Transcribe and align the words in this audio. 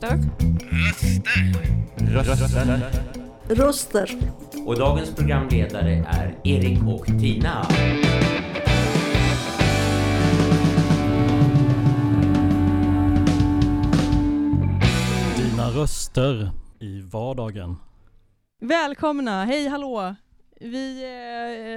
Röster. 0.00 0.18
Röster. 1.96 2.90
Röster. 3.48 4.10
Och 4.66 4.78
dagens 4.78 5.14
programledare 5.14 6.04
är 6.08 6.38
Erik 6.44 6.78
och 6.82 7.06
Tina. 7.06 7.66
Dina 15.36 15.70
röster 15.70 16.50
i 16.80 17.00
vardagen. 17.00 17.76
Välkomna, 18.60 19.44
hej 19.44 19.68
hallå! 19.68 20.14
Vi 20.60 21.02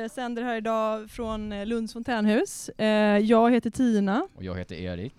eh, 0.06 0.10
sänder 0.12 0.44
här 0.44 0.56
idag 0.58 1.10
från 1.10 1.52
eh, 1.52 1.66
Lunds 1.66 1.94
fontänhus. 1.94 2.70
Eh, 2.70 3.18
jag 3.18 3.52
heter 3.52 3.70
Tina 3.70 4.28
Och 4.36 4.44
jag 4.44 4.58
heter 4.58 4.76
Erik. 4.76 5.14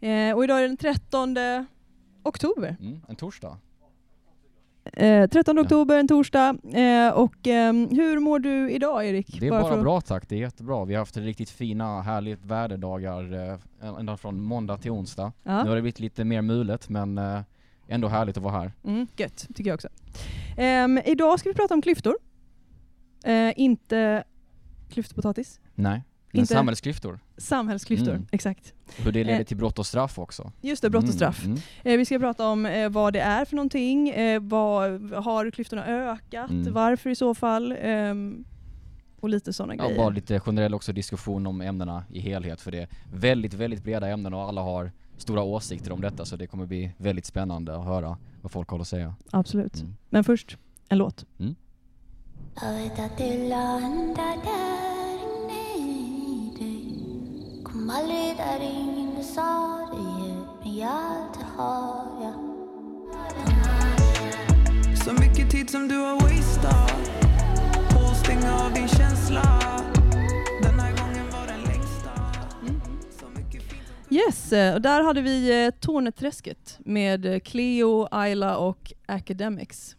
eh, 0.00 0.36
och 0.36 0.44
idag 0.44 0.58
är 0.58 0.62
det 0.62 0.68
den 0.68 0.76
13 0.76 1.34
oktober. 2.22 2.76
Mm, 2.80 3.00
en 3.08 3.16
torsdag. 3.16 3.58
Eh, 4.84 5.28
13 5.28 5.56
Ja. 5.56 5.62
oktober, 5.62 5.98
en 5.98 6.08
torsdag. 6.08 6.56
Eh, 6.72 7.12
och 7.12 7.46
ehm, 7.46 7.88
hur 7.90 8.18
mår 8.20 8.38
du 8.38 8.70
idag 8.70 9.06
Erik? 9.06 9.40
Det 9.40 9.46
är 9.46 9.50
Bara 9.50 9.62
bara 9.62 9.74
för 9.74 9.82
bra 9.82 10.00
tack, 10.00 10.28
det 10.28 10.34
är 10.36 10.40
jättebra. 10.40 10.84
Vi 10.84 10.94
har 10.94 10.98
haft 10.98 11.16
riktigt 11.16 11.50
fina, 11.50 12.02
härligt 12.02 12.44
väderdagar 12.44 13.50
eh, 13.82 13.88
ända 13.98 14.16
från 14.16 14.42
måndag 14.42 14.76
till 14.78 14.90
onsdag. 14.90 15.32
Nu 15.42 15.50
Ja. 15.52 15.58
har 15.58 15.64
det 15.76 15.82
blivit 15.82 16.00
lite 16.00 16.24
mer 16.24 16.42
mulet 16.42 16.88
men 16.88 17.18
eh, 17.18 17.40
ändå 17.88 18.08
härligt 18.08 18.36
att 18.36 18.42
vara 18.42 18.52
här. 18.60 18.72
Mm, 18.84 19.06
gött, 19.16 19.46
tycker 19.54 19.70
jag 19.70 19.74
också. 19.74 19.88
Ehm, 20.56 20.98
idag 21.04 21.40
ska 21.40 21.48
vi 21.48 21.54
prata 21.54 21.74
om 21.74 21.82
klyftor. 21.82 22.14
Eh, 23.24 23.52
inte 23.56 24.24
klyftpotatis. 24.90 25.60
Nej, 25.74 26.02
men 26.32 26.40
Inte- 26.40 26.54
samhällsklyftor. 26.54 27.18
Samhällsklyftor, 27.36 28.10
Mm. 28.14 28.26
exakt. 28.30 28.72
Hur 28.96 29.12
det 29.12 29.24
leder 29.24 29.40
Eh. 29.40 29.46
till 29.46 29.56
brott 29.56 29.78
och 29.78 29.86
straff 29.86 30.18
också. 30.18 30.52
Just 30.60 30.82
det, 30.82 30.90
brott 30.90 31.02
och 31.02 31.08
Mm, 31.08 31.16
straff. 31.16 31.44
mm. 31.44 31.58
Eh, 31.82 31.96
vi 31.96 32.04
ska 32.04 32.18
prata 32.18 32.46
om 32.48 32.66
eh, 32.66 32.88
vad 32.88 33.12
det 33.12 33.20
är 33.20 33.44
för 33.44 33.56
någonting, 33.56 34.14
vad, 34.48 35.10
har 35.12 35.50
klyftorna 35.50 35.86
ökat, 35.86 36.50
Mm. 36.50 36.72
varför 36.72 37.10
i 37.10 37.14
så 37.14 37.34
fall, 37.34 37.74
ehm, 37.80 38.44
och 39.20 39.28
lite 39.28 39.52
sådana 39.52 39.74
Ja, 39.76 39.84
grejer. 39.84 39.96
bara 39.98 40.08
lite 40.10 40.40
generell 40.40 40.74
också 40.74 40.92
diskussion 40.92 41.46
om 41.46 41.60
ämnena 41.60 42.04
i 42.12 42.20
helhet 42.20 42.60
för 42.60 42.70
det 42.70 42.78
är 42.78 42.88
väldigt, 43.14 43.54
väldigt 43.54 43.84
breda 43.84 44.08
ämnen 44.08 44.34
och 44.34 44.42
alla 44.42 44.60
har 44.62 44.92
stora 45.16 45.42
åsikter 45.42 45.92
om 45.92 46.00
detta 46.00 46.24
så 46.24 46.36
det 46.36 46.46
kommer 46.46 46.66
bli 46.66 46.92
väldigt 46.96 47.26
spännande 47.26 47.76
att 47.76 47.84
höra 47.84 48.18
vad 48.42 48.52
folk 48.52 48.68
har 48.68 48.80
att 48.80 48.88
säga. 48.88 49.14
Absolut. 49.30 49.80
Mm. 49.80 49.94
Men 50.10 50.24
först, 50.24 50.56
en 50.88 50.98
låt. 50.98 51.26
Aldrig 57.92 58.36
där 58.36 58.60
in, 58.60 59.14
du 59.16 59.22
sa 59.22 59.88
det 59.92 60.26
ju 60.26 60.34
Men 60.62 60.76
jag 60.78 61.26
det 61.38 61.44
har 61.56 62.06
jag. 62.22 62.34
Så 64.98 65.12
mycket 65.12 65.50
tid 65.50 65.70
som 65.70 65.88
du 65.88 65.96
har 65.96 66.14
wasted 66.14 66.72
På 67.90 68.10
att 68.10 68.16
stänga 68.16 68.54
av 68.54 68.72
din 68.72 68.88
känsla. 68.88 69.60
Den 70.62 70.80
här 70.80 70.90
gången 70.90 71.26
var 71.32 71.46
den 71.46 71.60
längsta. 71.60 72.10
Yes, 74.10 74.52
eh, 74.52 74.74
och 74.74 74.80
där 74.82 75.02
hade 75.02 75.20
vi 75.22 75.64
eh, 75.64 75.70
Torneträsket 75.70 76.78
med 76.78 77.26
eh, 77.26 77.40
Cleo, 77.40 78.08
Ayla 78.10 78.56
och 78.56 78.92
Academics. 79.06 79.96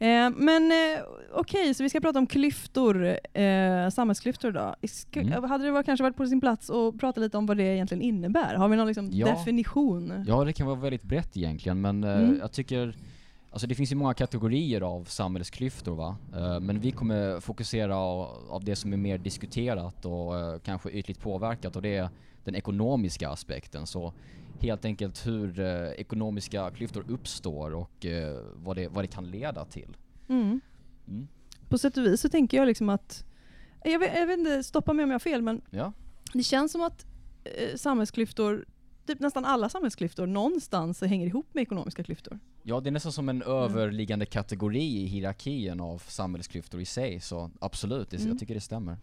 Eh, 0.00 0.30
men 0.36 0.72
eh, 0.72 1.00
okej, 1.34 1.74
så 1.74 1.82
vi 1.82 1.88
ska 1.88 2.00
prata 2.00 2.18
om 2.18 2.26
klyftor, 2.26 3.06
eh, 3.32 3.88
samhällsklyftor 3.92 4.50
idag. 4.50 4.74
Mm. 5.12 5.44
Hade 5.44 5.64
det 5.64 5.70
varit, 5.70 5.86
kanske 5.86 6.02
varit 6.04 6.16
på 6.16 6.26
sin 6.26 6.40
plats 6.40 6.70
att 6.70 6.98
prata 6.98 7.20
lite 7.20 7.36
om 7.38 7.46
vad 7.46 7.56
det 7.56 7.62
egentligen 7.74 8.02
innebär? 8.02 8.54
Har 8.54 8.68
vi 8.68 8.76
någon 8.76 8.86
liksom 8.86 9.08
Ja. 9.12 9.26
definition? 9.26 10.24
Ja, 10.28 10.44
det 10.44 10.52
kan 10.52 10.66
vara 10.66 10.76
väldigt 10.80 11.02
brett 11.02 11.36
egentligen, 11.36 11.80
men 11.80 12.04
eh, 12.04 12.18
Mm. 12.18 12.38
jag 12.40 12.52
tycker 12.52 12.96
Alltså 13.50 13.66
det 13.66 13.74
finns 13.74 13.92
ju 13.92 13.96
många 13.96 14.14
kategorier 14.14 14.80
av 14.80 15.04
samhällsklyftor 15.04 15.94
va, 15.96 16.16
Eh, 16.36 16.60
men 16.60 16.80
vi 16.80 16.90
kommer 16.90 17.40
fokusera 17.40 17.96
av, 17.96 18.28
av 18.50 18.64
det 18.64 18.76
som 18.76 18.92
är 18.92 18.96
mer 18.96 19.18
diskuterat 19.18 20.04
och 20.04 20.38
eh, 20.38 20.58
kanske 20.58 20.90
ytligt 20.90 21.20
påverkat 21.20 21.76
och 21.76 21.82
det 21.82 21.96
är 21.96 22.08
den 22.44 22.54
ekonomiska 22.54 23.28
aspekten. 23.30 23.86
Så 23.86 24.12
helt 24.62 24.84
enkelt 24.84 25.26
hur 25.26 25.60
eh, 25.60 25.66
ekonomiska 25.90 26.70
klyftor 26.70 27.04
uppstår 27.08 27.74
och 27.74 28.06
eh, 28.06 28.38
vad, 28.54 28.76
det, 28.76 28.88
vad 28.88 29.04
det 29.04 29.08
kan 29.08 29.30
leda 29.30 29.64
till. 29.64 29.96
Mm. 30.28 30.60
Mm. 31.08 31.28
På 31.68 31.78
sätt 31.78 31.96
och 31.96 32.04
vis 32.06 32.20
så 32.20 32.28
tänker 32.28 32.56
jag 32.56 32.66
liksom 32.66 32.88
att, 32.88 33.24
jag 33.84 33.98
vet, 33.98 34.14
jag 34.14 34.26
vet 34.26 34.38
inte, 34.38 34.62
stoppa 34.62 34.92
mig 34.92 35.02
om 35.02 35.10
jag 35.10 35.14
har 35.14 35.20
fel, 35.20 35.42
men 35.42 35.60
Ja, 35.70 35.92
det 36.32 36.42
känns 36.42 36.72
som 36.72 36.82
att 36.82 37.06
eh, 37.44 37.76
samhällsklyftor, 37.76 38.64
typ 39.06 39.20
nästan 39.20 39.44
alla 39.44 39.68
samhällsklyftor 39.68 40.26
någonstans 40.26 41.00
hänger 41.00 41.26
ihop 41.26 41.46
med 41.52 41.62
ekonomiska 41.62 42.02
klyftor. 42.02 42.38
ja 42.62 42.80
det 42.80 42.88
är 42.88 42.92
nästan 42.92 43.12
som 43.12 43.28
en 43.28 43.42
överliggande 43.42 44.26
kategori 44.26 45.02
i 45.02 45.06
hierarkin 45.06 45.80
av 45.80 46.02
samhällsklyftor 46.08 46.80
i 46.80 46.84
sig, 46.84 47.20
så 47.20 47.50
absolut, 47.60 48.10
det, 48.10 48.16
Mm. 48.16 48.28
jag 48.28 48.38
tycker 48.38 48.54
det 48.54 48.60
stämmer. 48.60 48.96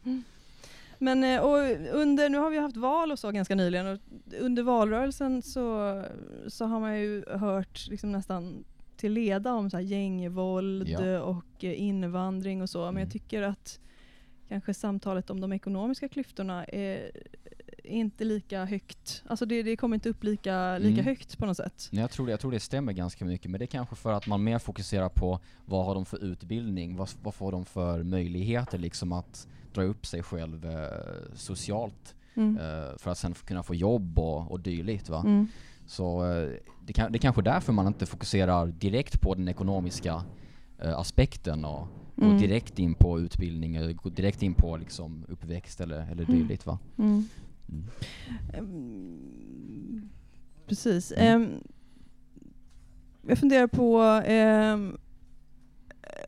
Men 1.00 1.40
och 1.44 1.58
under, 2.02 2.30
nu 2.30 2.38
har 2.38 2.50
vi 2.50 2.58
haft 2.60 2.78
val 2.78 3.12
och 3.12 3.20
så 3.20 3.32
ganska 3.32 3.56
nyligen 3.56 3.88
och 3.88 4.00
under 4.40 4.64
valrörelsen 4.64 5.42
så, 5.42 6.04
så 6.48 6.66
har 6.66 6.80
man 6.80 7.00
ju 7.00 7.24
hört 7.30 7.88
liksom 7.90 8.12
nästan 8.12 8.64
till 8.98 9.12
leda 9.14 9.54
om 9.54 9.70
så 9.70 9.78
här 9.78 9.84
gängvåld 9.84 10.90
Ja. 10.90 11.22
och 11.22 11.64
eh, 11.64 11.82
invandring 11.82 12.62
och 12.62 12.70
så. 12.70 12.80
Men 12.80 12.88
Mm. 12.90 13.02
jag 13.04 13.12
tycker 13.12 13.42
att 13.42 13.80
kanske 14.50 14.74
samtalet 14.74 15.30
om 15.30 15.42
de 15.42 15.54
ekonomiska 15.54 16.08
klyftorna 16.10 16.66
är 16.66 17.12
inte 17.84 18.24
lika 18.24 18.66
högt. 18.66 19.24
Alltså 19.28 19.46
det, 19.46 19.64
det 19.64 19.78
kommer 19.78 19.96
inte 19.96 20.10
upp 20.10 20.24
lika, 20.24 20.78
lika 20.78 20.94
Mm. 20.94 21.06
högt 21.06 21.38
på 21.38 21.46
något 21.46 21.58
sätt. 21.58 21.90
Nej, 21.92 22.02
Jag 22.02 22.12
tror, 22.12 22.26
det, 22.26 22.32
jag 22.32 22.40
tror 22.40 22.52
det 22.52 22.60
stämmer 22.60 22.94
ganska 22.94 23.26
mycket, 23.26 23.52
men 23.52 23.60
det 23.60 23.66
är 23.66 23.68
kanske 23.68 23.96
för 23.96 24.14
att 24.14 24.28
man 24.28 24.44
mer 24.44 24.60
fokuserar 24.60 25.10
på 25.10 25.40
vad 25.66 25.86
har 25.86 25.96
de 25.96 26.06
för 26.06 26.24
utbildning, 26.24 26.96
vad, 26.96 27.10
vad 27.24 27.36
får 27.36 27.52
de 27.52 27.66
för 27.66 28.04
möjligheter 28.04 28.78
liksom 28.78 29.12
att 29.12 29.48
dra 29.76 29.84
upp 29.84 30.06
sig 30.06 30.24
själv 30.24 30.66
eh, 30.66 31.36
socialt 31.36 32.16
Mm. 32.38 32.58
eh, 32.58 32.98
för 32.98 33.12
att 33.12 33.18
sen 33.18 33.34
kunna 33.34 33.64
få 33.64 33.76
jobb 33.76 34.20
och, 34.20 34.52
och 34.52 34.60
dylikt 34.60 35.10
va. 35.10 35.20
Mm. 35.26 35.48
Så 35.86 36.26
eh, 36.32 36.50
det, 36.86 36.94
kan, 36.94 37.12
det 37.12 37.18
är 37.18 37.20
kanske 37.20 37.42
därför 37.42 37.74
man 37.74 37.88
inte 37.88 38.06
fokuserar 38.06 38.68
direkt 38.68 39.22
på 39.22 39.36
den 39.36 39.48
ekonomiska 39.48 40.24
eh, 40.80 40.98
aspekten 40.98 41.66
och 41.66 41.88
Mm. 42.22 42.38
direkt 42.38 42.80
in 42.80 42.94
på 42.94 43.20
utbildning 43.20 43.98
direkt 44.04 44.44
in 44.44 44.54
på 44.54 44.78
liksom 44.78 45.26
uppväxt 45.30 45.82
eller, 45.82 46.12
eller 46.12 46.24
Mm. 46.24 46.36
dylikt 46.40 46.66
va. 46.66 46.80
Mm. 46.98 47.28
Mm. 47.70 47.84
Ehm, 48.54 50.10
Precis. 50.68 51.14
Ehm, 51.18 51.48
jag 53.28 53.38
funderar 53.38 53.68
på, 53.68 54.02
ehm, 54.26 54.98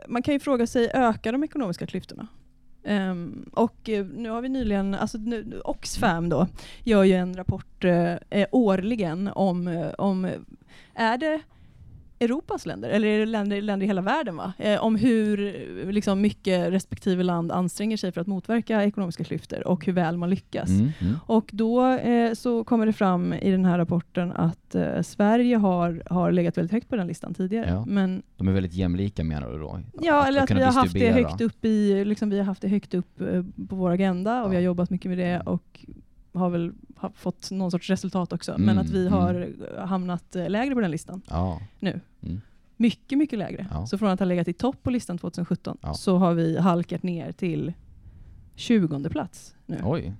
man 0.07 0.21
kan 0.21 0.33
ju 0.33 0.39
fråga 0.39 0.67
sig, 0.67 0.89
ökar 0.93 1.31
de 1.31 1.43
ekonomiska 1.43 1.87
klyftorna? 1.87 2.27
Um, 2.87 3.49
och 3.53 3.89
eh, 3.89 4.05
nu 4.05 4.29
har 4.29 4.41
vi 4.41 4.49
nyligen, 4.49 4.95
alltså 4.95 5.17
nu, 5.17 5.61
Oxfam 5.63 6.29
då, 6.29 6.47
gör 6.83 7.03
ju 7.03 7.13
en 7.13 7.37
rapport 7.37 7.83
eh, 7.83 8.13
eh 8.29 8.47
årligen 8.51 9.27
om, 9.27 9.67
eh, 9.67 9.89
om, 9.97 10.29
är 10.93 11.17
det 11.17 11.41
Europas 12.19 12.65
länder, 12.65 12.89
eller 12.89 13.07
är 13.07 13.19
det 13.19 13.25
länder, 13.25 13.61
länder 13.61 13.83
i 13.83 13.87
hela 13.87 14.01
världen, 14.01 14.35
va? 14.37 14.53
Eh, 14.57 14.83
om 14.83 14.95
hur 14.95 15.37
liksom, 15.91 16.21
mycket 16.21 16.71
respektive 16.71 17.23
land 17.23 17.51
anstränger 17.51 17.97
sig 17.97 18.11
för 18.11 18.21
att 18.21 18.27
motverka 18.27 18.83
ekonomiska 18.83 19.23
klyftor 19.23 19.67
och 19.67 19.85
hur 19.85 19.93
väl 19.93 20.17
man 20.17 20.29
lyckas. 20.29 20.69
Mm, 20.69 20.91
mm. 20.99 21.15
Och 21.25 21.49
då 21.53 21.85
eh, 21.87 22.33
så 22.33 22.63
kommer 22.63 22.85
det 22.85 22.93
fram 22.93 23.33
i 23.33 23.51
den 23.51 23.65
här 23.65 23.77
rapporten 23.77 24.31
att 24.31 24.75
eh, 24.75 25.01
Sverige 25.01 25.55
har, 25.57 26.03
har 26.09 26.31
legat 26.31 26.57
väldigt 26.57 26.71
högt 26.71 26.89
på 26.89 26.95
den 26.95 27.07
listan 27.07 27.33
tidigare. 27.33 27.69
Ja. 27.69 27.85
Men, 27.87 28.23
De 28.37 28.47
är 28.47 28.51
väldigt 28.51 28.73
jämlika 28.73 29.23
menar 29.23 29.51
du 29.51 29.59
då? 29.59 29.79
ja, 30.01 30.27
eller 30.27 30.41
att 30.41 30.47
kunna 30.47 30.59
vi 30.59 30.65
har 30.65 30.73
haft 30.73 30.93
det 30.93 31.11
högt 31.11 31.41
upp 31.41 31.65
i, 31.65 32.05
liksom, 32.05 32.29
vi 32.29 32.37
har 32.37 32.45
haft 32.45 32.61
det 32.61 32.67
högt 32.67 32.93
upp 32.93 33.21
eh, 33.21 33.43
på 33.69 33.75
vår 33.75 33.91
agenda 33.91 34.39
och 34.41 34.45
Ja. 34.47 34.49
vi 34.49 34.55
har 34.55 34.63
jobbat 34.63 34.89
mycket 34.89 35.09
med 35.09 35.17
det 35.17 35.39
och 35.39 35.85
har 36.37 36.49
väl 36.49 36.73
ha, 36.95 37.11
fått 37.15 37.51
någon 37.51 37.71
sorts 37.71 37.89
resultat 37.89 38.33
också. 38.33 38.51
Men 38.57 38.69
Mm, 38.69 38.77
att 38.77 38.89
vi 38.89 39.07
mm. 39.07 39.13
har 39.13 39.51
hamnat 39.85 40.35
eh, 40.35 40.49
lägre 40.49 40.75
på 40.75 40.81
den 40.81 40.91
listan 40.91 41.21
Ja. 41.29 41.61
nu. 41.79 41.99
Mm. 42.21 42.41
Mycket, 42.77 43.17
mycket 43.17 43.39
lägre. 43.39 43.67
Ja. 43.71 43.85
Så 43.87 43.97
från 43.97 44.09
att 44.09 44.19
ha 44.19 44.25
legat 44.25 44.47
i 44.47 44.53
topp 44.53 44.83
på 44.83 44.89
listan 44.91 45.17
2017 45.17 45.77
Ja. 45.81 45.93
så 45.93 46.17
har 46.17 46.33
vi 46.33 46.57
halkat 46.57 47.03
ner 47.03 47.31
till 47.31 47.73
20 48.55 49.09
plats 49.09 49.55
nu. 49.65 49.81
Oj, 49.83 50.13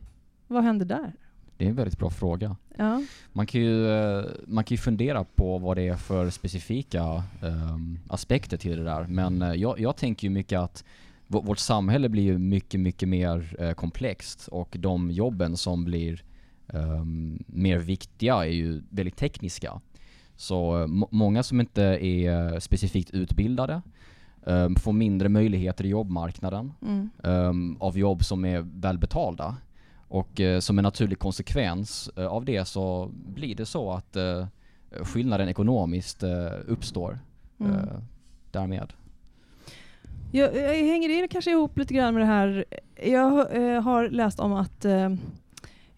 Vad 0.48 0.64
hände 0.64 0.86
där? 0.86 1.14
det 1.58 1.66
är 1.66 1.70
en 1.70 1.76
väldigt 1.76 2.00
bra 2.00 2.10
fråga. 2.10 2.56
Ja. 2.78 3.02
Man 3.34 3.46
kan 3.48 3.62
ju, 3.62 3.90
eh, 3.92 4.26
man 4.48 4.64
kan 4.64 4.76
ju 4.76 4.78
fundera 4.78 5.24
på 5.24 5.58
vad 5.58 5.78
det 5.78 5.88
är 5.88 5.96
för 5.96 6.30
specifika 6.30 7.24
ehm, 7.44 8.00
aspekter 8.10 8.58
till 8.58 8.78
det 8.78 8.84
där. 8.84 9.08
Men 9.08 9.60
jag, 9.60 9.80
jag 9.80 9.96
tänker 9.96 10.28
ju 10.28 10.34
mycket 10.34 10.60
att 10.60 10.84
vårt 11.28 11.58
samhälle 11.60 12.10
blir 12.10 12.24
ju 12.24 12.38
mycket, 12.38 12.80
mycket 12.80 13.10
mer 13.10 13.56
eh, 13.60 13.72
komplext 13.72 14.48
och 14.48 14.76
de 14.80 15.12
jobben 15.12 15.58
som 15.58 15.86
blir 15.86 16.24
ehm, 16.68 17.44
mer 17.48 17.78
viktiga 17.78 18.34
är 18.36 18.50
ju 18.50 18.82
väldigt 18.90 19.16
tekniska. 19.18 19.82
Så 20.36 20.82
eh, 20.82 20.88
må- 20.88 21.08
många 21.12 21.44
som 21.44 21.60
inte 21.60 21.84
är 21.84 22.54
eh, 22.54 22.60
specifikt 22.60 23.12
utbildade 23.12 23.82
eh, 24.46 24.70
får 24.80 24.94
mindre 24.94 25.30
möjligheter 25.30 25.86
i 25.86 25.90
jobbmarknaden 25.90 26.74
Mm. 26.82 27.10
um, 27.24 27.78
av 27.80 27.98
jobb 27.98 28.24
som 28.26 28.46
är 28.46 28.60
välbetalda. 28.74 29.56
Och 30.10 30.40
eh, 30.42 30.60
som 30.60 30.78
en 30.80 30.84
naturlig 30.84 31.20
konsekvens 31.20 32.10
eh, 32.18 32.26
av 32.28 32.46
det 32.46 32.66
så 32.66 33.12
blir 33.14 33.56
det 33.56 33.66
så 33.66 33.92
att 33.92 34.16
uh, 34.18 34.46
skillnaden 35.04 35.50
ekonomiskt 35.50 36.24
eh, 36.24 36.48
uppstår 36.68 37.20
Mm. 37.60 37.72
eh, 37.76 37.80
därmed. 38.52 38.94
Jag, 40.38 40.56
jag 40.56 40.74
hänger 40.74 41.22
det 41.22 41.28
kanske 41.28 41.52
ihop 41.52 41.78
lite 41.78 41.94
grann 41.94 42.14
med 42.14 42.22
det 42.24 42.28
här. 42.28 42.66
Jag 43.04 43.56
eh, 43.74 43.82
har 43.82 44.10
läst 44.10 44.40
om 44.40 44.54
att, 44.54 44.86
eh, 44.86 45.12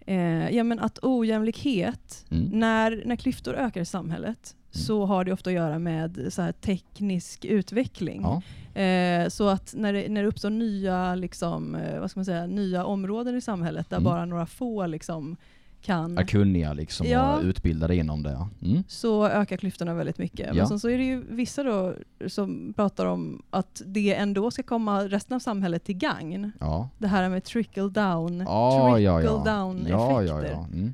eh, 0.06 0.50
ja, 0.50 0.63
men 0.63 0.80
att 0.80 1.00
ojämlikhet, 1.01 2.25
Mm. 2.31 2.50
när, 2.59 3.03
när 3.06 3.15
klyftor 3.15 3.53
ökar 3.56 3.81
i 3.81 3.86
samhället, 3.86 4.56
så 4.71 5.06
har 5.06 5.25
det 5.25 5.33
ofta 5.33 5.50
att 5.50 5.53
göra 5.53 5.80
med 5.80 6.25
så 6.30 6.41
här 6.41 6.51
teknisk 6.51 7.45
utveckling. 7.45 8.21
Ja. 8.21 8.41
Eh, 8.81 9.27
så 9.30 9.47
att 9.50 9.74
när 9.77 9.94
det, 9.94 10.09
när 10.09 10.21
det 10.21 10.27
uppstår 10.27 10.50
nya, 10.50 11.15
liksom, 11.15 11.75
eh, 11.75 12.00
vad 12.00 12.12
ska 12.12 12.19
man 12.19 12.25
säga, 12.25 12.45
nya 12.45 12.86
områden 12.86 13.36
i 13.38 13.41
samhället 13.41 13.89
där 13.89 13.97
Mm. 13.97 14.03
bara 14.03 14.25
några 14.25 14.45
få 14.45 14.86
liksom, 14.86 15.38
kan 15.81 16.18
Är 16.18 16.24
kunniga 16.24 16.74
liksom 16.74 17.08
Ja. 17.08 17.36
och 17.38 17.44
utbildade 17.44 17.96
inom 17.96 18.24
det. 18.24 18.48
Mm. 18.62 18.84
så 18.88 19.28
ökar 19.28 19.58
klyftorna 19.58 19.94
väldigt 19.94 20.18
mycket. 20.18 20.48
Ja. 20.48 20.54
Men 20.54 20.68
sen 20.68 20.80
så 20.80 20.90
är 20.90 20.98
det 20.98 21.04
ju 21.04 21.24
vissa 21.30 21.64
då 21.64 21.94
som 22.28 22.74
pratar 22.76 23.06
om 23.06 23.42
att 23.50 23.81
det 23.86 24.16
ändå 24.16 24.52
ska 24.52 24.64
komma 24.64 25.04
resten 25.04 25.36
av 25.36 25.40
samhället 25.40 25.84
till 25.84 25.98
gagn. 25.98 26.52
Ja. 26.60 26.90
Det 26.98 27.08
här 27.08 27.30
med 27.30 27.44
trickle 27.44 27.90
down, 27.90 28.40
Ja, 28.48 28.94
trickle 28.96 29.52
down 29.52 29.78
effekter. 29.78 30.54
Mm. 30.74 30.94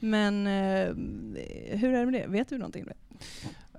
Men 0.00 0.46
eh, 0.46 0.88
hur 1.78 1.94
är 1.94 1.98
det 1.98 2.10
med 2.10 2.14
det? 2.20 2.26
Vet 2.26 2.48
du 2.48 2.58
någonting 2.58 2.82
om 2.82 2.88
det? 2.88 2.94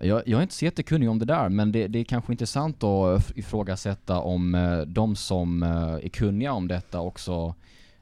Jag, 0.07 0.21
jag 0.27 0.37
är 0.37 0.41
inte 0.41 0.53
så 0.53 0.65
jättekunnig 0.65 1.09
om 1.09 1.19
det 1.19 1.25
där, 1.25 1.49
men 1.49 1.71
det, 1.71 1.87
det 1.87 1.99
är 1.99 2.03
kanske 2.03 2.33
intressant 2.33 2.83
att 2.83 3.37
ifrågasätta 3.37 4.19
om 4.19 4.55
eh, 4.55 4.79
de 4.79 5.15
som 5.15 5.63
eh, 5.63 5.93
är 5.93 6.09
kunniga 6.09 6.53
om 6.53 6.67
detta 6.67 6.99
också 6.99 7.55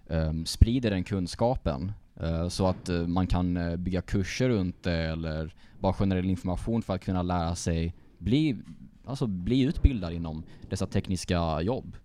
eh, 0.09 0.33
sprider 0.45 0.89
den 0.91 1.03
kunskapen. 1.03 1.91
Eh, 2.19 2.47
så 2.47 2.67
att 2.67 2.89
eh, 2.89 3.07
man 3.07 3.27
kan 3.27 3.57
eh, 3.57 3.75
bygga 3.75 4.01
kurser 4.01 4.49
runt 4.49 4.83
det 4.83 4.93
eller 4.93 5.53
bara 5.79 5.93
generell 5.93 6.29
information 6.29 6.81
för 6.81 6.95
att 6.95 7.01
kunna 7.05 7.21
lära 7.21 7.55
sig 7.55 7.95
bli, 8.17 8.57
alltså 9.05 9.27
bli 9.27 9.61
utbildad 9.61 10.13
inom 10.13 10.43
dessa 10.69 10.85
tekniska 10.85 11.61
jobb. 11.61 11.95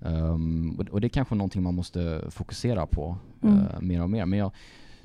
Um, 0.00 0.80
och, 0.90 1.00
det 1.00 1.06
är 1.06 1.08
kanske 1.08 1.34
någonting 1.34 1.62
man 1.62 1.74
måste 1.74 2.24
fokusera 2.30 2.86
på 2.86 3.18
Mm. 3.42 3.58
eh, 3.58 3.80
mer 3.80 4.02
och 4.02 4.10
mer. 4.10 4.26
Men 4.26 4.38
jag, 4.38 4.52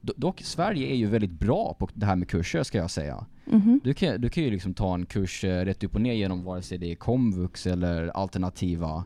do, 0.01 0.13
dock, 0.17 0.41
Sverige 0.41 0.88
är 0.88 0.95
ju 0.95 1.07
väldigt 1.07 1.31
bra 1.31 1.75
på 1.79 1.89
det 1.93 2.05
här 2.05 2.15
med 2.15 2.27
kurser 2.27 2.63
ska 2.63 2.77
jag 2.77 2.91
säga. 2.91 3.25
Mhm. 3.45 3.79
Du 3.83 3.93
kan, 3.93 4.21
du 4.21 4.29
kan 4.29 4.43
ju 4.43 4.51
liksom 4.51 4.73
ta 4.73 4.93
en 4.93 5.05
kurs 5.05 5.43
rätt 5.43 5.83
upp 5.83 5.95
och 5.95 6.01
ner 6.01 6.13
genom 6.13 6.43
vare 6.43 6.61
sig 6.61 6.77
det 6.77 6.91
är 6.91 6.95
komvux 6.95 7.67
eller 7.67 8.07
alternativa 8.07 9.03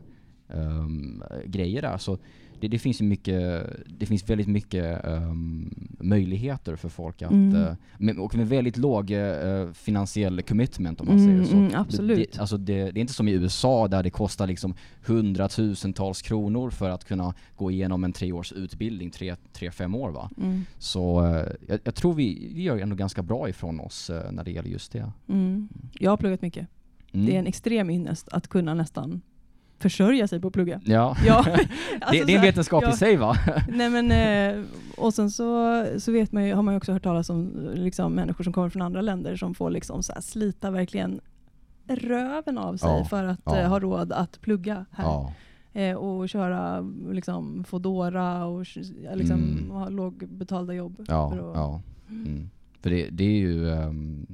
ehm, 0.48 1.22
grejer 1.46 1.82
där. 1.82 1.98
Så 1.98 2.18
det, 2.60 2.68
det 2.68 2.78
finns 2.78 3.00
mycket, 3.00 3.66
det 3.98 4.06
finns 4.06 4.30
väldigt 4.30 4.46
mycket 4.48 5.04
ehm, 5.04 5.74
möjligheter 6.00 6.76
för 6.76 6.88
folk 6.88 7.22
att, 7.22 7.30
Mm. 7.30 7.76
med, 7.98 8.18
och 8.18 8.34
med 8.36 8.48
väldigt 8.48 8.76
låg 8.76 9.10
eh, 9.10 9.70
finansiell 9.72 10.42
commitment 10.42 11.00
om 11.00 11.06
man 11.06 11.18
Mm, 11.18 11.26
säger 11.44 11.44
så. 11.50 11.56
mm, 11.56 11.70
absolut. 11.74 12.32
Det, 12.32 12.38
alltså 12.40 12.56
det, 12.56 12.74
det 12.90 12.98
är 12.98 13.00
inte 13.00 13.12
som 13.12 13.28
i 13.28 13.32
USA 13.32 13.88
där 13.88 14.02
det 14.02 14.10
kostar 14.10 14.46
liksom 14.46 14.74
hundratusentals 15.06 16.22
kronor 16.22 16.70
för 16.70 16.90
att 16.90 17.04
kunna 17.04 17.34
gå 17.56 17.70
igenom 17.70 18.04
en 18.04 18.12
treårs 18.12 18.52
utbildning, 18.52 19.10
tre, 19.10 19.36
tre 19.52 19.70
fem 19.70 19.94
år 19.94 20.10
va. 20.10 20.30
Mm. 20.42 20.62
Så 20.78 21.24
eh, 21.24 21.46
jag, 21.68 21.80
jag 21.84 21.94
tror 21.94 22.14
vi, 22.14 22.52
vi 22.54 22.62
gör 22.62 22.78
ändå 22.78 22.96
ganska 22.96 23.22
bra 23.22 23.48
ifrån 23.48 23.80
oss 23.80 24.10
när 24.30 24.44
det 24.44 24.50
gäller 24.50 24.68
just 24.70 24.92
det. 24.92 25.12
Mm. 25.28 25.68
Jag 25.92 26.10
har 26.10 26.16
pluggat 26.16 26.42
mycket. 26.42 26.66
Mm. 27.12 27.26
Det 27.26 27.34
är 27.34 27.38
en 27.38 27.46
extrem 27.46 27.90
ynnest 27.90 28.28
att 28.28 28.48
kunna 28.48 28.74
nästan 28.74 29.20
försörja 29.78 30.28
sig 30.28 30.40
på 30.40 30.46
att 30.48 30.54
plugga. 30.54 30.80
Ja, 30.84 31.16
Ja, 31.26 31.42
det, 31.44 31.50
alltså 31.50 31.66
det 32.10 32.18
är 32.20 32.26
så 32.26 32.32
en 32.36 32.42
vetenskap 32.42 32.82
ja. 32.86 32.90
i 32.90 32.96
sig 32.96 33.16
va? 33.16 33.36
Nej 33.68 33.90
men, 33.90 34.10
eh, 34.58 34.64
och 34.96 35.14
sen 35.14 35.30
så, 35.30 35.84
så 35.98 36.12
vet 36.12 36.32
man 36.32 36.46
ju, 36.46 36.54
har 36.54 36.62
man 36.62 36.74
ju 36.74 36.78
också 36.78 36.92
hört 36.92 37.02
talas 37.02 37.30
om 37.30 37.70
liksom, 37.74 38.12
människor 38.14 38.44
som 38.44 38.52
kommer 38.52 38.68
från 38.68 38.82
andra 38.82 39.00
länder 39.00 39.36
som 39.36 39.54
får 39.54 39.70
liksom 39.70 40.02
så 40.02 40.12
här 40.12 40.20
slita 40.20 40.70
verkligen 40.70 41.20
röven 41.88 42.58
av 42.58 42.76
sig 42.76 42.88
Ja, 42.90 43.04
för 43.04 43.24
att 43.24 43.40
ja. 43.44 43.58
eh, 43.58 43.68
ha 43.68 43.80
råd 43.80 44.12
att 44.12 44.40
plugga 44.40 44.84
här. 44.92 45.32
Eh, 45.72 45.96
och 45.96 46.28
köra 46.28 46.80
liksom, 47.10 47.64
Foodora 47.64 48.44
och 48.44 48.66
liksom, 49.14 49.42
Mm. 49.42 49.70
ha 49.70 49.88
lågbetalda 49.88 50.72
jobb. 50.74 51.04
ja, 51.08 51.30
för 51.30 51.52
att-. 51.76 51.82
Mm. 52.10 52.50
För 52.82 52.90
det, 52.90 53.08
det 53.10 53.24
är 53.24 53.38
ju 53.38 53.70
ehm, 53.72 54.26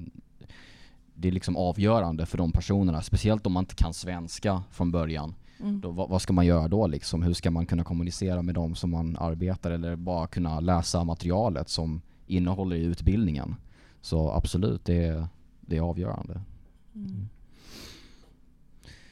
det 1.14 1.28
är 1.28 1.32
liksom 1.32 1.56
avgörande 1.56 2.26
för 2.26 2.38
de 2.38 2.52
personerna, 2.52 3.02
speciellt 3.02 3.46
om 3.46 3.52
man 3.52 3.62
inte 3.62 3.74
kan 3.74 3.94
svenska 3.94 4.62
från 4.70 4.90
början. 4.90 5.34
Mm. 5.60 5.80
Då, 5.80 5.90
vad, 5.90 6.08
vad 6.08 6.22
ska 6.22 6.32
man 6.32 6.46
göra 6.46 6.68
då 6.68 6.86
liksom? 6.86 7.22
Hur 7.22 7.32
ska 7.32 7.50
man 7.50 7.66
kunna 7.66 7.84
kommunicera 7.84 8.42
med 8.42 8.54
dem 8.54 8.74
som 8.74 8.90
man 8.90 9.16
arbetar 9.16 9.70
eller 9.70 9.96
bara 9.96 10.26
kunna 10.26 10.60
läsa 10.60 11.04
materialet 11.04 11.68
som 11.68 12.00
innehåller 12.26 12.76
i 12.76 12.82
utbildningen? 12.82 13.54
Så 14.00 14.30
absolut, 14.30 14.84
det 14.84 15.04
är, 15.04 15.26
det 15.60 15.76
är 15.76 15.80
avgörande. 15.80 16.40
Mm. 16.94 17.28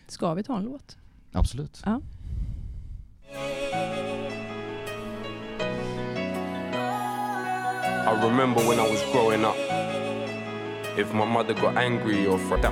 Ska 0.08 0.34
vi 0.34 0.42
ta 0.42 0.56
en 0.56 0.64
låt? 0.64 0.96
Absolut. 1.32 1.82
Ja. 1.84 2.00
I 8.06 8.22
remember 8.22 8.60
when 8.60 8.78
I 8.78 8.90
was 8.90 9.12
growing 9.12 9.44
up 9.44 9.79
If 10.97 11.13
my 11.13 11.25
mother 11.25 11.53
got 11.53 11.77
angry 11.77 12.27
or 12.27 12.37
fret 12.39 12.65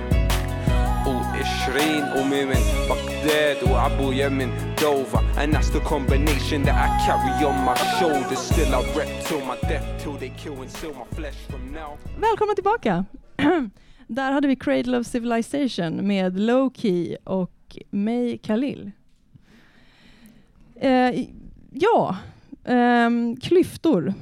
وعشرين 1.08 2.04
ومي 2.18 2.46
من 2.46 2.62
بغداد 2.90 3.64
وابويا 3.64 4.30
من 4.30 4.76
دوفا 4.82 5.20
and 5.38 5.54
that's 5.54 5.70
the 5.70 5.80
combination 5.80 6.64
that 6.64 6.76
I 6.76 6.88
carry 7.06 7.46
on 7.46 7.66
my 7.66 7.76
shoulders 8.00 8.40
still 8.40 8.76
I 8.76 8.82
rep 8.98 9.26
till 9.28 9.42
my 9.42 9.58
death 9.70 10.04
till 10.04 10.18
they 10.18 10.30
kill 10.30 10.62
and 10.62 10.72
seal 10.72 10.94
my 10.94 11.16
flesh 11.16 11.38
from 11.50 11.72
now 11.72 11.98
Välkomna 12.20 12.54
tillbaka! 12.56 13.06
Där 14.08 14.32
hade 14.32 14.48
vi 14.48 14.56
Cradle 14.56 14.98
of 14.98 15.08
Civilization 15.08 16.08
med 16.08 16.40
Low 16.40 16.74
Key 16.76 17.18
och 17.24 17.78
May 17.90 18.38
Khalil. 18.38 18.92
Eh, 20.76 21.26
ja, 21.72 22.18
ehm, 22.66 23.38
klyftor. 23.38 24.14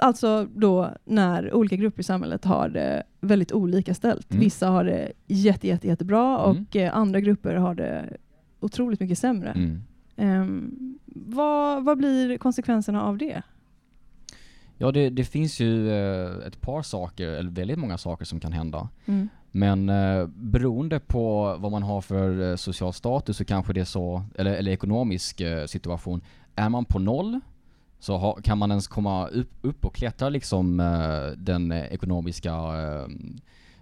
Alltså 0.00 0.48
då 0.54 0.90
när 1.04 1.54
olika 1.54 1.76
grupper 1.76 2.00
i 2.00 2.04
samhället 2.04 2.44
har 2.44 2.68
det 2.68 3.02
väldigt 3.20 3.52
olika 3.52 3.94
ställt. 3.94 4.30
Mm. 4.30 4.40
Vissa 4.40 4.68
har 4.68 4.84
det 4.84 5.12
jätte, 5.26 5.66
jätte, 5.68 5.86
jättebra 5.88 6.38
Mm. 6.44 6.66
och 6.66 6.76
eh, 6.76 6.96
andra 6.96 7.20
grupper 7.20 7.54
har 7.54 7.74
det 7.74 8.16
otroligt 8.60 9.00
mycket 9.00 9.18
sämre. 9.18 9.50
Mm. 9.50 9.82
Ehm, 10.16 10.98
vad, 11.06 11.84
vad 11.84 11.98
blir 11.98 12.38
konsekvenserna 12.38 13.02
av 13.02 13.18
det? 13.18 13.42
Ja, 14.80 14.92
det, 14.92 15.10
det 15.10 15.24
finns 15.24 15.60
ju 15.60 15.90
eh, 15.90 16.46
ett 16.46 16.60
par 16.60 16.82
saker, 16.82 17.28
eller 17.28 17.50
väldigt 17.50 17.78
många 17.78 17.98
saker 17.98 18.24
som 18.24 18.40
kan 18.40 18.52
hända. 18.52 18.88
Mm. 19.06 19.28
Men 19.50 19.88
eh, 19.88 20.26
beroende 20.26 21.00
på 21.00 21.56
vad 21.58 21.72
man 21.72 21.82
har 21.82 22.00
för 22.00 22.50
eh, 22.50 22.56
social 22.56 22.92
status 22.92 23.36
så 23.36 23.44
kanske 23.44 23.72
det 23.72 23.80
är 23.80 23.84
så, 23.84 24.22
eller, 24.34 24.52
eller 24.54 24.70
ekonomisk 24.72 25.42
situation. 25.66 26.20
Är 26.54 26.68
man 26.68 26.84
på 26.84 26.98
noll 26.98 27.40
så 27.98 28.16
ha, 28.16 28.40
kan 28.42 28.58
man 28.58 28.70
ens 28.70 28.88
komma 28.88 29.28
upp, 29.28 29.50
upp 29.62 29.84
och 29.84 29.94
klättra 29.94 30.28
liksom 30.28 30.80
eh, 30.80 31.26
den 31.36 31.72
ekonomiska 31.72 32.50
eh, 32.52 33.06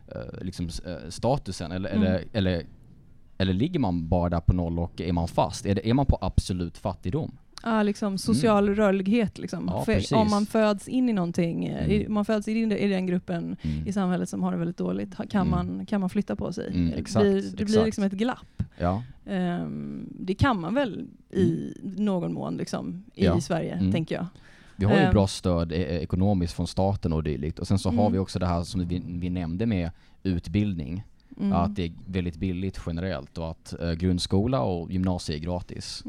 eh, 0.09 0.41
liksom, 0.41 0.69
eh, 0.87 1.09
statusen 1.09 1.73
eller, 1.73 1.91
Mm. 1.91 2.03
eller, 2.03 2.25
eller, 2.33 2.67
eller 3.39 3.53
ligger 3.53 3.81
man 3.81 4.09
bara 4.09 4.31
där 4.31 4.41
på 4.41 4.53
noll 4.53 4.79
och 4.79 5.01
är 5.01 5.13
man 5.13 5.29
fast? 5.29 5.67
Är, 5.67 5.75
det, 5.75 5.89
är 5.91 5.95
man 5.95 6.07
på 6.07 6.19
absolut 6.21 6.79
fattigdom? 6.79 7.39
Ja, 7.63 7.83
liksom 7.83 8.19
social 8.19 8.69
rörlighet. 8.75 9.39
Liksom. 9.39 9.69
Mm. 9.69 10.01
Ja, 10.11 10.19
om 10.19 10.31
man 10.31 10.47
föds 10.47 10.89
in 10.89 11.09
i 11.09 11.13
någonting, 11.13 11.67
eh, 11.67 11.91
i, 11.93 11.97
Mm. 12.01 12.15
man 12.15 12.25
föds 12.25 12.49
in 12.49 12.73
i 12.73 12.89
den 12.89 13.07
gruppen 13.07 13.57
Mm. 13.63 13.87
i 13.87 13.93
samhället 13.93 14.29
som 14.29 14.43
har 14.43 14.53
det 14.53 14.59
väldigt 14.59 14.77
dåligt, 14.77 15.15
kan, 15.31 15.47
Mm. 15.47 15.51
man, 15.77 15.87
kan 15.87 16.01
man 16.01 16.11
flytta 16.11 16.37
på 16.37 16.53
sig. 16.53 16.69
Mm, 16.75 16.91
Det 16.91 16.97
exakt, 16.97 17.23
blir, 17.23 17.43
det 17.57 17.65
blir 17.65 17.85
liksom 17.85 18.05
ett 18.05 18.13
glapp. 18.13 18.63
Ja, 18.79 19.03
Ehm, 19.27 20.09
det 20.21 20.35
kan 20.35 20.61
man 20.61 20.75
väl 20.75 21.07
i 21.31 21.75
någon 21.83 22.33
mån 22.33 22.57
liksom, 22.57 23.05
i 23.15 23.25
Ja. 23.25 23.41
Sverige, 23.41 23.73
Mm. 23.75 23.93
tänker 23.93 24.15
jag. 24.15 24.27
Vi 24.77 24.85
har 24.85 24.95
ju 24.95 25.01
Ehm. 25.01 25.13
bra 25.13 25.27
stöd 25.27 25.73
eh, 25.73 25.79
ekonomiskt 25.81 26.55
från 26.55 26.67
staten 26.67 27.13
och 27.13 27.23
dylikt. 27.23 27.59
Och 27.59 27.69
sen 27.69 27.79
så 27.79 27.89
har 27.89 28.01
Mm. 28.01 28.13
vi 28.13 28.19
också 28.19 28.39
det 28.39 28.47
här 28.47 28.63
som 28.63 28.89
vi, 28.89 29.03
vi 29.07 29.31
nämnde 29.31 29.67
med 29.67 29.91
utbildning. 30.23 31.05
Mm. 31.41 31.53
Att 31.53 31.77
det 31.77 31.85
är 31.85 31.93
väldigt 32.07 32.37
billigt 32.37 32.81
generellt 32.87 33.39
och 33.39 33.51
att 33.51 33.81
eh, 33.81 33.93
grundskola 33.93 34.61
och 34.63 34.93
gymnasie 34.93 35.37
är 35.37 35.41
gratis. 35.41 36.03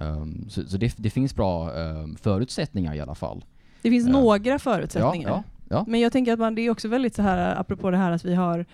Ehm, 0.00 0.48
så 0.48 0.62
så 0.68 0.76
det, 0.76 0.94
det 0.98 1.10
finns 1.10 1.34
bra 1.34 1.74
ehm, 1.78 2.16
förutsättningar 2.16 2.94
i 2.94 3.00
alla 3.00 3.14
fall. 3.14 3.44
Det 3.82 3.90
finns 3.90 4.06
Ja. 4.06 4.12
några 4.12 4.58
förutsättningar. 4.58 5.28
Ja, 5.28 5.42
ja, 5.68 5.76
ja. 5.76 5.84
Men 5.88 6.00
jag 6.00 6.12
tänker 6.12 6.32
att 6.32 6.38
man, 6.38 6.54
det 6.54 6.62
är 6.62 6.70
också 6.70 6.88
väldigt 6.88 7.14
så 7.14 7.22
här, 7.22 7.60
apropå 7.60 7.90
det 7.90 7.96
här 7.96 8.12
att 8.12 8.24
vi 8.24 8.34
har, 8.34 8.66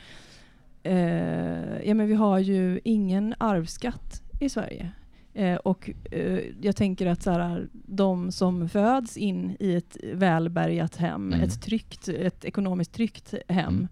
eh, 0.82 1.86
ja 1.88 1.94
men 1.94 2.06
vi 2.06 2.14
har 2.14 2.38
ju 2.38 2.80
ingen 2.84 3.34
arvsskatt 3.38 4.22
i 4.40 4.48
Sverige. 4.48 4.90
Eh, 5.34 5.54
och 5.56 5.90
eh, 6.10 6.40
jag 6.60 6.76
tänker 6.76 7.06
att 7.06 7.22
så 7.22 7.30
här, 7.30 7.68
de 7.72 8.32
som 8.32 8.68
föds 8.68 9.16
in 9.16 9.56
i 9.60 9.74
ett 9.74 9.96
välbärgat 10.12 10.96
hem, 10.96 11.32
Mm. 11.32 11.40
ett, 11.44 11.62
tryggt, 11.62 12.08
ett 12.08 12.44
ekonomiskt 12.44 12.92
tryggt 12.92 13.34
hem, 13.48 13.74
Mm. 13.74 13.88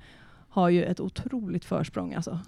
har 0.48 0.68
ju 0.68 0.84
ett 0.84 1.00
otroligt 1.00 1.64
försprång. 1.64 2.14
Alltså. 2.14 2.38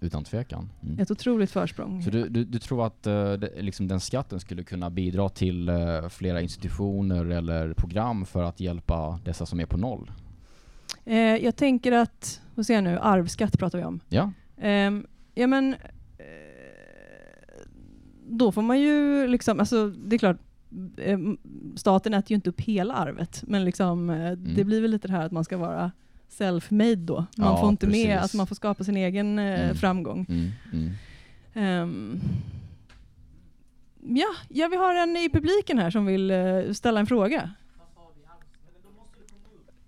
Utan 0.00 0.24
tvekan. 0.24 0.70
Mm. 0.82 0.98
Ett 0.98 1.10
otroligt 1.10 1.50
försprång. 1.50 2.02
Så 2.02 2.10
du, 2.10 2.28
du, 2.28 2.44
du 2.44 2.58
tror 2.58 2.86
att 2.86 3.02
det, 3.02 3.50
liksom 3.62 3.88
den 3.88 4.00
skatten 4.00 4.40
skulle 4.40 4.62
kunna 4.64 4.90
bidra 4.90 5.28
till 5.28 5.68
eh, 5.68 6.08
flera 6.08 6.40
institutioner 6.40 7.26
eller 7.26 7.72
program 7.72 8.26
för 8.26 8.42
att 8.42 8.60
hjälpa 8.60 9.20
dessa 9.24 9.46
som 9.46 9.60
är 9.60 9.66
på 9.66 9.76
noll? 9.76 10.10
Eh, 11.04 11.16
jag 11.16 11.56
tänker 11.56 11.92
att, 11.92 12.40
vad 12.54 12.66
säger 12.66 12.82
jag 12.82 12.92
nu, 12.92 12.98
arvsskatt 12.98 13.58
pratar 13.58 13.78
vi 13.78 13.84
om. 13.84 14.00
Ja. 14.08 14.32
Ehm, 14.56 15.06
ja 15.34 15.46
men, 15.46 15.76
då 18.26 18.52
får 18.52 18.62
man 18.62 18.80
ju 18.80 19.26
liksom, 19.26 19.60
alltså 19.60 19.88
det 19.88 20.16
är 20.16 20.18
klart, 20.18 20.36
staten 21.76 22.14
äter 22.14 22.30
ju 22.30 22.34
inte 22.34 22.50
upp 22.50 22.60
hela 22.60 22.94
arvet, 22.94 23.44
men 23.46 23.64
liksom, 23.64 24.10
eh, 24.10 24.32
det 24.32 24.64
blir 24.64 24.80
väl 24.80 24.90
lite 24.90 25.08
det 25.08 25.14
här 25.14 25.26
att 25.26 25.32
man 25.32 25.44
ska 25.44 25.56
vara 25.56 25.92
self-made 26.38 26.94
då. 27.04 27.14
Man 27.16 27.26
Ja, 27.36 27.60
får 27.60 27.68
inte 27.68 27.86
med, 27.86 27.92
precis. 27.94 28.22
alltså 28.22 28.36
man 28.36 28.46
får 28.46 28.54
skapa 28.56 28.84
sin 28.84 28.96
egen 28.96 29.38
eh, 29.38 29.60
Mm. 29.64 29.76
framgång. 29.76 30.26
Mm, 30.28 30.50
mm. 30.72 30.90
Ehm, 31.54 32.20
ja, 34.02 34.26
ja, 34.48 34.68
vi 34.68 34.76
har 34.76 34.94
en 34.94 35.16
i 35.16 35.28
publiken 35.32 35.78
här 35.78 35.90
som 35.90 36.06
vill 36.06 36.30
eh, 36.30 36.72
ställa 36.72 37.00
en 37.00 37.06
fråga. 37.06 37.50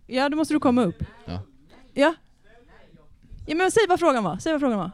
Ja, 0.07 0.29
då 0.29 0.37
måste 0.37 0.55
du 0.55 0.61
komma 0.61 0.83
upp. 0.85 1.05
Ja. 1.27 1.41
Ja. 1.95 2.15
Ja, 3.47 3.55
men 3.55 3.71
säg 3.71 3.83
vad 3.89 3.99
frågan 4.01 4.25
var. 4.25 4.39
Säg 4.39 4.53
vad 4.53 4.61
frågan 4.61 4.79
var. 4.79 4.91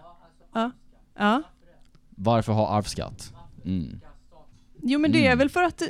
Ja. 0.54 0.70
Ja. 1.18 1.42
Varför 2.10 2.52
ha 2.52 2.68
arvsskatt? 2.68 3.32
Mm. 3.64 4.00
Jo 4.82 4.98
men 4.98 5.12
det 5.12 5.18
är 5.18 5.26
Mm. 5.26 5.38
väl 5.38 5.48
för 5.48 5.62
att, 5.62 5.82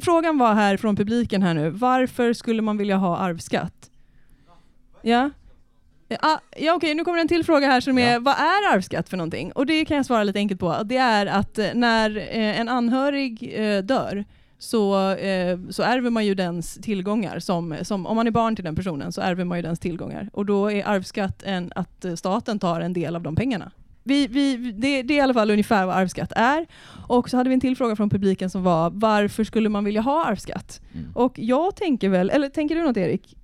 frågan 0.00 0.38
var 0.38 0.54
här 0.54 0.76
från 0.76 0.96
publiken 0.96 1.42
här 1.42 1.54
nu, 1.54 1.70
varför 1.70 2.32
skulle 2.32 2.62
man 2.62 2.76
vilja 2.78 2.96
ha 2.96 3.16
arvsskatt? 3.16 3.90
Ja? 5.06 5.30
Ja, 6.08 6.40
ja 6.56 6.74
okej, 6.74 6.94
nu 6.94 7.04
kommer 7.04 7.18
en 7.18 7.28
till 7.28 7.44
fråga 7.44 7.66
här 7.66 7.80
som 7.80 7.98
är, 7.98 8.12
Ja. 8.12 8.20
vad 8.20 8.34
är 8.34 8.74
arvsskatt 8.74 9.08
för 9.08 9.16
någonting? 9.16 9.52
Och 9.52 9.66
det 9.66 9.84
kan 9.84 9.96
jag 9.96 10.06
svara 10.06 10.24
lite 10.24 10.38
enkelt 10.38 10.60
på. 10.60 10.82
Det 10.84 10.96
är 10.96 11.26
att 11.26 11.58
eh, 11.58 11.66
när 11.74 12.16
eh, 12.16 12.60
en 12.60 12.68
anhörig 12.68 13.54
eh, 13.56 13.82
dör 13.82 14.24
så, 14.58 15.16
så 15.70 15.82
ärver 15.82 16.10
man 16.10 16.26
ju 16.26 16.34
dens 16.34 16.74
tillgångar. 16.74 17.38
Som, 17.38 17.76
som, 17.82 18.06
om 18.06 18.16
man 18.16 18.26
är 18.26 18.30
barn 18.30 18.56
till 18.56 18.64
den 18.64 18.76
personen 18.76 19.12
så 19.12 19.20
ärver 19.20 19.44
man 19.44 19.58
ju 19.58 19.62
dens 19.62 19.78
tillgångar. 19.78 20.28
Och 20.32 20.46
då 20.46 20.70
är 20.72 20.88
arvsskatt 20.88 21.42
en, 21.42 21.72
att 21.74 22.04
staten 22.16 22.58
tar 22.58 22.80
en 22.80 22.92
del 22.92 23.16
av 23.16 23.22
de 23.22 23.36
pengarna. 23.36 23.70
Vi, 24.02 24.26
vi, 24.26 24.56
det, 24.56 25.02
det 25.02 25.14
är 25.14 25.18
i 25.18 25.20
alla 25.20 25.34
fall 25.34 25.50
ungefär 25.50 25.86
vad 25.86 25.96
arvsskatt 25.96 26.32
är. 26.36 26.66
Och 27.08 27.30
så 27.30 27.36
hade 27.36 27.48
vi 27.48 27.54
en 27.54 27.60
till 27.60 27.76
fråga 27.76 27.96
från 27.96 28.10
publiken 28.10 28.50
som 28.50 28.62
var 28.62 28.90
varför 28.94 29.44
skulle 29.44 29.68
man 29.68 29.84
vilja 29.84 30.00
ha 30.00 30.24
arvsskatt? 30.26 30.80
Mm. 30.94 31.06
Och 31.14 31.38
jag 31.38 31.76
tänker 31.76 32.08
väl, 32.08 32.30
eller 32.30 32.48
tänker 32.48 32.74
du 32.74 32.82
något 32.82 32.96
Erik? 32.96 33.36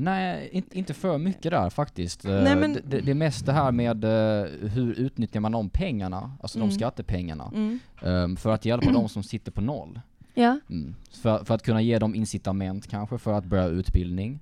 Nej, 0.00 0.48
inte, 0.52 0.78
inte 0.78 0.94
för 0.94 1.18
mycket 1.18 1.50
där 1.50 1.70
faktiskt. 1.70 2.24
Eh, 2.24 2.30
Nej, 2.42 2.56
men- 2.56 2.72
det, 2.86 3.00
det, 3.00 3.10
är 3.10 3.14
mest 3.14 3.46
det 3.46 3.52
här 3.52 3.72
med 3.72 4.04
eh, 4.04 4.46
hur 4.68 4.92
utnyttjar 4.94 5.40
man 5.40 5.52
de 5.52 5.70
pengarna, 5.70 6.32
alltså 6.42 6.58
Mm. 6.58 6.68
de 6.68 6.74
skattepengarna, 6.74 7.52
Mm. 7.54 7.78
ehm, 8.02 8.36
för 8.36 8.50
att 8.54 8.64
hjälpa 8.64 8.92
de 8.92 9.08
som 9.08 9.22
sitter 9.22 9.52
på 9.52 9.60
noll. 9.60 10.00
Ja. 10.34 10.58
Mm. 10.70 10.94
För, 11.22 11.44
för 11.44 11.54
att 11.54 11.62
kunna 11.62 11.80
ge 11.82 11.98
dem 11.98 12.14
incitament 12.14 12.86
kanske 12.86 13.18
för 13.18 13.32
att 13.32 13.44
börja 13.44 13.64
utbildning. 13.66 14.38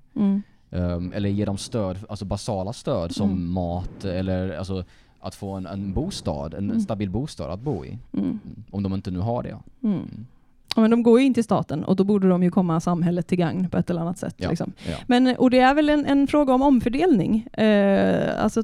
Ehm, 0.71 1.13
eller 1.15 1.29
ge 1.29 1.45
dem 1.45 1.59
stöd, 1.59 1.99
alltså 2.09 2.25
basala 2.25 2.73
stöd 2.73 3.15
som 3.15 3.31
Mm. 3.31 3.51
mat 3.53 4.05
eller 4.05 4.57
alltså 4.59 4.85
att 5.21 5.35
få 5.35 5.53
en, 5.53 5.67
en 5.67 5.93
bostad, 5.93 6.55
en 6.55 6.71
Mm. 6.71 6.81
stabil 6.81 7.11
bostad 7.11 7.51
att 7.51 7.61
bo 7.61 7.85
i. 7.85 7.99
Om 8.71 8.83
de 8.83 8.95
inte 8.95 9.11
nu 9.11 9.19
har 9.19 9.43
det. 9.43 9.57
Men 10.77 10.91
de 10.91 11.03
går 11.03 11.21
ju 11.21 11.27
in 11.27 11.35
till 11.35 11.45
staten 11.45 11.85
och 11.85 11.97
då 11.97 12.05
borde 12.05 12.29
de 12.29 12.43
ju 12.43 12.51
komma 12.51 12.81
samhället 12.81 13.27
till 13.27 13.39
gagn 13.39 13.69
på 13.69 13.79
ett 13.79 13.91
eller 13.91 14.01
annat 14.01 14.19
sätt. 14.19 14.35
Ja. 14.37 14.49
Liksom. 14.49 14.73
Ja. 14.89 14.97
Men, 15.07 15.37
och 15.37 15.51
det 15.51 15.59
är 15.59 15.75
väl 15.75 15.89
en, 15.89 16.07
en 16.07 16.27
fråga 16.27 16.55
om 16.55 16.63
omfördelning. 16.63 17.47
Eh, 17.53 18.45
alltså 18.45 18.63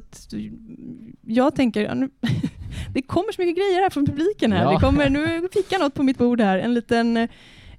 jag 1.21 1.55
tänker, 1.55 1.95
nu, 1.95 2.09
det 2.93 3.01
kommer 3.01 3.31
så 3.31 3.41
mycket 3.41 3.57
grejer 3.57 3.81
här 3.81 3.89
från 3.89 4.05
publiken 4.05 4.51
här. 4.51 4.63
Ja. 4.63 4.71
Det 4.71 4.79
kommer, 4.79 5.09
nu 5.09 5.47
fick 5.53 5.71
jag 5.71 5.81
något 5.81 5.93
på 5.93 6.03
mitt 6.03 6.17
bord 6.17 6.41
här, 6.41 6.57
en 6.57 6.73
liten 6.73 7.17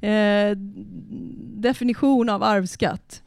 eh, 0.00 0.56
definition 1.56 2.28
av 2.28 2.42
arvsskatt. 2.42 3.22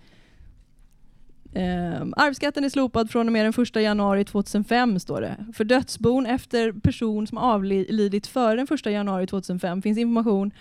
Eh, 1.54 2.02
arvsskatten 2.18 2.64
är 2.64 2.70
slopad 2.70 3.12
från 3.12 3.28
och 3.28 3.34
med 3.34 3.46
den 3.46 3.64
1 3.64 3.76
januari 3.76 4.26
2005 4.26 5.00
står 5.00 5.22
det. 5.22 5.36
För 5.54 5.64
dödsbon 5.64 6.26
efter 6.26 6.72
person 6.72 7.28
som 7.28 7.38
avlidit 7.38 8.28
före 8.28 8.56
den 8.56 8.68
1 8.72 8.86
januari 8.86 9.28
2005 9.28 9.82
finns 9.82 9.98
information 9.98 10.52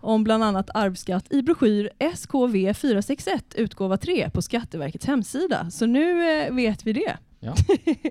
om 0.00 0.24
bland 0.24 0.44
annat 0.44 0.70
arvsskatt 0.74 1.32
i 1.32 1.42
broschyr 1.42 1.90
SKV 2.14 2.74
461 2.74 3.44
utgåva 3.54 3.96
3 3.96 4.30
på 4.30 4.42
Skatteverkets 4.42 5.06
hemsida. 5.06 5.70
Så 5.70 5.86
nu 5.86 6.30
eh, 6.42 6.54
vet 6.54 6.86
vi 6.86 6.92
det. 6.92 7.16
Ja. 7.40 7.54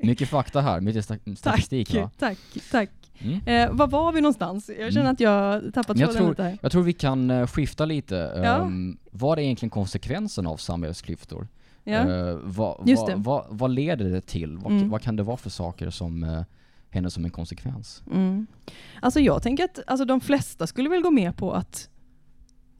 Mycket 0.04 0.30
fakta 0.30 0.62
här, 0.62 0.82
mycket 0.82 1.06
sta- 1.10 1.36
statistik 1.38 1.94
va? 1.96 2.10
Tack, 2.20 2.38
tack. 2.72 2.90
Mm. 3.22 3.40
Eh, 3.70 3.76
var 3.76 3.88
var 3.88 4.12
vi 4.12 4.22
någonstans? 4.22 4.70
Jag 4.80 4.94
känner 4.94 5.02
Mm. 5.02 5.14
att 5.14 5.20
jag 5.20 5.74
tappat 5.74 5.98
jag 6.00 6.10
tråden 6.10 6.18
tror- 6.18 6.30
lite 6.30 6.44
här. 6.44 6.58
Jag 6.62 6.72
tror 6.72 6.84
vi 6.84 6.94
kan 6.94 7.30
eh, 7.32 7.48
skifta 7.48 7.86
lite. 7.86 8.42
Ja. 8.44 8.58
Um, 8.58 8.98
vad 9.12 9.40
är 9.40 9.44
egentligen 9.44 9.70
konsekvensen 9.70 10.48
av 10.48 10.58
samhällsklyftor? 10.58 11.48
Ja. 11.84 11.94
Eh, 11.94 12.36
vad, 12.44 12.78
vad, 12.88 13.14
vad, 13.24 13.46
vad 13.50 13.72
leder 13.72 14.06
det 14.10 14.22
till? 14.22 14.58
Vad, 14.58 14.72
Mm. 14.72 14.90
vad 14.90 15.02
kan 15.02 15.16
det 15.16 15.24
vara 15.24 15.38
för 15.38 15.50
saker 15.50 15.90
som 15.90 16.24
uh, 16.24 16.42
händer 16.90 17.10
som 17.10 17.26
en 17.26 17.32
konsekvens? 17.32 18.04
Mm. 18.12 18.48
Alltså 19.02 19.20
jag 19.20 19.44
tänker 19.44 19.64
att 19.64 19.80
alltså 19.88 20.06
de 20.06 20.22
flesta 20.22 20.68
skulle 20.68 20.90
väl 20.90 21.02
gå 21.02 21.12
med 21.12 21.38
på 21.38 21.54
att, 21.54 21.90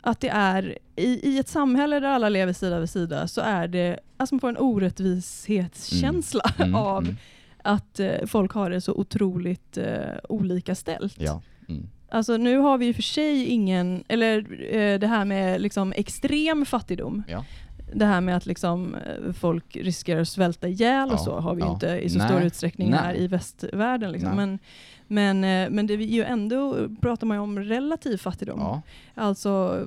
att 0.02 0.20
det 0.20 0.30
är 0.30 0.78
i, 0.96 1.30
i 1.30 1.40
ett 1.40 1.48
samhälle 1.48 2.00
där 2.00 2.08
alla 2.10 2.30
lever 2.30 2.54
sida 2.54 2.80
vid 2.80 2.90
sida 2.90 3.28
så 3.28 3.42
är 3.42 3.68
det, 3.68 4.00
alltså 4.18 4.36
man 4.36 4.40
får 4.40 4.50
en 4.50 4.58
orättvishetskänsla 4.58 6.54
Mm, 6.58 6.76
av 6.76 7.04
mm. 7.04 7.16
att 7.64 8.00
eh, 8.00 8.26
folk 8.28 8.52
har 8.52 8.70
det 8.70 8.82
så 8.82 8.94
otroligt 8.94 9.78
eh, 9.78 10.16
olika 10.30 10.76
ställt. 10.76 11.16
Ja. 11.22 11.42
Mm. 11.70 11.90
Alltså 12.12 12.38
nu 12.38 12.58
har 12.58 12.78
vi 12.78 12.86
ju 12.86 12.94
för 12.94 13.02
sig 13.02 13.46
ingen, 13.46 14.04
eller 14.08 14.38
eh, 14.76 15.00
det 15.00 15.08
här 15.08 15.26
med 15.26 15.62
liksom 15.62 15.94
extrem 15.96 16.66
fattigdom. 16.66 17.24
Ja. 17.28 17.46
Det 17.94 18.06
här 18.06 18.22
med 18.22 18.36
att 18.38 18.46
liksom 18.46 18.96
eh, 18.96 19.34
folk 19.34 19.76
riskerar 19.76 20.22
att 20.22 20.28
svälta 20.28 20.68
ihjäl 20.68 21.08
och 21.08 21.14
Ja, 21.14 21.18
så 21.18 21.40
har 21.40 21.56
vi 21.56 21.62
ja. 21.62 21.74
inte 21.74 21.88
i 21.88 22.10
så 22.10 22.18
Nej, 22.18 22.28
stor 22.28 22.42
utsträckning 22.42 22.90
nej. 22.90 23.00
här 23.00 23.18
i 23.18 23.28
västvärlden. 23.28 24.12
Liksom. 24.12 24.36
Men, 24.36 24.60
men, 25.08 25.44
eh, 25.44 25.70
men 25.70 25.88
det 25.88 25.94
är 25.94 25.98
ju 25.98 26.24
ändå, 26.24 26.76
pratar 27.02 27.28
man 27.28 27.38
ju 27.38 27.42
om 27.42 27.60
relativ 27.60 28.18
fattigdom. 28.18 28.60
ja. 28.60 28.82
Alltså 29.16 29.84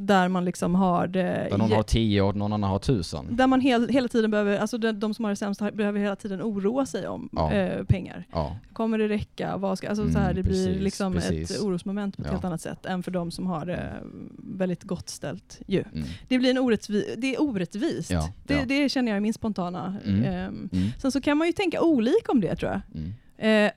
där 0.00 0.28
man 0.28 0.44
liksom 0.44 0.74
har 0.74 1.06
det... 1.06 1.46
Där 1.50 1.58
någon 1.58 1.72
har 1.72 1.82
tio 1.82 2.22
och 2.22 2.36
någon 2.36 2.52
annan 2.52 2.70
har 2.70 2.78
tusen. 2.78 3.26
där 3.36 3.46
man 3.46 3.60
hel, 3.60 3.88
hela 3.88 4.08
tiden 4.08 4.30
behöver, 4.30 4.58
alltså 4.58 4.78
de, 4.78 4.92
de 4.92 5.14
som 5.14 5.24
har 5.24 5.32
det 5.32 5.36
sämst 5.36 5.60
behöver 5.72 6.00
hela 6.00 6.16
tiden 6.16 6.42
oroa 6.42 6.86
sig 6.86 7.08
om 7.08 7.28
Ja. 7.32 7.52
eh, 7.52 7.84
pengar. 7.84 8.26
Ja. 8.32 8.56
Kommer 8.72 8.98
det 8.98 9.08
räcka? 9.08 9.56
Vad 9.56 9.78
ska, 9.78 9.88
alltså 9.88 10.04
så 10.04 10.08
Mm, 10.10 10.22
här, 10.22 10.34
det 10.34 10.42
blir 10.42 10.66
precis, 10.66 10.82
liksom 10.82 11.12
precis. 11.12 11.50
ett 11.50 11.60
orosmoment 11.62 12.16
på 12.16 12.22
ett 12.22 12.26
Ja. 12.28 12.32
helt 12.32 12.44
annat 12.44 12.60
sätt 12.60 12.86
än 12.86 13.02
för 13.02 13.10
de 13.10 13.30
som 13.30 13.46
har 13.46 13.66
det 13.66 13.92
väldigt 14.38 14.82
gott 14.82 15.08
ställt. 15.08 15.60
Ju. 15.66 15.84
Mm. 15.92 16.04
Det, 16.28 16.38
blir 16.38 16.50
en 16.50 16.58
orättvi- 16.58 17.14
det 17.16 17.34
är 17.34 17.42
orättvist. 17.42 18.12
Det, 18.46 18.64
det 18.64 18.88
känner 18.88 19.12
jag 19.12 19.16
är 19.16 19.20
min 19.20 19.34
spontana. 19.34 19.96
Mm. 20.04 20.24
ehm. 20.24 20.68
Mm. 20.72 20.88
Sen 20.98 21.12
så 21.12 21.20
kan 21.20 21.36
man 21.38 21.46
ju 21.46 21.52
tänka 21.52 21.80
olika 21.82 22.32
om 22.32 22.40
det 22.40 22.56
tror 22.56 22.70
jag. 22.72 22.80
Mm. 22.94 23.66
Eh, 23.66 23.72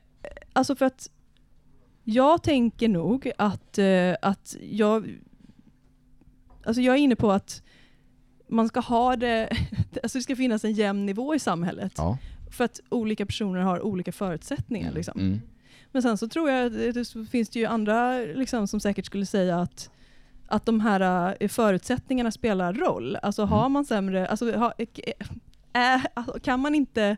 alltså 0.54 0.76
för 0.76 0.86
att 0.86 1.10
jag 2.04 2.44
tänker 2.44 2.88
nog 2.88 3.32
att, 3.38 3.78
eh, 3.78 3.86
att 4.22 4.56
jag, 4.72 5.08
alltså 6.64 6.82
jag 6.82 6.96
är 6.96 7.00
inne 7.00 7.16
på 7.16 7.32
att 7.32 7.64
man 8.48 8.68
ska 8.68 8.80
ha 8.80 9.16
det, 9.16 9.50
alltså 10.04 10.18
det 10.18 10.24
ska 10.24 10.36
finnas 10.36 10.66
en 10.66 10.74
jämn 10.74 11.06
nivå 11.06 11.36
i 11.36 11.40
samhället. 11.40 11.94
Ja. 11.98 12.18
För 12.52 12.64
att 12.64 12.80
olika 12.90 13.26
personer 13.26 13.60
har 13.60 13.82
olika 13.82 14.12
förutsättningar. 14.12 14.92
Liksom. 14.92 15.20
Mm. 15.20 15.42
Men 15.92 16.02
sen 16.02 16.18
så 16.18 16.28
tror 16.28 16.50
jag 16.50 16.66
att 16.66 16.74
det, 16.94 17.06
finns 17.32 17.50
det 17.50 17.60
ju 17.60 17.66
andra 17.66 18.18
liksom, 18.20 18.68
som 18.68 18.80
säkert 18.80 19.06
skulle 19.06 19.26
säga 19.26 19.60
att 19.60 19.90
att 20.48 20.66
de 20.66 20.80
här 20.80 21.36
eh, 21.40 21.48
förutsättningarna 21.50 22.32
spelar 22.32 22.74
roll. 22.74 23.16
Alltså 23.16 23.44
har 23.46 23.60
Mm. 23.60 23.72
man 23.72 23.86
sämre, 23.86 24.28
alltså, 24.28 24.52
ha, 24.58 24.74
äh, 25.74 26.06
alltså, 26.14 26.40
kan, 26.40 26.60
man 26.60 26.76
inte, 26.76 27.18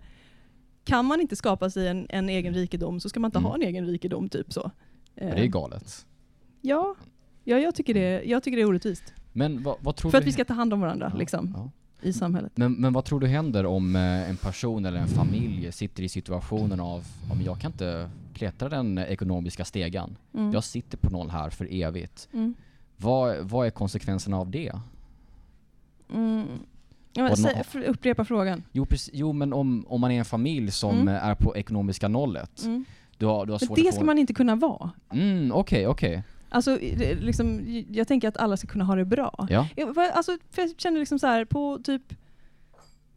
kan 0.83 1.05
man 1.05 1.21
inte 1.21 1.35
skapa 1.35 1.69
sig 1.69 1.87
en, 1.87 2.05
en 2.09 2.29
egen 2.29 2.53
rikedom 2.53 2.99
så 2.99 3.09
ska 3.09 3.19
man 3.19 3.29
inte 3.29 3.37
Mm. 3.37 3.47
ha 3.47 3.55
en 3.55 3.61
egen 3.61 3.87
rikedom. 3.87 4.29
typ 4.29 4.53
så. 4.53 4.71
Ja, 5.15 5.25
det 5.25 5.41
är 5.43 5.47
galet. 5.47 6.05
ja, 6.61 6.95
ja 7.43 7.57
jag, 7.59 7.75
tycker 7.75 7.93
det, 7.93 8.23
jag 8.23 8.43
tycker 8.43 8.57
det 8.57 8.63
är 8.63 8.67
orättvist. 8.69 9.13
Men 9.33 9.63
vad, 9.63 9.75
vad 9.79 9.95
tror 9.95 10.11
För 10.11 10.17
du... 10.17 10.21
att 10.23 10.27
vi 10.27 10.31
ska 10.31 10.45
ta 10.45 10.53
hand 10.53 10.73
om 10.73 10.81
varandra 10.81 11.09
Ja, 11.13 11.17
liksom, 11.17 11.53
ja. 11.57 11.69
i 12.09 12.13
samhället. 12.13 12.51
Men, 12.55 12.73
men 12.73 12.93
vad 12.93 13.05
tror 13.05 13.19
du 13.19 13.27
händer 13.27 13.65
om 13.65 13.95
eh, 13.95 14.29
en 14.29 14.37
person 14.37 14.85
eller 14.85 14.99
en 14.99 15.07
familj 15.07 15.71
sitter 15.71 16.03
i 16.03 16.09
situationen 16.09 16.79
av 16.79 17.03
om 17.31 17.41
jag 17.41 17.59
kan 17.59 17.71
inte 17.71 18.09
klättra 18.33 18.69
den 18.69 18.97
ekonomiska 18.97 19.65
stegan. 19.65 20.17
Mm. 20.33 20.51
Jag 20.53 20.63
sitter 20.63 20.97
på 20.97 21.09
noll 21.09 21.29
här 21.29 21.49
för 21.49 21.67
evigt. 21.73 22.27
Mm. 22.33 22.53
Vad, 22.97 23.37
vad 23.37 23.65
är 23.67 23.71
konsekvenserna 23.71 24.37
av 24.37 24.51
det? 24.51 24.71
Mm. 26.13 26.45
Ja, 27.15 27.21
men, 27.21 27.29
Vad 27.29 27.39
sä, 27.39 27.53
nå- 27.57 27.63
för- 27.63 27.83
upprepa 27.83 28.25
frågan. 28.25 28.63
Jo, 28.71 28.85
precis, 28.85 29.09
jo 29.13 29.33
men 29.33 29.53
om, 29.53 29.85
om 29.87 30.01
man 30.01 30.11
är 30.11 30.19
en 30.19 30.25
familj 30.25 30.71
som 30.71 30.95
Mm. 30.95 31.07
är 31.15 31.35
på 31.35 31.57
ekonomiska 31.57 32.07
nollet. 32.07 32.63
Mm. 32.63 32.85
Du 33.17 33.25
har, 33.25 33.45
du 33.45 33.51
har 33.51 33.59
Men 33.75 33.83
det 33.85 33.91
ska 33.91 34.03
man 34.03 34.17
inte 34.17 34.33
kunna 34.33 34.55
vara. 34.55 34.91
Mm, 35.11 35.51
okej, 35.51 35.87
okej. 35.87 36.23
Alltså, 36.53 36.77
liksom, 37.19 37.61
jag 37.89 38.07
tänker 38.07 38.27
att 38.27 38.37
alla 38.37 38.57
ska 38.57 38.67
kunna 38.67 38.83
ha 38.83 38.95
det 38.95 39.05
bra. 39.05 39.47
Ja. 39.49 39.67
Jag, 39.75 39.95
för- 39.95 40.09
alltså, 40.11 40.37
för 40.51 40.61
jag 40.61 40.73
känner 40.77 40.99
liksom 40.99 41.19
så 41.19 41.27
här 41.27 41.45
på 41.45 41.79
typ 41.83 42.01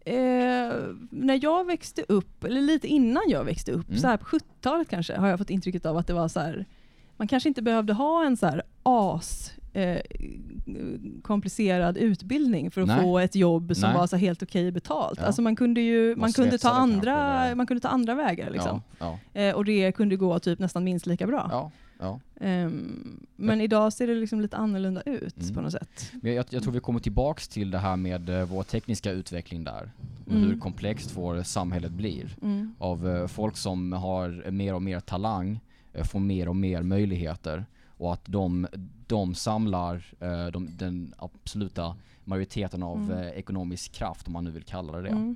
Eh, 0.08 0.72
när 1.10 1.44
jag 1.44 1.66
växte 1.66 2.04
upp, 2.08 2.44
eller 2.44 2.60
lite 2.60 2.86
innan 2.88 3.22
jag 3.28 3.44
växte 3.44 3.72
upp, 3.72 3.88
Mm. 3.88 4.00
så 4.00 4.06
här 4.06 4.16
på 4.16 4.24
70-talet 4.24 4.88
kanske, 4.88 5.16
har 5.16 5.28
jag 5.28 5.38
fått 5.38 5.50
intrycket 5.50 5.86
av 5.86 5.96
att 5.96 6.06
det 6.06 6.12
var 6.12 6.28
så 6.28 6.40
här, 6.40 6.64
man 7.16 7.28
kanske 7.28 7.48
inte 7.48 7.62
behövde 7.62 7.92
ha 7.92 8.24
en 8.24 8.36
så 8.36 8.46
här 8.46 8.62
as 8.82 9.52
eh, 9.72 10.00
komplicerad 11.22 11.96
utbildning 11.96 12.70
för 12.70 12.80
att 12.80 12.86
Nej. 12.88 13.00
få 13.02 13.18
ett 13.18 13.34
jobb 13.34 13.76
som 13.76 13.88
Nej. 13.90 13.98
var 13.98 14.06
så 14.06 14.16
helt 14.16 14.42
okej 14.42 14.70
betalt. 14.70 15.18
Ja. 15.20 15.26
Alltså 15.26 15.42
man 15.42 15.56
kunde 15.56 15.80
ju 15.80 16.16
Man 16.16 16.32
kunde 16.32 16.58
ta, 16.58 16.70
andra, 16.70 17.54
man 17.54 17.66
kunde 17.66 17.80
ta 17.80 17.88
andra 17.88 18.14
vägar. 18.14 18.50
Liksom. 18.50 18.82
Ja, 18.98 19.18
Eh, 19.32 19.54
och 19.54 19.64
det 19.64 19.92
kunde 19.92 20.16
gå 20.16 20.38
typ 20.38 20.58
nästan 20.58 20.84
minst 20.84 21.06
lika 21.06 21.26
bra. 21.26 21.70
Ja. 21.98 22.20
Ehm, 22.40 23.26
men 23.36 23.60
idag 23.60 23.92
ser 23.92 24.06
det 24.06 24.14
liksom 24.14 24.40
lite 24.40 24.56
annorlunda 24.56 25.02
ut 25.02 25.36
Mm. 25.42 25.54
på 25.54 25.60
något 25.60 25.72
sätt. 25.72 26.12
Men 26.22 26.34
jag, 26.34 26.44
jag 26.50 26.62
tror 26.62 26.72
vi 26.72 26.80
kommer 26.80 27.00
tillbaks 27.00 27.48
till 27.48 27.70
det 27.70 27.78
här 27.78 27.96
med 27.96 28.28
eh, 28.28 28.44
vår 28.44 28.62
tekniska 28.62 29.10
utveckling 29.12 29.64
där. 29.64 29.90
Och 30.26 30.32
Mm. 30.32 30.42
hur 30.48 30.58
komplext 30.58 31.12
vår 31.16 31.42
samhället 31.42 31.92
blir. 31.92 32.36
Mm. 32.42 32.74
Av 32.78 33.08
eh, 33.08 33.26
folk 33.26 33.56
som 33.56 33.92
har 33.92 34.50
mer 34.50 34.74
och 34.74 34.82
mer 34.82 35.00
talang, 35.00 35.60
eh, 35.92 36.04
får 36.04 36.20
mer 36.20 36.48
och 36.48 36.56
mer 36.56 36.82
möjligheter. 36.82 37.66
Och 37.98 38.12
att 38.12 38.22
de, 38.26 38.66
de 39.06 39.34
samlar 39.34 40.04
de, 40.52 40.68
den 40.76 41.14
absoluta 41.18 41.96
majoriteten 42.24 42.82
av 42.82 42.96
Mm. 43.12 43.28
ekonomisk 43.34 43.92
kraft, 43.92 44.26
om 44.26 44.32
man 44.32 44.44
nu 44.44 44.50
vill 44.50 44.62
kalla 44.64 44.92
det 45.00 45.02
det. 45.02 45.34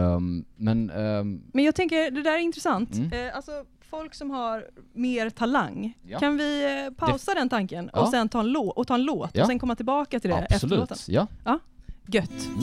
Ehm, 0.00 0.44
men 0.56 0.90
ehm, 0.90 1.42
Men 1.52 1.64
jag 1.64 1.74
tänker, 1.74 2.10
det 2.10 2.22
där 2.22 2.32
är 2.34 2.38
intressant. 2.38 2.94
Mm. 2.94 3.12
Eh, 3.12 3.36
alltså, 3.36 3.64
folk 3.90 4.14
som 4.14 4.30
har 4.30 4.64
mer 4.92 5.30
talang. 5.30 5.94
Ja. 6.02 6.18
Kan 6.18 6.36
vi 6.36 6.64
eh, 6.86 6.90
pausa 7.06 7.34
den 7.34 7.48
tanken 7.48 7.90
Ja. 7.92 8.00
och 8.00 8.08
sen 8.08 8.28
ta 8.28 8.40
en, 8.40 8.46
lå- 8.56 8.68
och 8.72 8.86
ta 8.86 8.94
en 8.94 9.02
låt 9.02 9.30
Ja. 9.34 9.42
och 9.42 9.46
sen 9.48 9.58
komma 9.58 9.76
tillbaka 9.76 10.20
till 10.20 10.30
det 10.30 10.46
efter 10.50 10.68
låten? 10.68 10.82
absolut, 10.90 11.26
ja. 11.44 11.58
Gött. 12.06 12.30
Mm. 12.46 12.60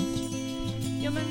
Ja, 1.04 1.12
men, 1.12 1.24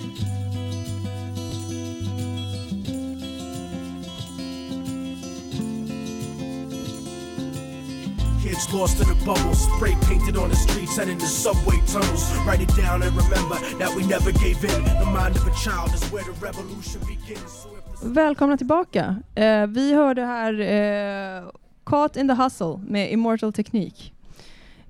Kids 8.43 8.73
lost 8.73 9.01
in 9.01 9.07
the 9.09 9.25
bubbles, 9.25 9.67
spray 9.77 9.95
painted 10.09 10.37
on 10.37 10.49
the 10.51 10.57
streets 10.57 10.99
and 10.99 11.11
in 11.11 11.19
the 11.19 11.27
subway 11.27 11.77
tunnels. 11.87 12.33
Write 12.47 12.63
it 12.63 12.75
down 12.77 13.03
and 13.03 13.15
remember 13.17 13.57
that 13.79 13.95
we 13.95 14.03
never 14.07 14.33
gave 14.33 14.65
in. 14.65 14.85
The 14.85 15.05
mind 15.13 15.37
of 15.37 15.47
a 15.47 15.55
child 15.55 15.93
is 15.95 16.03
where 16.11 16.25
the 16.25 16.33
revolution 16.41 17.01
begins. 17.07 17.53
So 17.63 17.69
välkomna 18.05 18.57
tillbaka. 18.57 19.17
Eh, 19.35 19.67
vi 19.67 19.95
hörde 19.95 20.23
här 20.23 20.61
eh, 20.61 21.51
Caught 21.85 22.17
in 22.17 22.29
the 22.29 22.35
Hustle 22.35 22.81
med 22.89 23.13
Immortal 23.13 23.53
Technique. 23.53 24.13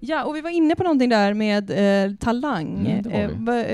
Ja, 0.02 0.24
och 0.24 0.36
vi 0.36 0.40
var 0.40 0.50
inne 0.50 0.74
på 0.76 0.82
någonting 0.82 1.08
där 1.10 1.34
med 1.34 1.70
eh, 1.70 2.14
talang. 2.16 2.86
Mm, 3.06 3.44
var. 3.44 3.54
Eh, 3.54 3.64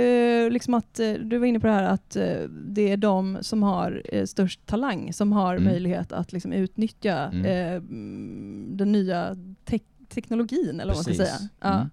eh, 0.44 0.50
liksom 0.50 0.74
att, 0.74 1.00
eh, 1.00 1.12
du 1.12 1.38
var 1.38 1.46
inne 1.46 1.60
på 1.60 1.66
det 1.66 1.72
här 1.72 1.82
att 1.82 2.16
eh, 2.16 2.40
det 2.48 2.92
är 2.92 2.96
de 2.96 3.38
som 3.40 3.62
har 3.62 4.02
störst 4.26 4.66
talang 4.66 5.12
som 5.12 5.32
har 5.32 5.52
Mm. 5.56 5.64
möjlighet 5.64 6.12
att 6.12 6.32
liksom, 6.32 6.52
utnyttja 6.52 7.18
Mm. 7.32 8.76
den 8.76 8.92
nya 8.92 9.36
te- 9.64 9.78
teknologin, 10.08 10.80
eller 10.80 10.94
vad 10.94 10.96
man 10.96 11.04
ska 11.04 11.14
säga. 11.24 11.48
Ja. 11.60 11.74
Mm. 11.74 11.86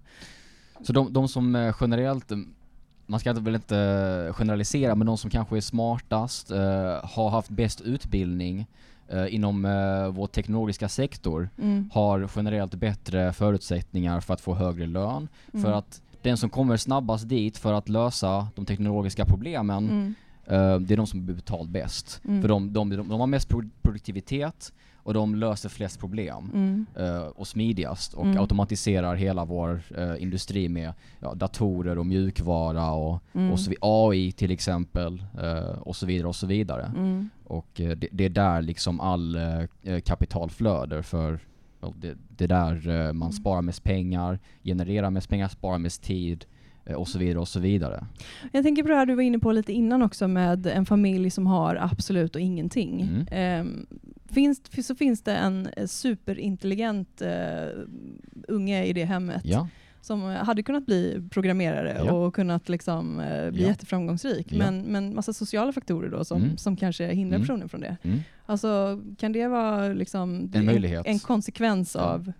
Så 0.81 0.93
de, 0.93 1.13
de 1.13 1.27
som 1.27 1.73
generellt, 1.81 2.31
man 3.05 3.19
ska 3.19 3.33
väl 3.33 3.55
inte 3.55 4.31
generalisera, 4.35 4.95
men 4.95 5.07
de 5.07 5.17
som 5.17 5.29
kanske 5.29 5.57
är 5.57 5.61
smartast, 5.61 6.51
eh, 6.51 6.57
har 7.03 7.29
haft 7.29 7.49
bäst 7.49 7.81
utbildning 7.81 8.67
eh, 9.07 9.35
inom 9.35 9.65
eh, 9.65 10.07
vår 10.07 10.27
teknologiska 10.27 10.89
sektor, 10.89 11.49
Mm. 11.57 11.89
har 11.93 12.29
generellt 12.35 12.73
bättre 12.75 13.33
förutsättningar 13.33 14.19
för 14.19 14.33
att 14.33 14.41
få 14.41 14.53
högre 14.55 14.85
lön. 14.87 15.27
För 15.51 15.57
Mm. 15.59 15.73
att 15.73 16.01
den 16.21 16.37
som 16.37 16.49
kommer 16.49 16.77
snabbast 16.77 17.29
dit 17.29 17.57
för 17.57 17.73
att 17.73 17.89
lösa 17.89 18.47
de 18.55 18.65
teknologiska 18.65 19.25
problemen, 19.25 19.89
Mm. 19.89 20.15
eh, 20.45 20.79
det 20.79 20.93
är 20.93 20.97
de 20.97 21.07
som 21.07 21.25
blir 21.25 21.35
betalt 21.35 21.69
bäst. 21.69 22.21
Mm. 22.25 22.41
För 22.41 22.49
de, 22.49 22.73
de, 22.73 22.89
de, 22.89 23.09
de 23.09 23.19
har 23.19 23.27
mest 23.27 23.49
pro- 23.49 23.69
produktivitet 23.97 24.73
och 24.95 25.13
de 25.13 25.35
löser 25.35 25.69
flest 25.69 25.99
problem 25.99 26.49
Mm. 26.53 26.85
eh, 26.95 27.21
och 27.27 27.47
smidigast 27.47 28.13
och 28.13 28.25
Mm. 28.25 28.37
automatiserar 28.39 29.15
hela 29.15 29.45
vår 29.45 29.81
eh, 29.97 30.21
industri 30.23 30.69
med 30.69 30.93
ja, 31.19 31.33
datorer 31.33 31.97
och 31.97 32.05
mjukvara 32.05 32.91
och, 32.91 33.23
Mm. 33.33 33.51
och 33.51 33.59
AI 33.81 34.31
till 34.31 34.51
exempel 34.51 35.23
eh, 35.41 35.77
och 35.81 35.95
så 35.95 36.05
vidare 36.05 36.27
och 36.27 36.35
så 36.35 36.47
vidare. 36.47 36.85
Mm. 36.95 37.29
Och 37.45 37.67
det, 37.75 37.95
det 38.11 38.25
är 38.25 38.29
där 38.29 38.61
liksom 38.61 38.99
all 38.99 39.35
eh, 39.35 39.63
eh, 39.83 39.99
kapital 40.01 40.49
flöder 40.49 41.01
för 41.01 41.39
det, 41.95 42.15
det 42.37 42.43
är 42.43 42.47
där 42.47 42.87
eh, 42.87 42.93
Mm. 43.03 43.17
man 43.17 43.33
sparar 43.33 43.61
mest 43.61 43.83
pengar, 43.83 44.39
genererar 44.63 45.09
mest 45.09 45.29
pengar, 45.29 45.47
sparar 45.47 45.77
mest 45.79 46.03
tid 46.03 46.45
och 46.95 47.07
så 47.07 47.19
vidare 47.19 47.39
och 47.39 47.47
så 47.47 47.59
vidare. 47.59 48.05
Jag 48.51 48.63
tänker 48.63 48.83
på 48.83 48.89
det 48.89 48.95
här 48.95 49.05
du 49.05 49.15
var 49.15 49.23
inne 49.23 49.39
på 49.39 49.51
lite 49.51 49.73
innan 49.73 50.01
också 50.01 50.27
med 50.27 50.67
en 50.67 50.85
familj 50.85 51.29
som 51.29 51.47
har 51.47 51.75
absolut 51.75 52.35
och 52.35 52.41
ingenting. 52.41 53.01
Mm. 53.01 53.25
Ehm, 53.31 53.85
finns, 54.31 54.61
så 54.87 54.95
finns 54.95 55.21
det 55.23 55.35
en 55.35 55.67
eh, 55.77 55.85
superintelligent 55.87 57.21
eh, 57.21 57.67
unge 58.47 58.85
i 58.85 58.93
det 58.93 59.05
hemmet 59.05 59.41
Ja, 59.45 59.67
som 60.01 60.21
hade 60.21 60.63
kunnat 60.63 60.85
bli 60.85 61.23
programmerare 61.31 62.01
Ja. 62.05 62.11
och 62.11 62.35
kunnat 62.35 62.69
liksom, 62.69 63.19
eh, 63.19 63.51
bli 63.51 63.61
Ja. 63.61 63.67
jätteframgångsrik. 63.67 64.47
Ja. 64.49 64.57
Men, 64.57 64.81
men 64.81 65.15
massa 65.15 65.33
sociala 65.33 65.71
faktorer 65.71 66.09
då 66.09 66.25
som, 66.25 66.41
Mm. 66.43 66.57
som 66.57 66.75
kanske 66.75 67.07
hindrar 67.07 67.35
Mm. 67.37 67.47
personen 67.47 67.69
från 67.69 67.81
det. 67.81 67.97
mm. 68.03 68.19
Alltså, 68.45 69.01
kan 69.17 69.31
det 69.31 69.47
vara 69.47 69.87
liksom 69.87 70.51
En 70.53 70.65
möjlighet. 70.65 71.05
en 71.05 71.19
konsekvens 71.19 71.95
av 71.95 72.27
eh, 72.27 72.33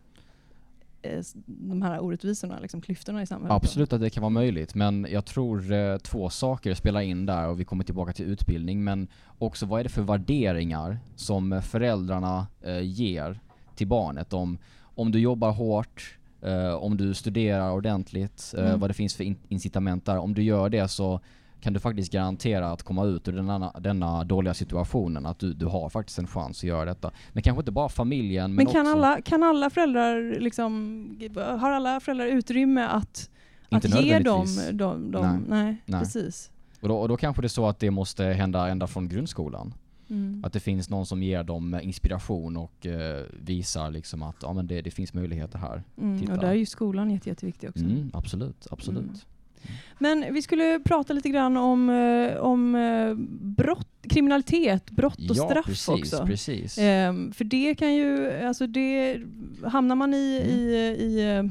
de 1.46 1.82
här 1.82 2.00
orättvisorna, 2.04 2.60
liksom 2.60 2.82
klyftorna 2.82 3.22
i 3.22 3.26
samhället? 3.26 3.52
Absolut 3.56 3.94
att 3.94 4.02
det 4.02 4.10
kan 4.10 4.22
vara 4.22 4.30
möjligt, 4.30 4.76
men 4.76 5.08
jag 5.10 5.26
tror 5.26 5.72
eh, 5.72 5.98
två 5.98 6.30
saker 6.30 6.74
spelar 6.74 7.02
in 7.02 7.26
där 7.26 7.48
och 7.48 7.60
vi 7.60 7.66
kommer 7.66 7.84
tillbaka 7.84 8.14
till 8.14 8.26
utbildning, 8.26 8.84
men 8.84 9.08
också 9.38 9.66
vad 9.66 9.80
är 9.80 9.84
det 9.84 9.90
för 9.90 10.02
värderingar 10.02 11.00
som 11.16 11.54
eh, 11.54 11.62
föräldrarna 11.62 12.48
eh, 12.62 12.80
ger 12.82 13.40
till 13.76 13.88
barnet 13.88 14.34
om, 14.34 14.58
om 14.96 15.12
du 15.12 15.20
jobbar 15.20 15.52
hårt, 15.52 16.18
eh, 16.42 16.74
om 16.74 16.98
du 16.98 17.14
studerar 17.14 17.72
ordentligt, 17.72 18.54
eh, 18.58 18.66
Mm. 18.66 18.80
vad 18.80 18.90
det 18.90 18.94
finns 18.94 19.16
för 19.16 19.24
in- 19.24 19.38
incitament 19.50 20.06
där. 20.06 20.18
Om 20.18 20.34
du 20.34 20.44
gör 20.44 20.70
det 20.70 20.88
så 20.88 21.20
kan 21.64 21.74
du 21.74 21.80
faktiskt 21.80 22.12
garantera 22.12 22.72
att 22.72 22.84
komma 22.84 23.06
ut 23.06 23.28
ur 23.28 23.34
denna, 23.34 23.72
denna 23.80 24.24
dåliga 24.24 24.54
situationen, 24.54 25.26
att 25.26 25.40
du, 25.40 25.54
du 25.54 25.66
har 25.66 25.90
faktiskt 25.90 26.20
en 26.20 26.28
chans 26.28 26.60
att 26.60 26.64
göra 26.64 26.86
detta. 26.86 27.12
Men 27.34 27.44
kanske 27.44 27.60
inte 27.62 27.72
bara 27.72 27.90
familjen, 27.90 28.56
men, 28.56 28.66
Men 28.66 28.74
kan 28.74 28.82
också... 28.82 28.92
alla, 28.92 29.22
kan 29.22 29.44
alla 29.44 29.70
föräldrar 29.70 30.40
liksom, 30.40 31.20
har 31.36 31.72
alla 31.72 32.00
föräldrar 32.00 32.26
utrymme 32.26 32.82
att, 32.82 33.30
Inte 33.70 33.88
att 33.88 34.04
ge 34.06 34.20
dem, 34.20 34.48
dem, 34.72 35.12
dem 35.12 35.46
Nej. 35.50 35.64
nej, 35.64 35.82
Nej. 35.86 36.00
precis. 36.00 36.52
Och 36.82 36.88
då, 36.88 36.98
och 36.98 37.08
då 37.08 37.18
kanske 37.18 37.42
det 37.42 37.46
är 37.46 37.50
så 37.50 37.68
att 37.68 37.80
det 37.80 37.92
måste 37.92 38.24
hända 38.24 38.68
ända 38.68 38.88
från 38.88 39.10
grundskolan. 39.10 39.74
Mm. 40.10 40.44
Att 40.46 40.54
det 40.54 40.60
finns 40.60 40.90
någon 40.90 41.06
som 41.06 41.24
ger 41.24 41.44
dem 41.44 41.80
inspiration 41.84 42.58
och 42.58 42.86
eh, 42.86 43.24
visar 43.32 43.92
liksom 43.92 44.24
att 44.24 44.36
ja, 44.42 44.54
men 44.54 44.68
det, 44.68 44.82
det 44.82 44.92
finns 44.92 45.14
möjligheter 45.14 45.60
här. 45.60 45.84
Mm. 45.98 46.30
Och 46.32 46.38
där 46.38 46.48
är 46.48 46.54
ju 46.54 46.66
skolan 46.66 47.12
jätte, 47.12 47.30
jätteviktig 47.30 47.70
också. 47.70 47.84
Mm, 47.84 48.12
absolut, 48.14 48.68
absolut. 48.72 49.26
Men 50.00 50.34
vi 50.34 50.42
skulle 50.42 50.80
prata 50.86 51.14
lite 51.14 51.30
grann 51.30 51.58
om, 51.58 51.90
eh, 51.90 52.36
om 52.38 52.76
eh, 52.76 53.14
brott, 53.64 53.88
kriminalitet, 54.02 54.92
brott 54.92 55.30
och 55.30 55.36
ja, 55.36 55.50
straff 55.50 55.66
precis, 55.66 55.88
också. 55.90 56.26
precis. 56.26 56.78
Ehm, 56.78 57.32
för 57.34 57.44
det 57.46 57.76
kan 57.76 57.94
ju, 57.96 58.32
alltså 58.44 58.68
det, 58.68 59.20
hamnar 59.66 59.96
man 59.96 60.14
i, 60.14 60.40
Mm. 60.44 60.60
i, 60.60 60.74
i, 61.04 61.38
eh, 61.38 61.44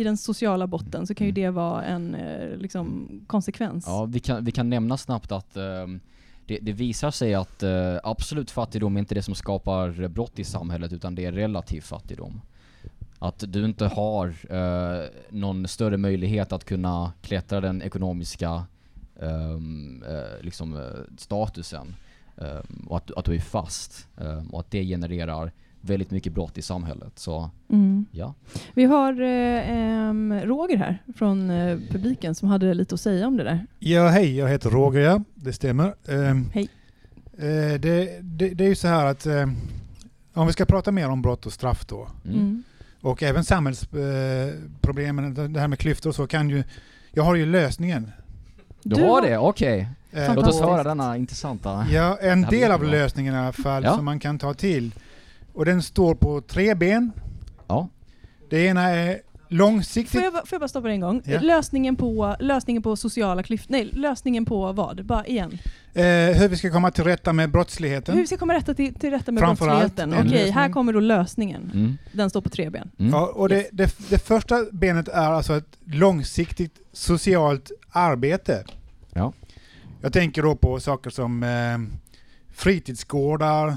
i 0.00 0.04
den 0.04 0.16
sociala 0.16 0.66
botten 0.66 1.06
så 1.06 1.14
kan 1.14 1.26
ju 1.26 1.30
Mm. 1.30 1.42
det 1.42 1.50
vara 1.50 1.84
en 1.84 2.16
liksom, 2.58 3.08
konsekvens. 3.26 3.84
Ja, 3.86 4.04
vi 4.04 4.20
kan, 4.20 4.44
vi 4.44 4.52
kan 4.52 4.70
nämna 4.70 4.96
snabbt 4.96 5.32
att 5.32 5.56
ehm, 5.56 6.00
det, 6.46 6.58
det 6.62 6.72
visar 6.72 7.10
sig 7.10 7.34
att 7.34 7.62
eh, 7.62 7.96
absolut 8.04 8.50
fattigdom 8.50 8.96
är 8.96 9.00
inte 9.00 9.14
det 9.14 9.22
som 9.22 9.34
skapar 9.34 10.08
brott 10.08 10.38
i 10.38 10.44
samhället 10.44 10.92
utan 10.92 11.14
det 11.14 11.24
är 11.24 11.32
relativ 11.32 11.80
fattigdom. 11.80 12.40
Att 13.22 13.44
du 13.48 13.64
inte 13.64 13.86
har 13.86 14.34
eh, 14.50 15.04
någon 15.30 15.68
större 15.68 15.96
möjlighet 15.96 16.52
att 16.52 16.64
kunna 16.64 17.12
klättra 17.22 17.60
den 17.60 17.82
ekonomiska 17.82 18.64
ehm, 19.20 20.02
eh, 20.08 20.44
liksom, 20.44 20.76
eh, 20.76 20.82
statusen 21.18 21.94
ehm, 22.36 22.86
och 22.88 22.96
att, 22.96 23.10
att 23.10 23.24
du 23.24 23.34
är 23.34 23.40
fast 23.40 24.08
ehm, 24.20 24.46
och 24.50 24.60
att 24.60 24.70
det 24.70 24.84
genererar 24.84 25.52
väldigt 25.80 26.10
mycket 26.10 26.32
brott 26.32 26.58
i 26.58 26.62
samhället. 26.62 27.18
Så 27.18 27.50
Mm. 27.68 28.06
ja. 28.12 28.34
Vi 28.74 28.84
har 28.84 29.12
eh, 29.12 30.12
Roger 30.46 30.76
här 30.76 31.02
från 31.16 31.50
eh, 31.50 31.78
publiken 31.90 32.34
som 32.34 32.48
hade 32.48 32.74
lite 32.74 32.94
att 32.94 33.00
säga 33.00 33.26
om 33.26 33.36
det 33.36 33.44
där. 33.44 33.66
Ja, 33.78 34.08
hej, 34.08 34.36
jag 34.36 34.48
heter 34.48 34.70
Roger, 34.70 35.00
ja. 35.00 35.22
Det 35.34 35.52
stämmer. 35.52 35.94
Ehm, 36.08 36.50
Hej. 36.54 36.68
eh, 37.32 37.80
det, 37.80 38.18
det, 38.22 38.48
det 38.48 38.64
är 38.64 38.68
ju 38.68 38.74
så 38.74 38.88
här 38.88 39.06
att 39.06 39.26
eh, 39.26 39.46
om 40.34 40.46
vi 40.46 40.52
ska 40.52 40.64
prata 40.64 40.92
mer 40.92 41.08
om 41.08 41.22
brott 41.22 41.46
och 41.46 41.52
straff 41.52 41.86
då, 41.86 42.08
Mm. 42.24 42.62
Och 43.02 43.22
även 43.22 43.44
samhällsproblemen, 43.44 45.36
eh, 45.38 45.44
det 45.44 45.60
här 45.60 45.68
med 45.68 45.78
klyftor 45.78 46.10
och 46.10 46.14
så, 46.16 46.26
kan 46.26 46.50
ju, 46.50 46.64
jag 47.12 47.22
har 47.22 47.34
ju 47.34 47.46
lösningen 47.46 48.10
Du, 48.82 48.94
Du 48.94 49.02
har 49.02 49.22
det? 49.22 49.38
Okej. 49.38 49.88
Eh, 50.12 50.34
Låt 50.34 50.46
oss 50.46 50.60
höra 50.60 50.82
denna 50.84 51.16
intressanta... 51.16 51.86
Ja, 51.92 52.18
en 52.20 52.42
del 52.42 52.70
av 52.72 52.84
lösningen 52.84 53.34
i 53.34 53.38
alla 53.38 53.52
fall 53.52 53.84
Ja. 53.84 53.94
som 53.96 54.04
man 54.04 54.18
kan 54.18 54.38
ta 54.38 54.54
till. 54.54 54.94
Och 55.54 55.64
den 55.64 55.82
står 55.82 56.14
på 56.14 56.40
tre 56.40 56.74
ben. 56.74 57.12
Ja. 57.68 57.88
Det 58.50 58.64
ena 58.66 58.82
är 58.90 59.18
långsiktigt. 59.52 60.12
Får 60.12 60.22
jag, 60.22 60.32
får 60.32 60.48
jag 60.50 60.60
bara 60.60 60.68
stoppa 60.68 60.90
en 60.90 61.00
gång? 61.00 61.22
Ja. 61.24 61.40
Lösningen, 61.40 61.96
på, 61.96 62.36
lösningen 62.40 62.82
på 62.82 62.96
sociala 62.96 63.42
klyftor, 63.42 63.72
nej 63.72 63.90
lösningen 63.92 64.44
på 64.44 64.72
vad? 64.72 65.04
Bara 65.06 65.26
igen. 65.26 65.58
Eh, 65.94 66.04
hur 66.04 66.48
vi 66.48 66.56
ska 66.56 66.70
komma 66.70 66.90
till 66.90 67.04
rätta 67.04 67.32
med 67.32 67.50
brottsligheten. 67.50 68.14
Hur 68.14 68.20
vi 68.22 68.26
ska 68.26 68.36
komma 68.36 68.54
rätta 68.54 68.74
till, 68.74 68.94
till 68.94 69.10
rätta 69.10 69.32
med 69.32 69.40
Framför 69.40 69.64
brottsligheten. 69.66 70.12
en 70.12 70.18
Okej, 70.18 70.30
lösning. 70.30 70.52
här 70.54 70.68
kommer 70.68 70.92
då 70.92 71.00
lösningen. 71.00 71.70
Mm. 71.74 71.98
Den 72.12 72.30
står 72.30 72.40
på 72.40 72.48
tre 72.48 72.70
ben. 72.70 72.90
Mm. 72.98 73.12
Ja, 73.12 73.26
och 73.34 73.48
det, 73.48 73.68
det, 73.72 74.10
det 74.10 74.18
första 74.18 74.64
benet 74.72 75.08
är 75.08 75.30
alltså 75.32 75.56
ett 75.56 75.78
långsiktigt 75.84 76.78
socialt 76.92 77.70
arbete. 77.90 78.64
Ja. 79.12 79.32
Jag 80.00 80.12
tänker 80.12 80.42
då 80.42 80.56
på 80.56 80.80
saker 80.80 81.10
som 81.10 81.42
eh, 81.42 81.78
fritidsgårdar, 82.54 83.76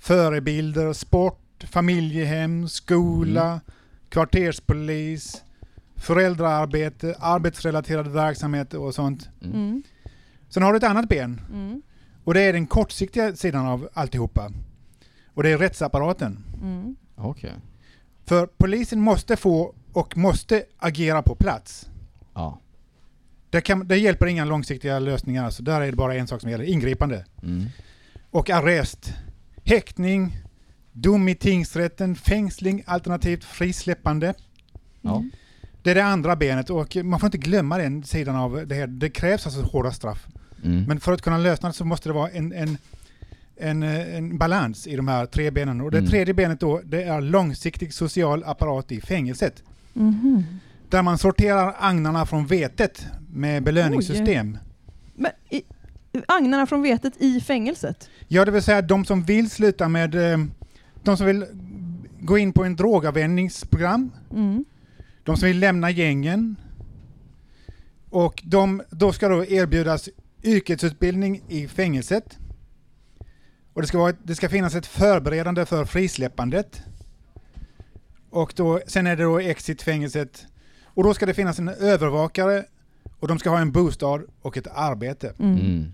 förebilder, 0.00 0.92
sport, 0.92 1.64
familjehem, 1.70 2.68
skola, 2.68 3.60
kvarterspolis, 4.10 5.42
föräldraarbete, 5.96 7.14
arbetsrelaterade 7.18 8.10
verksamheter 8.10 8.78
och 8.80 8.94
sånt. 8.94 9.28
Mm. 9.44 9.56
Mm. 9.56 9.82
Sen 10.48 10.62
har 10.62 10.72
du 10.72 10.76
ett 10.76 10.84
annat 10.84 11.08
ben 11.08 11.40
Mm. 11.52 11.82
och 12.24 12.34
det 12.34 12.40
är 12.40 12.52
den 12.52 12.66
kortsiktiga 12.66 13.36
sidan 13.36 13.66
av 13.66 13.88
alltihopa. 13.92 14.52
Och 15.34 15.42
det 15.42 15.50
är 15.50 15.58
rättsapparaten. 15.58 16.44
Mm. 16.62 16.96
Okej. 17.16 17.52
För 18.24 18.46
polisen 18.46 19.00
måste 19.00 19.36
få 19.36 19.74
och 19.92 20.16
måste 20.16 20.64
agera 20.78 21.22
på 21.22 21.34
plats. 21.34 21.88
Ja. 22.34 22.58
Det, 23.50 23.60
kan, 23.60 23.88
det 23.88 23.96
hjälper 23.96 24.26
inga 24.26 24.44
långsiktiga 24.44 24.98
lösningar, 24.98 25.44
alltså 25.44 25.62
där 25.62 25.80
är 25.80 25.86
det 25.90 25.96
bara 25.96 26.14
en 26.14 26.26
sak 26.26 26.40
som 26.40 26.50
gäller, 26.50 26.64
ingripande. 26.64 27.24
Mm. 27.42 27.66
Och 28.30 28.50
arrest, 28.50 29.14
häktning, 29.64 30.36
dom 30.92 31.28
i 31.28 31.34
tingsrätten, 31.34 32.16
fängsling 32.16 32.82
alternativt 32.86 33.44
frisläppande. 33.44 34.34
Ja. 35.00 35.24
Det 35.82 35.90
är 35.90 35.94
det 35.94 36.04
andra 36.04 36.36
benet 36.36 36.70
och 36.70 36.96
man 36.96 37.20
får 37.20 37.26
inte 37.26 37.38
glömma 37.38 37.78
den 37.78 38.04
sidan 38.04 38.36
av 38.36 38.66
det 38.66 38.74
här. 38.74 38.86
Det 38.86 39.10
krävs 39.10 39.46
alltså 39.46 39.62
hårda 39.62 39.92
straff. 39.92 40.26
Mm. 40.64 40.84
Men 40.84 41.00
för 41.00 41.12
att 41.12 41.22
kunna 41.22 41.38
lösa 41.38 41.66
det 41.66 41.72
så 41.72 41.84
måste 41.84 42.08
det 42.08 42.12
vara 42.12 42.30
en, 42.30 42.52
en, 42.52 42.78
en, 43.56 43.82
en 43.82 44.38
balans 44.38 44.86
i 44.86 44.96
de 44.96 45.08
här 45.08 45.26
tre 45.26 45.50
benen. 45.50 45.80
Och 45.80 45.90
det 45.90 45.98
Mm. 45.98 46.10
tredje 46.10 46.34
benet 46.34 46.60
då, 46.60 46.80
det 46.84 47.02
är 47.02 47.20
långsiktig 47.20 47.94
social 47.94 48.44
apparat 48.44 48.92
i 48.92 49.00
fängelset. 49.00 49.62
Mhm. 49.92 50.44
Där 50.88 51.02
man 51.02 51.18
sorterar 51.18 51.74
agnarna 51.78 52.26
från 52.26 52.46
vetet 52.46 53.06
med 53.32 53.62
belöningssystem. 53.62 54.58
Men 55.14 55.30
i, 55.50 55.62
agnarna 56.28 56.66
från 56.66 56.82
vetet 56.82 57.12
i 57.18 57.40
fängelset? 57.40 58.08
Ja, 58.28 58.44
det 58.44 58.50
vill 58.50 58.62
säga 58.62 58.82
de 58.82 59.04
som 59.04 59.22
vill 59.22 59.50
sluta 59.50 59.88
med... 59.88 60.14
eh, 60.32 60.38
De 61.02 61.16
som 61.16 61.26
vill 61.26 61.46
gå 62.20 62.38
in 62.38 62.52
på 62.52 62.64
en 62.64 62.76
drogavvänjningsprogram. 62.76 64.12
Mm. 64.30 64.64
De 65.24 65.36
som 65.36 65.46
vill 65.46 65.58
lämna 65.58 65.90
gängen. 65.90 66.56
Och 68.10 68.42
de, 68.44 68.82
då 68.90 69.12
ska 69.12 69.28
då 69.28 69.44
erbjudas 69.44 70.08
yrkesutbildning 70.42 71.42
i 71.48 71.68
fängelset. 71.68 72.38
Och 73.72 73.80
det 73.80 73.88
ska, 73.88 73.98
vara 73.98 74.10
ett, 74.10 74.18
det 74.22 74.34
ska 74.34 74.48
finnas 74.48 74.74
ett 74.74 74.86
förberedande 74.86 75.66
för 75.66 75.84
frisläppandet. 75.84 76.82
Och 78.30 78.52
då, 78.56 78.80
sen 78.86 79.06
är 79.06 79.16
det 79.16 79.22
då 79.22 79.38
exit-fängelset. 79.38 80.46
Och 80.84 81.04
då 81.04 81.14
ska 81.14 81.26
det 81.26 81.34
finnas 81.34 81.58
en 81.58 81.68
övervakare 81.68 82.64
och 83.20 83.28
de 83.28 83.38
ska 83.38 83.50
ha 83.50 83.58
en 83.58 83.72
bostad 83.72 84.22
och 84.42 84.56
ett 84.56 84.66
arbete. 84.66 85.34
Mm. 85.38 85.58
Mm. 85.58 85.92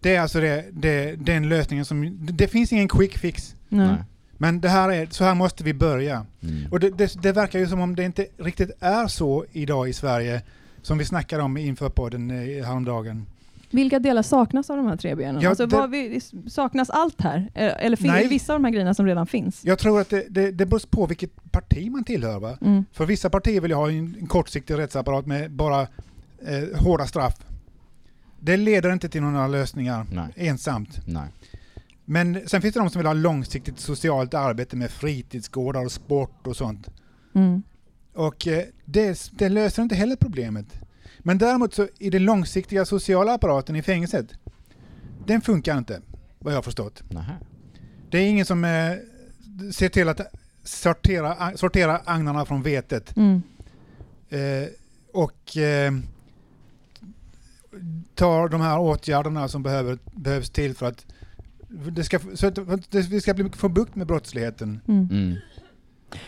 Det 0.00 0.16
är 0.16 0.20
alltså 0.20 0.40
det, 0.40 0.64
det, 0.72 1.16
den 1.16 1.48
lösningen 1.48 1.84
som... 1.84 2.26
Det, 2.26 2.32
det 2.32 2.48
finns 2.48 2.72
ingen 2.72 2.88
quick 2.88 3.18
fix. 3.18 3.54
Nej. 3.68 3.96
Men 4.38 4.60
det 4.60 4.68
här 4.68 4.92
är, 4.92 5.06
så 5.10 5.24
här 5.24 5.34
måste 5.34 5.64
vi 5.64 5.74
börja. 5.74 6.26
Mm. 6.42 6.72
Och 6.72 6.80
det, 6.80 6.90
det, 6.90 7.22
det 7.22 7.32
verkar 7.32 7.58
ju 7.58 7.66
som 7.66 7.80
om 7.80 7.96
det 7.96 8.04
inte 8.04 8.26
riktigt 8.38 8.70
är 8.80 9.06
så 9.06 9.44
idag 9.52 9.88
i 9.88 9.92
Sverige 9.92 10.42
som 10.82 10.98
vi 10.98 11.04
snackade 11.04 11.42
om 11.42 11.56
inför 11.56 11.88
podden 11.88 12.30
eh, 12.30 12.64
häromdagen. 12.66 13.26
Vilka 13.70 13.98
delar 13.98 14.22
saknas 14.22 14.70
av 14.70 14.76
de 14.76 14.86
här 14.86 14.96
tre 14.96 15.14
benen? 15.14 15.42
Ja, 15.42 15.48
alltså, 15.48 15.66
det- 15.66 15.86
vi, 15.86 16.20
saknas 16.50 16.90
allt 16.90 17.20
här? 17.20 17.50
Eh, 17.54 17.84
Eller 17.86 17.96
finns 17.96 18.14
det 18.14 18.28
vissa 18.28 18.52
av 18.52 18.60
de 18.60 18.64
här 18.64 18.72
grejerna 18.72 18.94
som 18.94 19.06
redan 19.06 19.26
finns? 19.26 19.64
Jag 19.64 19.78
tror 19.78 20.00
att 20.00 20.10
det, 20.10 20.24
det, 20.28 20.50
det 20.50 20.66
beror 20.66 20.82
på 20.90 21.06
vilket 21.06 21.30
parti 21.50 21.90
man 21.90 22.04
tillhör. 22.04 22.38
Va? 22.40 22.58
Mm. 22.60 22.84
För 22.92 23.06
vissa 23.06 23.30
partier 23.30 23.60
vill 23.60 23.70
ju 23.70 23.76
ha 23.76 23.90
en, 23.90 24.16
en 24.20 24.26
kortsiktig 24.26 24.78
rättsapparat 24.78 25.26
med 25.26 25.50
bara 25.50 25.80
eh, 25.82 26.78
hårda 26.80 27.06
straff. 27.06 27.34
Det 28.40 28.56
leder 28.56 28.92
inte 28.92 29.08
till 29.08 29.22
några 29.22 29.46
lösningar 29.48 30.06
Nej. 30.12 30.28
ensamt. 30.36 31.00
Nej. 31.06 31.28
Men 32.08 32.48
sen 32.48 32.62
finns 32.62 32.74
det 32.74 32.80
de 32.80 32.90
som 32.90 32.98
vill 32.98 33.06
ha 33.06 33.12
långsiktigt 33.12 33.80
socialt 33.80 34.34
arbete 34.34 34.76
med 34.76 34.90
fritidsgårdar 34.90 35.84
och 35.84 35.92
sport 35.92 36.46
och 36.46 36.56
sånt. 36.56 36.88
Mm. 37.34 37.62
Och 38.14 38.46
eh, 38.46 38.64
det, 38.84 39.30
det 39.32 39.48
löser 39.48 39.82
inte 39.82 39.94
heller 39.94 40.16
problemet. 40.16 40.66
Men 41.18 41.38
däremot 41.38 41.74
så 41.74 41.88
i 41.98 42.10
den 42.10 42.24
långsiktiga 42.24 42.84
sociala 42.84 43.34
apparaten 43.34 43.76
i 43.76 43.82
fängelset, 43.82 44.26
den 45.26 45.40
funkar 45.40 45.78
inte, 45.78 46.00
vad 46.38 46.52
jag 46.52 46.56
har 46.56 46.62
förstått. 46.62 47.02
Nähä. 47.10 47.36
Det 48.10 48.18
är 48.18 48.28
ingen 48.28 48.46
som 48.46 48.64
eh, 48.64 48.92
ser 49.72 49.88
till 49.88 50.08
att 50.08 50.20
sortera, 50.64 51.56
sortera 51.56 52.00
agnarna 52.04 52.44
från 52.44 52.62
vetet. 52.62 53.16
Mm. 53.16 53.42
Eh, 54.28 54.68
och 55.12 55.56
eh, 55.56 55.92
tar 58.14 58.48
de 58.48 58.60
här 58.60 58.78
åtgärderna 58.78 59.48
som 59.48 59.62
behöver, 59.62 59.98
behövs 60.12 60.50
till 60.50 60.74
för 60.74 60.86
att 60.86 61.06
det 61.92 62.04
ska, 62.04 62.18
så 62.34 62.46
att 62.46 62.54
det- 62.90 63.08
vi 63.08 63.20
ska 63.20 63.34
bli, 63.34 63.50
få 63.56 63.68
bukt 63.68 63.96
med 63.96 64.06
brottsligheten. 64.06 64.80
Mm. 64.88 65.08
Mm. 65.10 65.34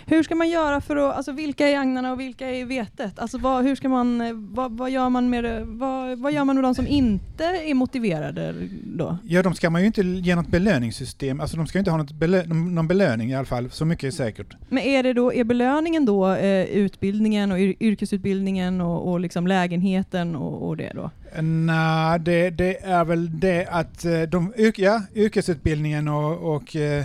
Hur 0.06 0.22
ska 0.22 0.34
man 0.34 0.48
göra 0.48 0.80
för 0.80 0.96
att, 0.96 1.16
alltså 1.16 1.32
vilka 1.32 1.68
är 1.68 1.78
agnarna 1.78 2.12
och 2.12 2.20
vilka 2.20 2.50
är 2.50 2.64
vetet? 2.64 3.18
Alltså 3.18 3.38
vad, 3.38 3.64
hur 3.64 3.76
ska 3.76 3.88
man, 3.88 4.20
eh, 4.20 4.32
vad, 4.34 4.72
vad 4.72 4.90
gör 4.90 5.08
man 5.08 5.30
med 5.30 5.44
det, 5.44 5.64
vad, 5.64 6.18
vad 6.18 6.32
gör 6.32 6.44
man 6.44 6.56
med 6.56 6.64
de 6.64 6.74
som 6.74 6.86
inte 6.86 7.44
är 7.44 7.74
motiverade 7.74 8.54
då? 8.84 9.18
Ja, 9.24 9.42
de 9.42 9.54
ska 9.54 9.70
man 9.70 9.80
ju 9.80 9.86
inte 9.86 10.02
ge 10.02 10.36
något 10.36 10.48
belöningssystem, 10.48 11.40
alltså 11.40 11.56
de 11.56 11.66
ska 11.66 11.78
ju 11.78 11.80
inte 11.80 11.90
ha 11.90 11.98
något 11.98 12.12
belö 12.12 12.44
någon 12.46 12.88
belöning 12.88 13.30
i 13.30 13.34
alla 13.34 13.46
fall, 13.46 13.70
så 13.70 13.84
mycket 13.84 14.04
är 14.04 14.10
säkert. 14.10 14.56
Men 14.68 14.82
är, 14.82 15.02
det 15.02 15.12
då, 15.12 15.32
är 15.32 15.44
belöningen 15.44 16.06
då 16.06 16.32
eh, 16.32 16.64
utbildningen 16.64 17.52
och 17.52 17.58
yr, 17.58 17.74
yrkesutbildningen 17.80 18.80
och, 18.80 19.12
och 19.12 19.20
liksom 19.20 19.46
lägenheten 19.46 20.36
och, 20.36 20.68
och 20.68 20.76
det 20.76 20.92
då? 20.94 21.10
Nej, 21.42 22.20
det, 22.20 22.50
det 22.50 22.84
är 22.84 23.04
väl 23.04 23.40
det 23.40 23.66
att 23.66 24.04
eh, 24.04 24.20
de, 24.22 24.52
ja, 24.76 25.02
yrkesutbildningen 25.14 26.08
och, 26.08 26.54
och 26.54 26.76
eh, 26.76 27.04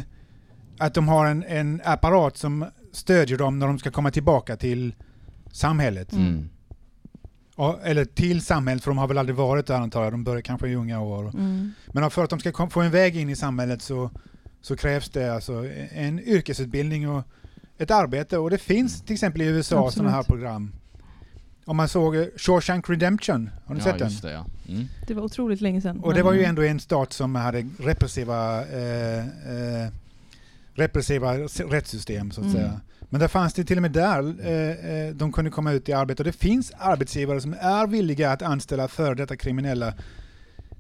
att 0.78 0.94
de 0.94 1.08
har 1.08 1.26
en, 1.26 1.44
en 1.44 1.82
apparat 1.86 2.38
som 2.38 2.66
stödjer 2.92 3.38
dem 3.38 3.60
när 3.60 3.68
de 3.68 3.80
ska 3.80 3.92
komma 3.92 4.12
tillbaka 4.12 4.58
till 4.58 4.96
samhället. 5.52 6.14
Mm. 6.14 6.50
Ja, 7.56 7.80
eller 7.84 8.06
till 8.06 8.42
samhället, 8.42 8.84
för 8.84 8.92
de 8.92 8.98
har 8.98 9.08
väl 9.08 9.18
aldrig 9.18 9.36
varit 9.36 9.68
där 9.68 9.76
antar 9.76 10.04
jag, 10.04 10.14
de 10.14 10.24
börjar 10.24 10.42
kanske 10.42 10.68
i 10.68 10.76
unga 10.76 11.02
år. 11.02 11.30
Mm. 11.30 11.72
Men 11.88 12.12
för 12.12 12.24
att 12.24 12.30
de 12.30 12.40
ska 12.40 12.52
kom, 12.52 12.70
få 12.70 12.82
en 12.82 12.92
väg 12.92 13.18
in 13.18 13.30
i 13.30 13.36
samhället 13.36 13.82
så, 13.82 14.10
så 14.62 14.76
krävs 14.76 15.10
det 15.10 15.34
alltså 15.36 15.66
en 15.92 16.20
yrkesutbildning 16.20 17.10
och 17.10 17.24
ett 17.78 17.92
arbete. 17.92 18.38
Och 18.38 18.50
det 18.50 18.58
finns 18.58 19.02
till 19.02 19.14
exempel 19.14 19.42
i 19.42 19.46
USA 19.46 19.92
sådana 19.92 20.12
här 20.12 20.24
program. 20.24 20.72
Om 21.66 21.78
man 21.78 21.88
såg 21.88 22.16
eh, 22.16 22.26
Shawshank 22.36 22.90
Redemption, 22.90 23.50
har 23.66 23.76
ni 23.76 23.80
ja, 23.80 23.84
sett 23.84 24.00
den? 24.00 24.10
just 24.10 24.22
det 24.22 24.32
ja. 24.32 24.46
Mm. 24.70 24.86
Det 25.08 25.14
var 25.14 25.24
otroligt 25.24 25.62
länge 25.62 25.82
sedan. 25.82 26.00
Och 26.00 26.14
det 26.14 26.24
var 26.24 26.34
ju 26.34 26.44
ändå 26.44 26.64
en 26.64 26.80
stat 26.80 27.14
som 27.14 27.36
hade 27.36 27.66
repressiva, 27.80 28.66
eh, 28.68 29.18
eh, 29.18 29.90
repressiva 30.74 31.38
rättssystem 31.38 32.32
så 32.32 32.42
att 32.42 32.46
Mm. 32.48 32.58
säga. 32.58 32.82
Men 33.10 33.20
där 33.20 33.28
fanns 33.28 33.54
det 33.54 33.64
till 33.64 33.78
och 33.78 33.82
med 33.82 33.92
där, 33.92 34.36
eh, 34.48 34.92
eh, 35.08 35.14
de 35.16 35.32
kunde 35.32 35.52
komma 35.52 35.72
ut 35.72 35.90
i 35.90 35.94
arbete. 35.94 36.22
Och 36.22 36.26
det 36.26 36.32
finns 36.32 36.72
arbetsgivare 36.78 37.42
som 37.42 37.54
är 37.60 37.88
villiga 37.88 38.32
att 38.32 38.42
anställa 38.42 38.88
före 38.88 39.16
detta 39.16 39.36
kriminella. 39.36 39.94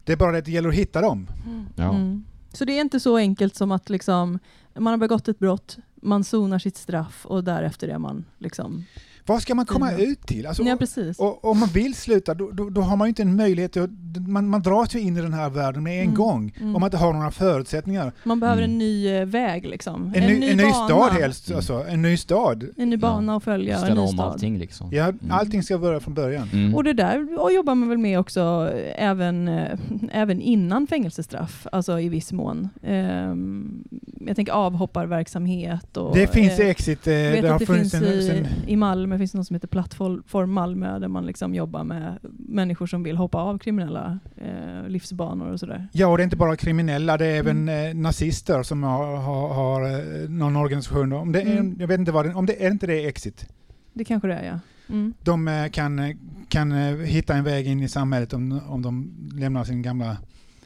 Det 0.03 0.13
är 0.13 0.17
bara 0.17 0.31
det 0.31 0.37
att 0.37 0.45
det 0.45 0.51
gäller 0.51 0.69
att 0.69 0.75
hitta 0.75 1.01
dem. 1.01 1.27
Ja. 1.75 1.95
Mm. 1.95 2.25
Så 2.53 2.65
det 2.65 2.77
är 2.77 2.81
inte 2.81 2.99
så 2.99 3.17
enkelt 3.17 3.55
som 3.55 3.71
att 3.71 3.89
liksom, 3.89 4.39
man 4.75 4.87
har 4.93 4.97
begått 4.97 5.27
ett 5.27 5.39
brott, 5.39 5.77
man 5.95 6.23
sonar 6.23 6.59
sitt 6.59 6.77
straff 6.77 7.25
och 7.25 7.43
därefter 7.43 7.87
är 7.87 7.97
man 7.97 8.25
liksom... 8.37 8.85
Vad 9.25 9.41
ska 9.41 9.55
man 9.55 9.65
komma 9.65 9.91
Mm. 9.91 10.09
ut 10.11 10.21
till? 10.27 10.47
Alltså, 10.47 10.63
ja, 10.63 10.75
precis. 10.79 11.19
och, 11.19 11.45
om 11.45 11.59
man 11.59 11.69
vill 11.69 11.95
sluta, 11.95 12.33
då, 12.33 12.51
då, 12.51 12.69
då 12.69 12.81
har 12.81 12.97
man 12.97 13.07
ju 13.07 13.09
inte 13.09 13.21
en 13.21 13.35
möjlighet. 13.35 13.77
Att, 13.77 13.89
man, 14.27 14.47
man 14.47 14.61
dras 14.61 14.95
ju 14.95 14.99
in 14.99 15.17
i 15.17 15.21
den 15.21 15.33
här 15.33 15.49
världen 15.49 15.83
med 15.83 15.97
en 15.97 16.03
Mm. 16.03 16.15
gång. 16.15 16.53
Mm. 16.59 16.75
Om 16.75 16.81
man 16.81 16.87
inte 16.87 16.97
har 16.97 17.13
några 17.13 17.31
förutsättningar. 17.31 18.11
Man 18.23 18.39
behöver 18.39 18.61
Mm. 18.61 18.71
en 18.71 18.77
ny 18.77 19.07
eh, 19.07 19.25
väg 19.25 19.65
liksom. 19.65 20.11
En, 20.15 20.23
ny, 20.27 20.49
en 20.49 20.57
ny 20.57 20.63
bana. 20.63 20.73
stad 20.87 21.11
helst. 21.13 21.47
Mm. 21.47 21.57
Alltså, 21.57 21.85
en 21.89 22.01
ny 22.01 22.17
stad. 22.17 22.63
En 22.77 22.89
ny 22.89 22.97
bana 22.97 23.35
att 23.35 23.43
följa, 23.43 23.73
en 23.73 23.79
Ställa 23.79 23.95
ny 23.95 24.01
om 24.01 24.07
stad. 24.07 24.25
allting 24.31 24.57
liksom. 24.57 24.89
Ja, 24.91 25.03
Mm. 25.03 25.17
Allting 25.31 25.63
ska 25.63 25.77
börja 25.77 25.99
från 25.99 26.13
början. 26.13 26.49
Mm. 26.53 26.75
Och 26.75 26.83
det 26.83 26.93
där 26.93 27.39
och 27.41 27.53
jobbar 27.53 27.75
man 27.75 27.89
väl 27.89 27.97
med 27.97 28.19
också 28.19 28.69
eh, 28.75 29.09
även, 29.09 29.47
eh, 29.47 29.79
även 30.11 30.41
innan 30.41 30.87
fängelsestraff, 30.87 31.67
alltså 31.71 31.99
i 31.99 32.09
viss 32.09 32.31
mån. 32.33 32.69
Ehm, 32.83 33.83
jag 34.27 34.35
tänker 34.35 34.53
avhopparverksamhet 34.53 35.97
och... 35.97 36.15
Det 36.15 36.27
finns 36.33 36.59
eh, 36.59 36.67
Exit. 36.69 37.07
Eh, 37.07 37.13
vet 37.13 37.41
det 37.41 37.47
har 37.47 37.53
att 37.55 37.59
det 37.59 37.65
funnits 37.65 37.91
finns 37.91 38.03
en, 38.03 38.13
i, 38.19 38.27
sen, 38.27 38.47
i 38.67 38.75
Malmö 38.75 39.12
Malmö 39.13 39.21
finns 39.21 39.31
det 39.31 39.37
något 39.37 39.47
som 39.47 39.53
heter 39.53 39.67
Plattform 39.67 40.51
Malmö 40.51 40.99
där 40.99 41.07
man 41.07 41.25
liksom 41.25 41.55
jobbar 41.55 41.83
med 41.83 42.17
människor 42.49 42.87
som 42.87 43.03
vill 43.03 43.17
hoppa 43.17 43.37
av 43.37 43.57
kriminella 43.57 44.19
eh, 44.37 44.87
livsbanor 44.87 45.51
och 45.51 45.59
sådär. 45.59 45.87
Ja, 45.91 46.07
och 46.07 46.17
det 46.17 46.21
är 46.21 46.25
inte 46.25 46.35
bara 46.37 46.55
kriminella, 46.55 47.17
det 47.17 47.25
är 47.25 47.35
även 47.39 47.69
Mm. 47.69 47.97
eh, 47.97 48.01
nazister 48.01 48.63
som 48.63 48.83
har, 48.83 49.17
har, 49.17 49.53
har 49.53 49.81
eh, 49.83 50.29
någon 50.29 50.55
organisation. 50.55 51.13
Om 51.13 51.31
det 51.31 51.41
är, 51.41 51.57
Mm. 51.57 51.75
Jag 51.79 51.87
vet 51.87 51.99
inte 51.99 52.11
vad 52.11 52.25
det 52.25 52.33
om 52.33 52.45
det 52.45 52.65
är 52.65 52.71
inte 52.71 52.87
det 52.87 53.05
Exit. 53.07 53.45
Det 53.93 54.03
kanske 54.03 54.27
det 54.27 54.33
är 54.33 54.45
ja. 54.45 54.59
Mm. 54.89 55.13
De 55.21 55.47
eh, 55.47 55.67
kan, 55.69 55.99
eh, 55.99 56.15
kan 56.49 56.71
hitta 57.05 57.35
en 57.35 57.43
väg 57.43 57.67
in 57.67 57.79
i 57.79 57.89
samhället 57.89 58.33
om, 58.33 58.61
om 58.67 58.81
de 58.81 59.13
lämnar 59.35 59.63
sin 59.63 59.81
gamla, 59.81 60.17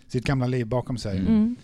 sitt 0.07 0.25
gamla 0.25 0.47
liv 0.47 0.67
bakom 0.67 0.97
sig. 0.97 1.17
Mm. 1.19 1.55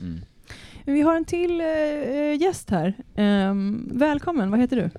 Men 0.86 0.96
Vi 0.96 1.02
har 1.02 1.16
en 1.16 1.26
till 1.26 1.62
eh, 1.62 2.42
gäst 2.42 2.70
här. 2.70 2.94
Ehm, 3.16 3.90
välkommen, 3.94 4.52
vad 4.52 4.60
heter 4.60 4.76
du? 4.76 4.90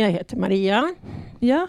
Jag 0.00 0.10
heter 0.10 0.36
Maria. 0.36 0.94
Ja, 1.38 1.66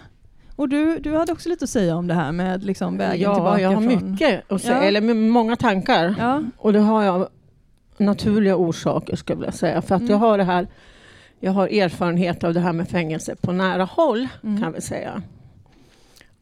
och 0.56 0.68
du, 0.68 0.98
du 0.98 1.16
hade 1.16 1.32
också 1.32 1.48
lite 1.48 1.64
att 1.64 1.68
säga 1.70 1.96
om 1.96 2.06
det 2.06 2.14
här 2.14 2.32
med 2.32 2.64
liksom 2.64 2.96
vägen 2.98 3.20
ja, 3.20 3.34
tillbaka 3.34 3.60
jag 3.60 3.68
har 3.68 3.74
från... 3.82 4.10
mycket 4.12 4.52
att 4.52 4.62
säga, 4.62 4.76
Ja. 4.76 4.82
eller 4.82 5.14
många 5.14 5.56
tankar. 5.56 6.14
Ja. 6.18 6.42
Och 6.58 6.72
det 6.72 6.78
har 6.80 7.02
jag 7.02 7.28
naturliga 7.98 8.56
orsaker 8.56 9.16
skulle 9.16 9.34
jag 9.34 9.40
vilja 9.40 9.52
säga. 9.52 9.82
För 9.82 9.94
att 9.94 10.00
Mm. 10.00 10.10
jag 10.12 10.18
har 10.18 10.38
det 10.38 10.44
här, 10.44 10.66
jag 11.40 11.52
har 11.52 11.68
erfarenhet 11.68 12.44
av 12.44 12.54
det 12.54 12.60
här 12.60 12.72
med 12.72 12.88
fängelse 12.88 13.36
på 13.36 13.52
nära 13.52 13.84
håll 13.84 14.28
Mm. 14.44 14.62
kan 14.62 14.72
vi 14.72 14.80
säga. 14.80 15.22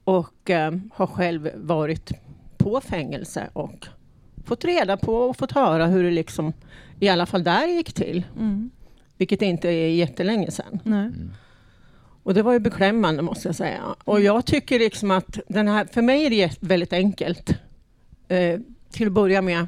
Och 0.05 0.51
eh, 0.51 0.73
har 0.95 1.07
själv 1.07 1.51
varit 1.57 2.13
på 2.59 2.81
fängelse 2.81 3.49
och 3.53 3.87
fått 4.45 4.65
reda 4.65 4.97
på 4.97 5.15
och 5.15 5.37
fått 5.37 5.53
höra 5.53 5.87
hur 5.87 6.05
det 6.05 6.11
liksom 6.11 6.53
i 7.01 7.09
alla 7.09 7.27
fall 7.27 7.43
där 7.45 7.67
gick 7.67 7.93
till. 7.93 8.25
Mm. 8.39 8.71
Vilket 9.17 9.43
inte 9.43 9.69
är 9.69 9.89
jättelänge 9.89 10.51
sedan. 10.51 10.79
Nej. 10.85 11.11
Och 12.23 12.35
det 12.35 12.43
var 12.43 12.53
ju 12.53 12.59
beklämmande 12.59 13.23
måste 13.23 13.49
jag 13.49 13.55
säga. 13.55 13.83
Och 14.05 14.21
jag 14.21 14.47
tycker 14.47 14.79
liksom 14.79 15.11
att 15.11 15.39
den 15.49 15.69
här, 15.69 15.85
för 15.85 16.03
mig 16.03 16.27
är 16.27 16.31
det 16.31 16.57
väldigt 16.61 16.93
enkelt. 16.93 17.55
Eh, 18.29 18.61
till 18.91 19.07
att 19.07 19.13
börja 19.13 19.43
med, 19.43 19.67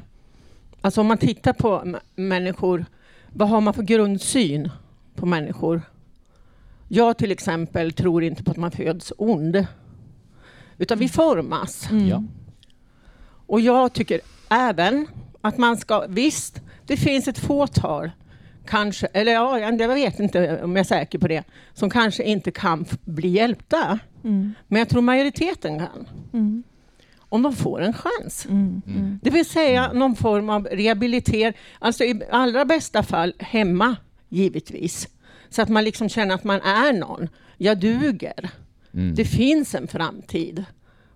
alltså 0.81 1.01
om 1.01 1.07
man 1.07 1.17
tittar 1.17 1.53
på 1.53 1.95
människor, 2.15 2.85
vad 3.29 3.49
har 3.49 3.61
man 3.61 3.73
för 3.73 3.83
grundsyn 3.83 4.69
på 5.15 5.25
människor? 5.25 5.81
Jag 6.87 7.17
till 7.17 7.31
exempel 7.31 7.93
tror 7.93 8.23
inte 8.23 8.43
på 8.43 8.51
att 8.51 8.57
man 8.57 8.71
föds 8.71 9.13
ond. 9.17 9.65
Utan 10.77 10.99
vi 10.99 11.09
formas. 11.09 11.89
Mm. 11.91 12.07
Ja. 12.07 12.23
Och 13.47 13.61
jag 13.61 13.93
tycker 13.93 14.21
även 14.49 15.07
att 15.41 15.57
man 15.57 15.77
ska, 15.77 16.05
visst, 16.09 16.61
det 16.85 16.97
finns 16.97 17.27
ett 17.27 17.39
fåtal, 17.39 18.11
kanske, 18.65 19.07
eller 19.07 19.31
ja, 19.31 19.59
jag 19.59 19.87
vet 19.87 20.19
inte 20.19 20.63
om 20.63 20.71
jag 20.71 20.79
är 20.79 20.83
säker 20.87 21.19
på 21.19 21.27
det, 21.27 21.43
som 21.73 21.89
kanske 21.89 22.23
inte 22.23 22.51
kan 22.51 22.85
bli 23.05 23.29
hjälpta. 23.29 23.99
Mm. 24.23 24.53
Men 24.67 24.79
jag 24.79 24.89
tror 24.89 25.01
majoriteten 25.01 25.79
kan. 25.79 26.07
Mm. 26.33 26.63
Om 27.19 27.41
de 27.41 27.55
får 27.55 27.81
en 27.81 27.93
chans. 27.93 28.45
Mm. 28.45 28.81
Mm. 28.87 29.19
Det 29.23 29.29
vill 29.29 29.45
säga 29.45 29.93
någon 29.93 30.15
form 30.15 30.49
av 30.49 30.65
rehabilitering, 30.65 31.53
alltså 31.79 32.03
i 32.03 32.21
allra 32.31 32.65
bästa 32.65 33.03
fall 33.03 33.33
hemma, 33.39 33.95
givetvis. 34.29 35.07
Så 35.49 35.61
att 35.61 35.69
man 35.69 35.83
liksom 35.83 36.09
känner 36.09 36.35
att 36.35 36.43
man 36.43 36.61
är 36.61 36.93
någon. 36.93 37.29
Jag 37.57 37.79
duger. 37.79 38.49
Mm. 38.93 39.15
Det 39.15 39.25
finns 39.25 39.75
en 39.75 39.87
framtid. 39.87 40.65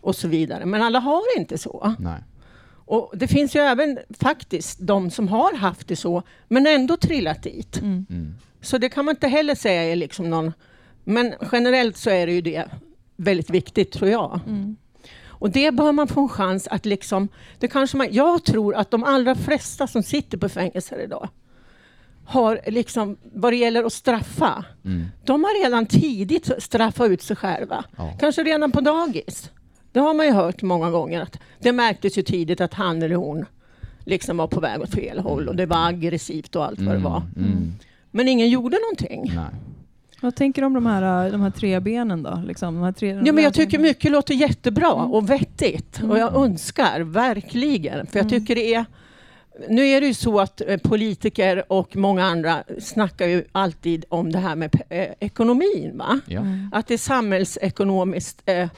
Och 0.01 0.15
så 0.15 0.27
vidare. 0.27 0.65
Men 0.65 0.81
alla 0.81 0.99
har 0.99 1.37
inte 1.37 1.57
så. 1.57 1.95
Nej. 1.99 2.23
Och 2.87 3.13
det 3.17 3.27
finns 3.27 3.55
ju 3.55 3.59
även 3.59 3.99
faktiskt 4.19 4.77
de 4.79 5.11
som 5.11 5.27
har 5.27 5.57
haft 5.57 5.87
det 5.87 5.95
så, 5.95 6.23
men 6.47 6.67
ändå 6.67 6.97
trillat 6.97 7.43
dit. 7.43 7.77
Mm. 7.77 8.05
Mm. 8.09 8.35
Så 8.61 8.77
det 8.77 8.89
kan 8.89 9.05
man 9.05 9.15
inte 9.15 9.27
heller 9.27 9.55
säga 9.55 9.83
är 9.83 9.95
liksom 9.95 10.29
någon... 10.29 10.53
Men 11.03 11.33
generellt 11.51 11.97
så 11.97 12.09
är 12.09 12.27
det 12.27 12.33
ju 12.33 12.41
det 12.41 12.65
väldigt 13.15 13.49
viktigt, 13.49 13.91
tror 13.91 14.11
jag. 14.11 14.39
Mm. 14.47 14.75
Och 15.27 15.49
det 15.49 15.71
bör 15.71 15.91
man 15.91 16.07
få 16.07 16.21
en 16.21 16.29
chans 16.29 16.67
att 16.67 16.85
liksom... 16.85 17.27
Det 17.59 17.67
kanske 17.67 17.97
man, 17.97 18.07
jag 18.11 18.43
tror 18.43 18.75
att 18.75 18.91
de 18.91 19.03
allra 19.03 19.35
flesta 19.35 19.87
som 19.87 20.03
sitter 20.03 20.37
på 20.37 20.49
fängelser 20.49 20.99
idag 21.03 21.29
har 22.25 22.59
liksom, 22.67 23.17
vad 23.33 23.53
det 23.53 23.57
gäller 23.57 23.83
att 23.83 23.93
straffa, 23.93 24.65
Mm. 24.85 25.05
de 25.25 25.43
har 25.43 25.63
redan 25.63 25.85
tidigt 25.85 26.51
straffat 26.59 27.09
ut 27.09 27.21
sig 27.21 27.35
själva. 27.35 27.85
Ja. 27.97 28.13
Kanske 28.19 28.43
redan 28.43 28.71
på 28.71 28.81
dagis. 28.81 29.51
Det 29.91 29.99
har 29.99 30.13
man 30.13 30.25
ju 30.25 30.31
hört 30.31 30.61
många 30.61 30.91
gånger. 30.91 31.21
att 31.21 31.39
Det 31.59 31.71
märktes 31.71 32.17
ju 32.17 32.21
tidigt 32.21 32.61
att 32.61 32.73
han 32.73 33.01
eller 33.03 33.15
hon 33.15 33.45
liksom 34.05 34.37
var 34.37 34.47
på 34.47 34.59
väg 34.59 34.81
åt 34.81 34.91
fel 34.91 35.19
håll 35.19 35.47
och 35.47 35.55
det 35.55 35.65
var 35.65 35.87
aggressivt 35.87 36.55
och 36.55 36.65
allt 36.65 36.79
vad 36.81 36.95
det 36.95 37.01
var. 37.01 37.23
Mm. 37.37 37.73
Men 38.11 38.27
ingen 38.27 38.49
gjorde 38.49 38.77
någonting. 38.77 39.31
Nej. 39.35 39.45
Vad 40.21 40.35
tänker 40.35 40.61
du 40.61 40.65
om 40.65 40.73
de 40.73 40.85
här, 40.85 41.31
de 41.31 41.41
här 41.41 41.49
tre 41.49 41.79
benen 41.79 42.23
då? 42.23 42.43
Liksom, 42.47 42.75
de 42.75 42.83
här 42.83 42.91
tre, 42.91 43.21
Ja, 43.25 43.33
men 43.33 43.43
jag 43.43 43.53
tycker 43.53 43.79
mycket 43.79 44.11
låter 44.11 44.33
jättebra 44.33 44.93
Mm. 44.99 45.11
och 45.13 45.29
vettigt. 45.29 46.01
Och 46.09 46.17
jag 46.19 46.35
önskar 46.35 46.99
verkligen, 47.01 48.05
för 48.07 48.19
jag 48.19 48.25
Mm. 48.31 48.39
tycker 48.39 48.55
det 48.55 48.73
är... 48.73 48.85
Nu 49.69 49.87
är 49.87 50.01
det 50.01 50.07
ju 50.07 50.13
så 50.13 50.39
att 50.39 50.61
eh, 50.67 50.77
politiker 50.77 51.63
och 51.71 51.95
många 51.95 52.25
andra 52.25 52.63
snackar 52.79 53.27
ju 53.27 53.43
alltid 53.51 54.05
om 54.09 54.31
det 54.31 54.39
här 54.39 54.55
med 54.55 54.81
eh, 54.89 55.07
ekonomin. 55.19 55.91
Va? 55.97 56.19
Ja. 56.25 56.39
Mm. 56.39 56.69
Att 56.73 56.87
det 56.87 56.93
är 56.93 56.97
samhällsekonomiskt 56.97 58.41
eh, 58.45 58.69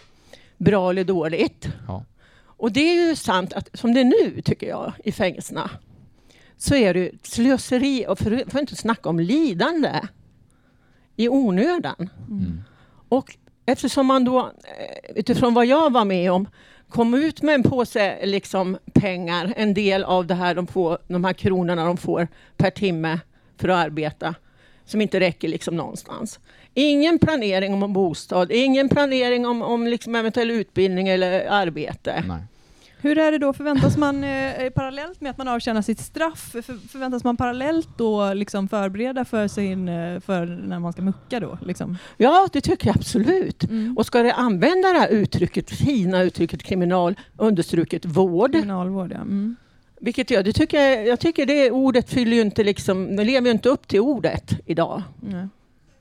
bra 0.60 0.90
eller 0.90 1.04
dåligt. 1.04 1.70
Ja. 1.88 2.06
Och 2.42 2.72
det 2.72 2.80
är 2.80 3.08
ju 3.08 3.16
sant 3.16 3.54
att 3.54 3.70
som 3.74 3.94
det 3.94 4.00
är 4.00 4.06
nu, 4.06 4.42
tycker 4.42 4.68
jag, 4.68 4.94
i 5.04 5.12
fängelserna, 5.12 5.70
så 6.58 6.76
är 6.76 6.94
det 6.94 7.12
slöseri, 7.24 8.06
och 8.08 8.20
för, 8.20 8.30
för 8.30 8.58
att 8.58 8.62
inte 8.62 8.76
snacka 8.76 9.10
om 9.10 9.20
lidande, 9.20 10.02
i 11.16 11.30
onödan. 11.30 12.10
Mm. 12.30 12.62
Och 13.10 13.38
eftersom 13.66 14.06
man 14.06 14.24
då, 14.24 14.40
eh, 14.40 15.12
utifrån 15.16 15.54
vad 15.54 15.66
jag 15.66 15.94
var 15.94 16.06
med 16.06 16.32
om, 16.32 16.48
kom 16.90 17.14
ut 17.14 17.42
med 17.42 17.56
en 17.56 17.64
påse 17.64 18.26
liksom, 18.26 18.78
pengar, 18.94 19.54
en 19.58 19.74
del 19.74 20.04
av 20.04 20.28
det 20.28 20.36
här 20.36 20.56
de, 20.56 20.68
får, 20.68 20.98
de 21.08 21.24
här 21.24 21.34
kronorna 21.34 21.86
de 21.86 21.98
får 21.98 22.28
per 22.58 22.70
timme 22.70 23.20
för 23.58 23.70
att 23.70 23.86
arbeta, 23.86 24.36
som 24.86 25.02
inte 25.02 25.20
räcker 25.20 25.48
liksom 25.48 25.76
någonstans. 25.76 26.40
Ingen 26.80 27.20
planering 27.20 27.74
om 27.74 27.84
en 27.84 27.94
bostad, 27.94 28.52
ingen 28.52 28.90
planering 28.90 29.48
om, 29.48 29.62
om 29.62 29.88
liksom 29.88 30.16
eventuell 30.16 30.52
utbildning 30.52 31.08
eller 31.08 31.48
arbete. 31.50 32.24
Nej. 32.28 32.42
Hur 33.02 33.18
är 33.18 33.32
det 33.32 33.38
då, 33.38 33.54
förväntas 33.54 33.98
man 33.98 34.24
eh, 34.24 34.70
parallellt 34.70 35.22
med 35.22 35.30
att 35.30 35.38
man 35.38 35.48
avtjänar 35.48 35.82
sitt 35.82 36.00
straff, 36.00 36.50
för, 36.52 36.62
förväntas 36.88 37.24
man 37.24 37.38
parallellt 37.38 37.88
då 37.98 38.34
liksom 38.34 38.68
förbereda 38.68 39.26
för, 39.26 39.48
sin, 39.48 39.90
eh, 39.90 40.20
för 40.20 40.46
när 40.46 40.80
man 40.80 40.94
ska 40.94 41.02
mucka 41.02 41.40
då? 41.40 41.58
Liksom? 41.66 41.98
Ja, 42.18 42.48
det 42.54 42.62
tycker 42.62 42.88
jag 42.88 42.96
absolut. 42.98 43.64
Mm. 43.64 43.98
Och 43.98 44.06
ska 44.06 44.24
det 44.24 44.34
använda 44.34 44.94
det 44.94 45.00
här 45.00 45.10
uttrycket, 45.10 45.70
fina 45.70 46.22
uttrycket 46.22 46.64
kriminal, 46.64 47.16
understruket 47.38 48.06
vård, 48.06 48.52
Kriminalvård, 48.52 49.12
ja. 49.12 49.22
Mm. 49.22 49.56
Vilket 50.02 50.32
jag, 50.32 50.46
det 50.46 50.54
tycker 50.54 50.82
jag, 50.82 51.08
jag 51.08 51.20
tycker 51.20 51.46
det 51.46 51.72
ordet 51.72 52.10
fyller 52.10 52.36
ju 52.36 52.42
inte 52.42 52.64
liksom, 52.64 53.16
det 53.16 53.24
lever 53.24 53.48
ju 53.48 53.52
inte 53.52 53.70
upp 53.70 53.88
till 53.88 54.00
ordet 54.00 54.52
idag. 54.66 55.04
Nej. 55.22 55.48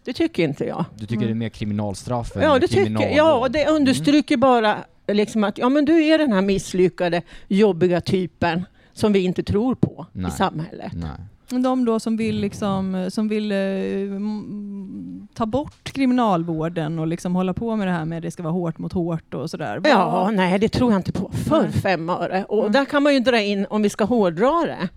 Det 0.09 0.15
tycker 0.15 0.43
inte 0.45 0.65
jag. 0.65 0.85
Du 0.95 1.07
tycker 1.07 1.25
det 1.25 1.31
är 1.33 1.35
mer 1.35 1.49
kriminalstraff 1.49 2.33
Ja, 2.35 2.59
det 2.59 2.69
tycker, 2.69 2.83
kriminalvård? 2.85 3.17
ja 3.17 3.35
och 3.39 3.51
det 3.51 3.67
understryker 3.67 4.37
bara 4.37 4.77
liksom 5.07 5.45
att 5.45 5.59
ja, 5.59 5.69
men 5.69 5.85
du 5.85 6.05
är 6.05 6.19
den 6.19 6.33
här 6.33 6.43
misslyckade, 6.43 7.23
jobbiga 7.49 8.01
typen 8.01 8.65
som 8.93 9.13
vi 9.13 9.19
inte 9.21 9.43
tror 9.43 9.75
på 9.75 10.07
Nej. 10.13 10.29
i 10.29 10.31
samhället. 10.37 10.93
Nej. 10.95 11.11
Men 11.51 11.63
De 11.63 11.85
då 11.85 12.01
som 12.01 12.17
vill, 12.17 12.41
liksom, 12.41 13.09
som 13.11 13.29
vill 13.29 13.53
eh, 13.53 13.59
mm, 13.59 15.29
ta 15.35 15.47
bort 15.47 15.93
kriminalvården 15.93 16.99
och 16.99 17.07
liksom 17.07 17.35
hålla 17.35 17.55
på 17.55 17.77
med 17.77 17.87
det 17.89 17.93
här 17.93 18.05
med 18.05 18.23
det 18.23 18.31
ska 18.31 18.43
vara 18.43 18.53
hårt 18.53 18.79
mot 18.79 18.93
hårt 18.93 19.35
och 19.35 19.51
sådär. 19.51 19.81
Ja, 19.85 20.11
Vad- 20.11 20.35
nej 20.35 20.59
det 20.59 20.69
tror 20.69 20.93
jag 20.93 20.99
inte 20.99 21.13
på. 21.13 21.31
För 21.49 21.63
Nej. 21.63 21.73
fem 21.73 22.11
öre. 22.11 22.45
Och 22.45 22.59
Mm. 22.61 22.73
där 22.73 22.85
kan 22.85 23.03
man 23.03 23.15
ju 23.15 23.21
dra 23.21 23.41
in, 23.41 23.67
om 23.71 23.83
vi 23.83 23.89
ska 23.91 24.05
hårdra 24.05 24.51
det, 24.67 24.89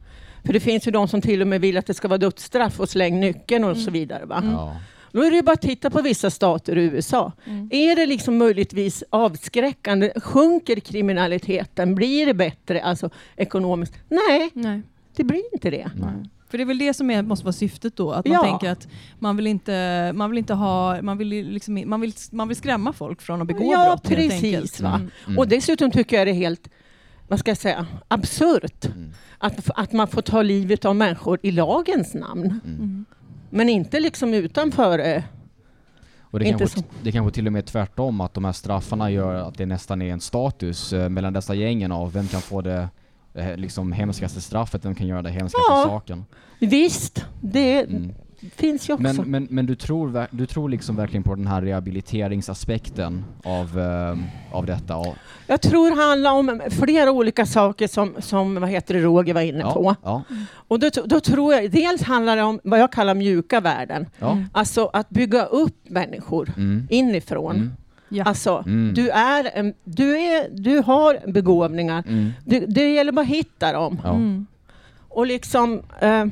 för 0.46 0.54
det 0.54 0.60
finns 0.60 0.88
ju 0.88 0.92
de 0.92 1.08
som 1.08 1.22
till 1.22 1.42
och 1.42 1.48
med 1.48 1.62
vill 1.62 1.78
att 1.78 1.86
det 1.86 1.94
ska 1.94 2.08
vara 2.08 2.18
dödsstraff 2.18 2.80
och 2.80 2.90
släng 2.90 3.20
nyckeln 3.20 3.64
och 3.64 3.78
så 3.78 3.92
vidare. 3.92 4.26
Va? 4.26 4.38
Mm. 4.38 4.52
Ja. 4.54 4.76
Då 5.12 5.22
är 5.24 5.30
det 5.32 5.36
ju 5.36 5.42
bara 5.44 5.54
att 5.54 5.62
titta 5.62 5.90
på 5.90 6.02
vissa 6.02 6.30
stater 6.30 6.78
i 6.78 6.84
USA. 6.84 7.32
Mm. 7.46 7.70
Är 7.72 7.96
det 7.96 8.06
liksom 8.06 8.38
möjligtvis 8.38 9.04
avskräckande? 9.10 10.12
Sjunker 10.24 10.80
kriminaliteten? 10.80 11.96
Blir 11.96 12.26
det 12.26 12.34
bättre 12.34 12.82
alltså, 12.84 13.10
ekonomiskt? 13.38 13.94
Nej, 14.10 14.50
Nej. 14.54 14.82
det 15.16 15.24
blir 15.24 15.44
inte 15.54 15.70
det. 15.70 15.92
Nej. 15.96 16.30
För 16.50 16.58
det 16.58 16.64
är 16.64 16.66
väl 16.66 16.78
det 16.78 16.94
som 16.94 17.10
är, 17.12 17.22
måste 17.22 17.46
vara 17.46 17.54
syftet 17.54 17.96
då, 17.96 18.12
att 18.12 18.26
man 18.26 18.34
Ja. 18.34 18.44
tänker 18.44 18.70
att 18.72 18.88
man 19.20 19.38
vill 19.38 19.48
inte, 19.48 20.12
man 20.16 20.30
vill 20.30 20.38
inte 20.38 20.54
ha, 20.54 21.02
man 21.02 21.18
vill, 21.18 21.28
liksom, 21.28 21.84
man 21.86 22.02
vill, 22.02 22.14
man 22.32 22.48
vill 22.48 22.58
skrämma 22.58 22.94
folk 22.94 23.22
från 23.22 23.42
att 23.42 23.48
begå 23.48 23.72
Ja, 23.72 23.86
brott 23.86 24.08
helt 24.18 24.32
precis, 24.32 24.82
va. 24.82 24.96
Mm. 24.96 25.10
Mm. 25.26 25.38
Och 25.38 25.48
dessutom 25.48 25.92
tycker 25.92 26.18
jag 26.18 26.28
det 26.28 26.32
är 26.32 26.36
helt, 26.36 26.68
vad 27.28 27.40
ska 27.40 27.52
jag 27.52 27.58
säga, 27.58 27.86
absurt 28.08 28.86
Mm. 28.86 29.12
att, 29.38 29.70
att 29.76 29.92
man 29.94 30.08
får 30.08 30.22
ta 30.22 30.42
livet 30.42 30.86
av 30.86 30.96
människor 30.96 31.40
i 31.44 31.52
lagens 31.52 32.14
namn. 32.14 32.60
Men 33.52 33.70
inte 33.70 34.00
liksom 34.00 34.34
utanför. 34.34 35.00
eh, 35.00 35.24
Och 36.22 36.40
det 36.40 36.46
Inte 36.46 36.60
kanske, 36.60 36.80
så. 36.80 36.86
det 37.04 37.12
kanske 37.12 37.36
till 37.36 37.48
och 37.48 37.54
med 37.54 37.62
är 37.62 37.66
tvärtom, 37.68 38.22
att 38.22 38.34
de 38.34 38.46
här 38.46 38.52
straffarna 38.52 39.12
gör 39.12 39.34
att 39.36 39.58
det 39.58 39.66
nästan 39.66 40.02
är 40.02 40.14
en 40.14 40.22
status 40.22 40.94
eh, 40.94 41.10
mellan 41.10 41.34
dessa 41.34 41.54
gängen 41.56 41.92
av 41.92 42.14
vem 42.14 42.28
kan 42.28 42.42
få 42.42 42.62
det 42.62 42.90
eh, 43.34 43.58
liksom 43.58 43.92
hemskaste 43.92 44.42
straffet, 44.42 44.86
vem 44.86 44.96
kan 44.96 45.08
göra 45.08 45.22
det 45.22 45.30
hemskaste 45.30 45.66
Ja. 45.72 45.84
saken. 45.88 46.26
Visst, 46.60 47.26
det, 47.42 47.82
Mm. 47.84 48.14
Finns 48.56 48.90
ju 48.90 48.94
också. 48.94 49.04
Men, 49.04 49.16
men, 49.32 49.48
men 49.50 49.66
du, 49.66 49.76
tror, 49.76 50.28
du 50.32 50.46
tror 50.46 50.70
liksom 50.70 50.96
verkligen 50.96 51.24
på 51.24 51.36
den 51.36 51.48
här 51.48 51.62
rehabiliteringsaspekten 51.62 53.24
av, 53.44 53.80
eh, 53.80 54.56
av 54.58 54.66
detta? 54.66 54.96
Jag 55.48 55.62
tror 55.62 55.90
det 55.90 55.96
handlar 56.02 56.32
om 56.34 56.62
flera 56.70 57.12
olika 57.12 57.46
saker 57.46 57.88
som, 57.88 58.14
som 58.20 58.56
vad 58.56 58.70
heter 58.70 58.94
det, 58.94 59.00
Roger 59.00 59.34
var 59.34 59.42
inne 59.42 59.60
ja, 59.60 59.74
på. 59.74 59.96
ja, 60.04 60.24
Och 60.68 60.80
då, 60.80 60.90
då 61.06 61.20
tror 61.20 61.54
jag, 61.54 61.72
dels 61.72 62.02
handlar 62.02 62.36
det 62.36 62.44
om 62.44 62.60
vad 62.64 62.80
jag 62.80 62.92
kallar 62.92 63.16
mjuka 63.16 63.60
värden. 63.60 64.06
ja. 64.20 64.38
Alltså 64.52 64.90
att 64.94 65.10
bygga 65.10 65.46
upp 65.46 65.76
människor 65.90 66.54
Mm. 66.58 66.88
inifrån. 66.90 67.56
Mm. 67.56 67.72
Ja. 68.10 68.24
Alltså, 68.24 68.64
Mm. 68.66 68.94
du, 68.94 69.10
är 69.10 69.50
en, 69.54 69.74
du, 69.84 70.18
är, 70.20 70.50
du 70.52 70.80
har 70.82 71.32
begåvningar. 71.32 72.04
Mm. 72.08 72.32
Du, 72.46 72.66
det 72.68 72.94
gäller 72.94 73.12
bara 73.12 73.22
att 73.22 73.28
hitta 73.28 73.74
dem. 73.74 74.02
Ja. 74.04 74.10
Mm. 74.10 74.46
Och 75.10 75.26
liksom... 75.26 75.82
Eh, 76.00 76.26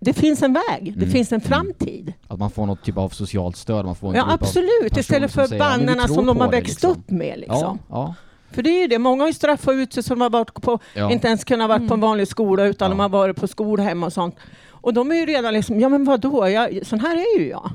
det 0.00 0.12
finns 0.12 0.42
en 0.42 0.52
väg, 0.52 0.92
det 0.96 1.02
Mm. 1.02 1.10
finns 1.10 1.32
en 1.32 1.40
Mm. 1.40 1.48
framtid. 1.48 2.12
Att 2.28 2.38
man 2.38 2.50
får 2.50 2.66
något 2.66 2.82
typ 2.82 2.96
av 2.96 3.08
socialt 3.08 3.56
stöd, 3.56 3.84
man 3.84 3.94
får 3.96 4.08
en 4.08 4.14
Ja, 4.14 4.22
av 4.22 4.30
absolut. 4.30 4.96
Istället 4.96 5.30
som 5.32 5.42
för 5.42 5.48
säger, 5.48 5.62
"Ja, 5.64 5.70
men 5.70 5.80
vi 5.80 5.86
bannarna 5.86 6.08
som 6.08 6.26
de 6.26 6.40
har 6.40 6.50
dig", 6.50 6.60
växt 6.60 6.74
liksom. 6.74 6.90
upp 6.90 7.10
med. 7.10 7.38
Liksom. 7.38 7.56
Ja, 7.58 7.78
ja, 7.88 8.14
För 8.50 8.62
det 8.62 8.70
är 8.70 8.80
ju 8.80 8.86
det, 8.86 8.98
många 8.98 9.22
har 9.22 9.28
ju 9.28 9.32
straffat 9.34 9.72
ut 9.74 9.92
sig 9.92 10.02
som 10.02 10.20
har 10.20 10.30
varit 10.30 10.54
på, 10.54 10.78
ja. 10.94 11.10
inte 11.12 11.28
ens 11.28 11.44
kunnat 11.44 11.68
varit 11.68 11.88
på 11.88 11.94
en 11.94 12.00
vanlig 12.00 12.28
skola 12.28 12.64
utan 12.64 12.86
Ja. 12.86 12.90
de 12.90 13.00
har 13.00 13.08
varit 13.08 13.36
på 13.36 13.48
skolhem 13.48 14.02
och 14.02 14.12
sånt. 14.12 14.36
Och 14.70 14.94
de 14.94 15.10
är 15.10 15.14
ju 15.16 15.26
redan 15.26 15.54
liksom, 15.54 15.80
ja 15.80 15.88
men 15.88 16.04
vadå, 16.04 16.48
jag, 16.48 16.86
sån 16.86 17.00
här 17.00 17.16
är 17.16 17.40
ju 17.40 17.48
jag. 17.48 17.70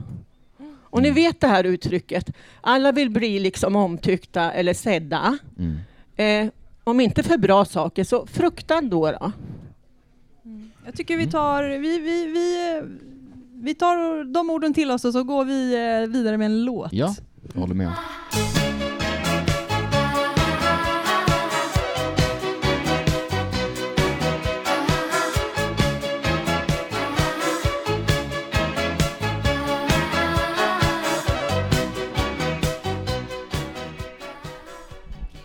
Och 0.84 1.02
ni 1.02 1.08
Mm. 1.08 1.16
vet 1.24 1.42
det 1.42 1.48
här 1.48 1.64
uttrycket, 1.64 2.30
alla 2.62 2.92
vill 2.92 3.10
bli 3.10 3.40
liksom 3.40 3.76
omtyckta 3.76 4.52
eller 4.52 4.74
sedda. 4.74 5.38
Mm. 5.60 5.78
Eh, 6.16 6.52
om 6.84 7.00
inte 7.00 7.24
för 7.24 7.38
bra 7.38 7.66
saker, 7.66 8.04
så 8.04 8.26
fruktad 8.26 8.82
då. 8.82 9.12
då. 9.12 9.32
Jag 10.86 10.96
tycker 10.96 11.18
vi 11.18 11.32
tar, 11.32 11.64
vi, 11.64 12.00
vi, 12.00 12.26
vi, 12.26 12.82
vi 13.54 13.76
tar 13.76 14.24
de 14.34 14.50
orden 14.50 14.74
till 14.74 14.92
oss 14.92 15.06
och 15.06 15.14
så 15.14 15.24
går 15.24 15.46
vi 15.46 15.74
eh, 15.74 16.10
vidare 16.10 16.38
med 16.38 16.46
en 16.46 16.66
låt. 16.66 16.94
Ja, 16.94 17.16
jag 17.54 17.62
håller 17.62 17.76
med. 17.76 17.92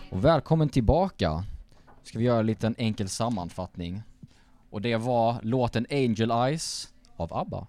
Och 0.09 0.25
välkommen 0.25 0.69
tillbaka. 0.69 1.43
Ska 2.03 2.19
vi 2.19 2.25
göra 2.25 2.39
en 2.39 2.45
liten 2.45 2.75
enkel 2.77 3.09
sammanfattning. 3.09 4.01
Och 4.69 4.81
det 4.81 4.95
var 4.95 5.37
låten 5.43 5.85
Angel 5.89 6.31
Eyes 6.31 6.93
av 7.15 7.33
ABBA. 7.33 7.67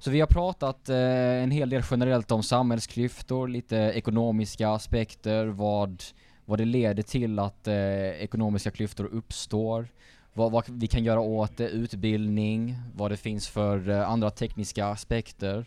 Så 0.00 0.10
vi 0.10 0.20
har 0.20 0.26
pratat 0.26 0.88
eh, 0.88 1.42
en 1.42 1.50
hel 1.50 1.70
del 1.70 1.82
generellt 1.90 2.30
om 2.30 2.42
samhällsklyftor, 2.42 3.48
lite 3.48 3.76
ekonomiska 3.76 4.68
aspekter, 4.68 5.46
vad, 5.46 6.02
vad 6.44 6.58
det 6.58 6.64
leder 6.64 7.02
till 7.02 7.38
att 7.38 7.68
eh, 7.68 7.74
ekonomiska 8.08 8.70
klyftor 8.70 9.04
uppstår, 9.04 9.88
vad, 10.34 10.52
vad 10.52 10.64
vi 10.68 10.86
kan 10.86 11.04
göra 11.04 11.20
åt 11.20 11.56
det, 11.56 11.68
utbildning, 11.68 12.76
vad 12.94 13.10
det 13.10 13.16
finns 13.16 13.48
för 13.48 13.88
eh, 13.88 14.10
andra 14.10 14.30
tekniska 14.30 14.86
aspekter. 14.86 15.66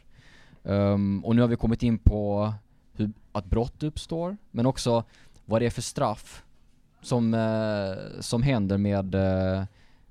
Um, 0.63 1.25
och 1.25 1.35
nu 1.35 1.41
har 1.41 1.47
vi 1.47 1.55
kommit 1.55 1.83
in 1.83 1.97
på 1.97 2.53
hur, 2.93 3.11
att 3.31 3.45
brott 3.45 3.83
uppstår, 3.83 4.37
men 4.51 4.65
också 4.65 5.03
vad 5.45 5.61
det 5.61 5.65
är 5.65 5.69
för 5.69 5.81
straff 5.81 6.43
som, 7.01 7.33
eh, 7.33 8.19
som 8.21 8.43
händer 8.43 8.77
med, 8.77 9.15
eh, 9.15 9.63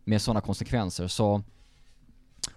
med 0.05 0.23
sådana 0.23 0.41
konsekvenser. 0.41 1.09
Så 1.09 1.43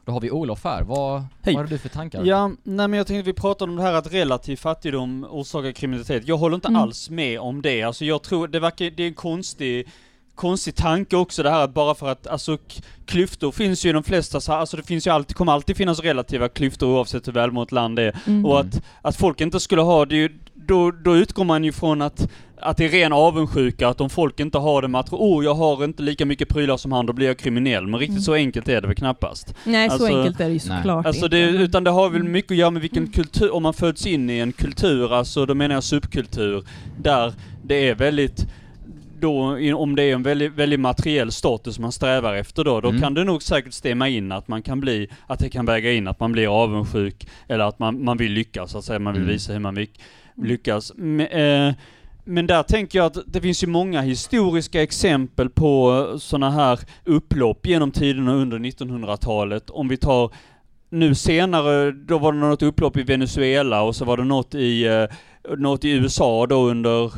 då 0.06 0.12
har 0.12 0.22
vi 0.22 0.32
Olof 0.32 0.64
här. 0.64 0.82
Vad, 0.84 1.24
Hej. 1.42 1.54
vad 1.56 1.64
har 1.64 1.70
du 1.70 1.78
för 1.78 1.90
tankar? 1.90 2.24
Ja, 2.26 2.48
nej 2.64 2.88
men 2.88 2.94
jag 2.94 3.08
tänkte 3.08 3.26
vi 3.32 3.34
pratade 3.34 3.72
om 3.72 3.78
det 3.78 3.84
här 3.84 3.94
att 3.94 4.14
relativ 4.14 4.56
fattigdom 4.58 5.28
orsakar 5.30 5.72
kriminalitet. 5.72 6.28
Jag 6.28 6.38
håller 6.38 6.56
inte 6.56 6.68
Mm. 6.68 6.82
alls 6.82 7.10
med 7.10 7.40
om 7.40 7.62
det. 7.62 7.84
Alltså 7.84 8.06
jag 8.06 8.24
tror, 8.24 8.48
det 8.48 8.60
verkar, 8.60 8.90
det 8.90 9.04
är 9.04 9.08
en 9.08 9.14
konstig, 9.14 9.88
konstig 10.36 10.76
tanke 10.76 11.16
också 11.16 11.44
det 11.44 11.50
här 11.50 11.64
att 11.64 11.74
bara 11.74 11.96
för 11.96 12.10
att, 12.10 12.28
alltså 12.28 12.58
klyftor 13.06 13.52
finns 13.52 13.86
ju 13.86 13.90
i 13.90 13.94
de 13.94 14.04
flesta, 14.04 14.54
alltså 14.56 14.78
det 14.78 14.84
finns 14.84 15.08
ju 15.08 15.12
alltid, 15.12 15.36
kommer 15.36 15.52
alltid 15.52 15.78
finnas 15.78 16.00
relativa 16.00 16.50
klyftor 16.50 16.88
oavsett 16.88 17.28
hur 17.28 17.34
välmående 17.34 17.68
ett 17.68 17.72
land 17.72 18.00
är. 18.00 18.18
Mm. 18.28 18.46
Och 18.46 18.60
att, 18.60 18.82
att 19.02 19.16
folk 19.16 19.42
inte 19.42 19.60
skulle 19.60 19.82
ha 19.82 20.06
det, 20.06 20.16
ju- 20.16 20.40
då, 20.54 20.92
då 20.92 21.16
utgår 21.18 21.44
man 21.44 21.64
ju 21.64 21.72
från 21.72 22.02
att, 22.02 22.30
att 22.62 22.78
det 22.78 22.86
är 22.86 22.90
ren 22.90 23.14
avundsjuka, 23.14 23.88
att 23.88 24.02
om 24.02 24.10
folk 24.10 24.40
inte 24.40 24.58
har 24.58 24.82
det, 24.82 24.88
man 24.88 25.04
tror 25.04 25.20
oh 25.20 25.44
jag 25.46 25.54
har 25.54 25.84
inte 25.84 26.04
lika 26.04 26.26
mycket 26.26 26.50
prylar 26.50 26.78
som 26.78 26.92
han, 26.92 27.06
då 27.06 27.14
blir 27.14 27.28
jag 27.28 27.38
kriminell. 27.38 27.88
Men 27.88 28.00
riktigt 28.00 28.10
Mm. 28.14 28.22
så 28.22 28.34
enkelt 28.34 28.68
är 28.70 28.82
det 28.82 28.88
väl 28.88 28.96
knappast. 28.96 29.56
Nej, 29.64 29.90
så 29.90 29.94
Alltså- 29.94 30.18
enkelt 30.18 30.40
är 30.40 30.46
det 30.48 30.54
ju 30.54 30.60
såklart 30.60 31.06
Alltså 31.06 31.26
inte. 31.26 31.38
det, 31.38 31.44
utan 31.50 31.84
det 31.84 31.90
har 31.90 32.10
väl 32.10 32.22
Mm. 32.22 32.32
mycket 32.32 32.52
att 32.52 32.58
göra 32.58 32.72
med 32.72 32.82
vilken 32.82 33.04
Mm. 33.04 33.12
kultur, 33.12 33.54
om 33.54 33.64
man 33.64 33.74
föds 33.74 34.06
in 34.06 34.30
i 34.30 34.40
en 34.40 34.52
kultur, 34.52 35.14
alltså 35.14 35.46
då 35.46 35.54
menar 35.54 35.76
jag 35.76 35.84
subkultur, 35.84 36.64
där 36.98 37.34
det 37.64 37.90
är 37.90 37.96
väldigt 37.96 38.46
då, 39.20 39.58
om 39.76 39.96
det 39.96 40.04
är 40.04 40.14
en 40.14 40.24
väldigt, 40.24 40.54
väldigt 40.54 40.80
materiell 40.80 41.32
status 41.32 41.80
man 41.80 41.92
strävar 41.92 42.34
efter 42.36 42.64
då, 42.64 42.82
då 42.82 42.90
Mm. 42.90 43.02
kan 43.02 43.14
det 43.14 43.24
nog 43.24 43.44
säkert 43.44 43.74
stämma 43.74 44.10
in 44.10 44.32
att 44.32 44.48
man 44.48 44.62
kan 44.62 44.80
bli, 44.80 45.08
att 45.28 45.40
det 45.40 45.50
kan 45.50 45.66
väga 45.66 45.92
in 45.94 46.08
att 46.08 46.20
man 46.20 46.32
blir 46.32 46.64
avundsjuk, 46.64 47.28
eller 47.48 47.64
att 47.64 47.80
man, 47.80 48.04
man 48.04 48.18
vill 48.18 48.32
lyckas, 48.32 48.72
så 48.72 48.78
att 48.78 48.84
säga, 48.84 49.00
man 49.00 49.14
vill 49.14 49.22
Mm. 49.22 49.34
visa 49.34 49.54
hur 49.54 49.60
man 49.60 49.86
lyckas. 50.44 50.92
Men, 50.96 51.28
eh, 51.68 51.74
men 52.24 52.48
där 52.48 52.64
tänker 52.64 53.00
jag 53.00 53.06
att 53.06 53.18
det 53.28 53.42
finns 53.42 53.64
ju 53.64 53.68
många 53.68 54.02
historiska 54.02 54.84
exempel 54.84 55.50
på 55.50 55.92
eh, 56.12 56.18
sådana 56.18 56.50
här 56.52 56.80
upplopp 57.06 57.68
genom 57.68 57.92
tiderna 57.92 58.34
under 58.34 58.60
1900-talet. 58.60 59.70
Om 59.70 59.88
vi 59.88 59.98
tar 59.98 60.34
nu 60.90 61.16
senare, 61.16 61.92
då 61.92 62.18
var 62.18 62.34
det 62.34 62.40
något 62.40 62.64
upplopp 62.64 62.98
i 62.98 63.04
Venezuela 63.04 63.82
och 63.82 63.96
så 63.96 64.06
var 64.06 64.18
det 64.18 64.24
något 64.24 64.56
i, 64.56 64.84
eh, 64.84 65.06
något 65.58 65.86
i 65.86 65.90
USA 65.90 66.48
då 66.48 66.70
under 66.70 67.12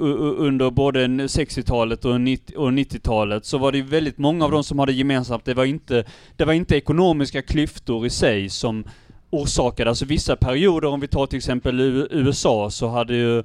under 0.00 0.70
både 0.70 1.06
60-talet 1.06 2.04
och 2.04 2.14
90-talet, 2.14 3.44
så 3.44 3.58
var 3.58 3.72
det 3.72 3.78
ju 3.78 3.84
väldigt 3.84 4.18
många 4.18 4.44
av 4.44 4.50
dem 4.50 4.64
som 4.64 4.78
hade 4.78 4.92
gemensamt, 4.92 5.44
det 5.44 5.54
var 5.54 5.64
inte, 5.64 6.04
det 6.36 6.44
var 6.44 6.52
inte 6.52 6.76
ekonomiska 6.76 7.42
klyftor 7.42 8.06
i 8.06 8.10
sig 8.10 8.48
som 8.48 8.84
orsakade, 9.30 9.90
alltså 9.90 10.04
vissa 10.04 10.36
perioder, 10.36 10.88
om 10.88 11.00
vi 11.00 11.08
tar 11.08 11.26
till 11.26 11.36
exempel 11.36 11.80
USA, 12.10 12.70
så 12.70 12.88
hade 12.88 13.14
ju, 13.14 13.42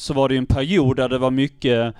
så 0.00 0.14
var 0.14 0.28
det 0.28 0.34
ju 0.34 0.38
en 0.38 0.46
period 0.46 0.96
där 0.96 1.08
det 1.08 1.18
var 1.18 1.30
mycket 1.30 1.94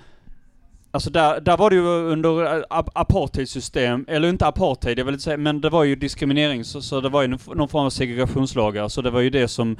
Alltså 0.93 1.09
där, 1.09 1.41
där 1.41 1.57
var 1.57 1.69
det 1.69 1.75
ju 1.75 1.81
under 1.87 2.29
ap- 2.69 2.89
apartheidsystem, 2.95 4.05
eller 4.07 4.29
inte 4.29 4.45
apartheid, 4.47 4.99
jag 4.99 5.05
vill 5.05 5.13
inte 5.13 5.23
säga, 5.23 5.37
men 5.37 5.61
det 5.61 5.69
var 5.69 5.83
ju 5.83 5.95
diskriminering, 5.95 6.63
så, 6.63 6.81
så 6.81 7.01
det 7.01 7.09
var 7.09 7.21
ju 7.21 7.27
någon, 7.27 7.39
någon 7.57 7.67
form 7.69 7.85
av 7.85 7.89
segregationslagar, 7.89 8.87
så 8.87 9.01
det 9.01 9.09
var 9.09 9.21
ju 9.21 9.29
det 9.29 9.47
som 9.47 9.77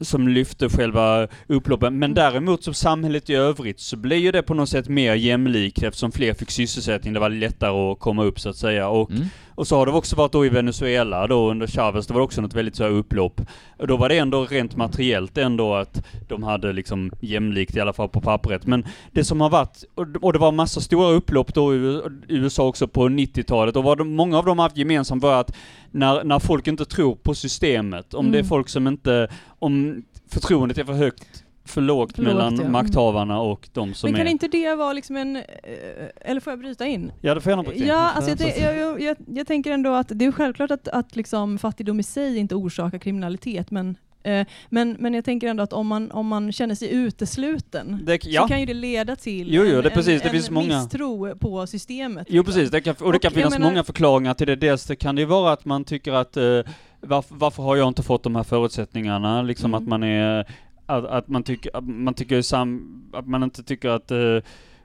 som 0.00 0.28
lyfte 0.28 0.68
själva 0.68 1.28
upploppen. 1.46 1.98
Men 1.98 2.14
däremot 2.14 2.64
som 2.64 2.74
samhället 2.74 3.30
i 3.30 3.34
övrigt 3.34 3.80
så 3.80 3.96
blev 3.96 4.18
ju 4.18 4.32
det 4.32 4.42
på 4.42 4.54
något 4.54 4.68
sätt 4.68 4.88
mer 4.88 5.14
jämlikt 5.14 5.82
eftersom 5.82 6.12
fler 6.12 6.34
fick 6.34 6.50
sysselsättning. 6.50 7.12
Det 7.12 7.20
var 7.20 7.30
lättare 7.30 7.70
att 7.92 7.98
komma 7.98 8.24
upp 8.24 8.40
så 8.40 8.48
att 8.48 8.56
säga. 8.56 8.88
Och, 8.88 9.10
Mm. 9.10 9.26
Och 9.54 9.66
så 9.66 9.76
har 9.76 9.86
det 9.86 9.92
också 9.92 10.16
varit 10.16 10.32
då 10.32 10.46
i 10.46 10.48
Venezuela 10.48 11.26
då 11.26 11.50
under 11.50 11.66
Chavez, 11.66 12.06
det 12.06 12.14
var 12.14 12.20
också 12.20 12.40
något 12.40 12.54
väldigt 12.54 12.76
så 12.76 12.82
här 12.82 12.90
upplopp. 12.90 13.40
Och 13.78 13.86
då 13.86 13.96
var 13.96 14.08
det 14.08 14.18
ändå 14.18 14.44
rent 14.46 14.76
materiellt 14.76 15.38
ändå 15.38 15.74
att 15.74 16.04
de 16.28 16.42
hade 16.42 16.72
liksom 16.72 17.12
jämlikt 17.20 17.76
i 17.76 17.80
alla 17.80 17.92
fall 17.92 18.08
på 18.08 18.20
pappret. 18.20 18.66
Men 18.66 18.84
det 19.12 19.24
som 19.24 19.40
har 19.40 19.50
varit, 19.50 19.84
och 20.20 20.32
det 20.32 20.38
var 20.38 20.52
massa 20.52 20.80
stora 20.80 21.08
upplopp 21.10 21.54
då 21.54 21.74
i 21.74 22.00
USA 22.28 22.66
också 22.66 22.88
på 22.88 23.08
90-talet 23.08 23.76
och 23.76 23.84
vad 23.84 23.98
de, 23.98 24.14
många 24.14 24.38
av 24.38 24.44
dem 24.44 24.58
har 24.58 24.64
haft 24.64 24.76
gemensamt 24.76 25.22
var 25.22 25.40
att 25.40 25.56
när, 25.90 26.24
när 26.24 26.38
folk 26.38 26.68
inte 26.68 26.84
tror 26.84 27.14
på 27.14 27.34
systemet, 27.34 28.14
om 28.14 28.30
det 28.30 28.38
är 28.38 28.42
Mm. 28.42 28.48
folk 28.48 28.68
som 28.68 28.86
inte, 28.86 29.28
om 29.58 30.02
förtroendet 30.28 30.78
är 30.78 30.84
för 30.84 30.92
högt, 30.92 31.44
för 31.64 31.80
lågt 31.80 32.16
För 32.16 32.22
lågt, 32.22 32.34
mellan 32.34 32.56
ja. 32.56 32.68
Makthavarna 32.68 33.40
och 33.40 33.68
de 33.72 33.94
som 33.94 34.10
Men 34.10 34.18
kan 34.18 34.26
är... 34.26 34.30
inte 34.30 34.48
det 34.48 34.74
vara 34.74 34.92
liksom 34.92 35.16
en, 35.16 35.36
eh, 35.36 35.42
eller 36.20 36.40
får 36.40 36.50
jag 36.50 36.60
bryta 36.60 36.86
in? 36.86 37.12
Ja, 37.20 37.34
det 37.34 37.40
får 37.40 37.50
gärna 37.50 37.62
bryta 37.62 37.78
in. 37.78 37.86
Ja, 37.88 38.10
alltså 38.10 38.30
jag, 38.30 38.38
tän- 38.38 38.62
jag, 38.62 38.76
jag, 38.78 39.00
jag, 39.02 39.16
jag 39.26 39.46
tänker 39.46 39.70
ändå 39.72 39.94
att 39.94 40.06
det 40.10 40.24
är 40.24 40.32
självklart 40.32 40.70
att, 40.70 40.88
att 40.88 41.16
liksom 41.16 41.58
fattigdom 41.58 42.00
i 42.00 42.02
sig 42.02 42.38
inte 42.38 42.54
orsakar 42.54 42.98
kriminalitet, 42.98 43.70
men, 43.70 43.96
eh, 44.22 44.46
men, 44.68 44.96
men 44.98 45.14
jag 45.14 45.24
tänker 45.24 45.46
ändå 45.48 45.62
att 45.62 45.72
om 45.72 45.86
man, 45.86 46.10
om 46.10 46.26
man 46.26 46.52
känner 46.52 46.74
sig 46.74 46.92
utesluten 46.94 48.00
Det, 48.06 48.26
ja. 48.26 48.42
så 48.42 48.48
kan 48.48 48.60
ju 48.60 48.66
det 48.66 48.74
leda 48.74 49.16
till 49.16 49.54
Jo, 49.54 49.62
jo, 49.64 49.76
en, 49.76 49.82
det 49.82 49.88
är 49.88 49.94
precis, 49.94 50.22
det 50.22 50.28
en, 50.28 50.32
finns 50.32 50.48
en 50.48 50.54
många- 50.54 50.78
misstro 50.80 51.36
på 51.38 51.66
systemet. 51.66 52.26
Jo 52.30 52.42
liksom. 52.42 52.54
precis, 52.54 52.70
det 52.70 52.80
kan, 52.80 52.94
och 53.00 53.12
det 53.12 53.16
Och 53.16 53.22
kan 53.22 53.28
jag 53.28 53.32
finnas 53.34 53.52
menar- 53.52 53.66
många 53.70 53.84
förklaringar 53.84 54.34
till 54.34 54.46
det. 54.46 54.56
Dels 54.56 54.86
det 54.86 54.96
kan 54.96 55.14
det 55.14 55.20
ju 55.22 55.26
vara 55.26 55.52
att 55.52 55.64
man 55.64 55.84
tycker 55.84 56.12
att 56.12 56.36
eh, 56.36 56.42
varför, 57.00 57.34
varför 57.34 57.62
har 57.62 57.76
jag 57.76 57.88
inte 57.88 58.02
fått 58.02 58.22
de 58.22 58.36
här 58.36 58.42
förutsättningarna? 58.42 59.42
Liksom 59.42 59.70
Mm. 59.74 59.82
att 59.82 59.88
man 59.88 60.02
är, 60.02 60.46
att, 60.98 61.04
att 61.04 61.28
man 61.28 61.42
tycker, 61.42 61.76
att 61.76 61.84
man 61.84 62.14
tycker 62.14 62.42
sam, 62.42 63.02
att 63.12 63.26
man 63.26 63.42
inte 63.42 63.62
tycker 63.62 63.88
att 63.88 64.10
eh, 64.10 64.38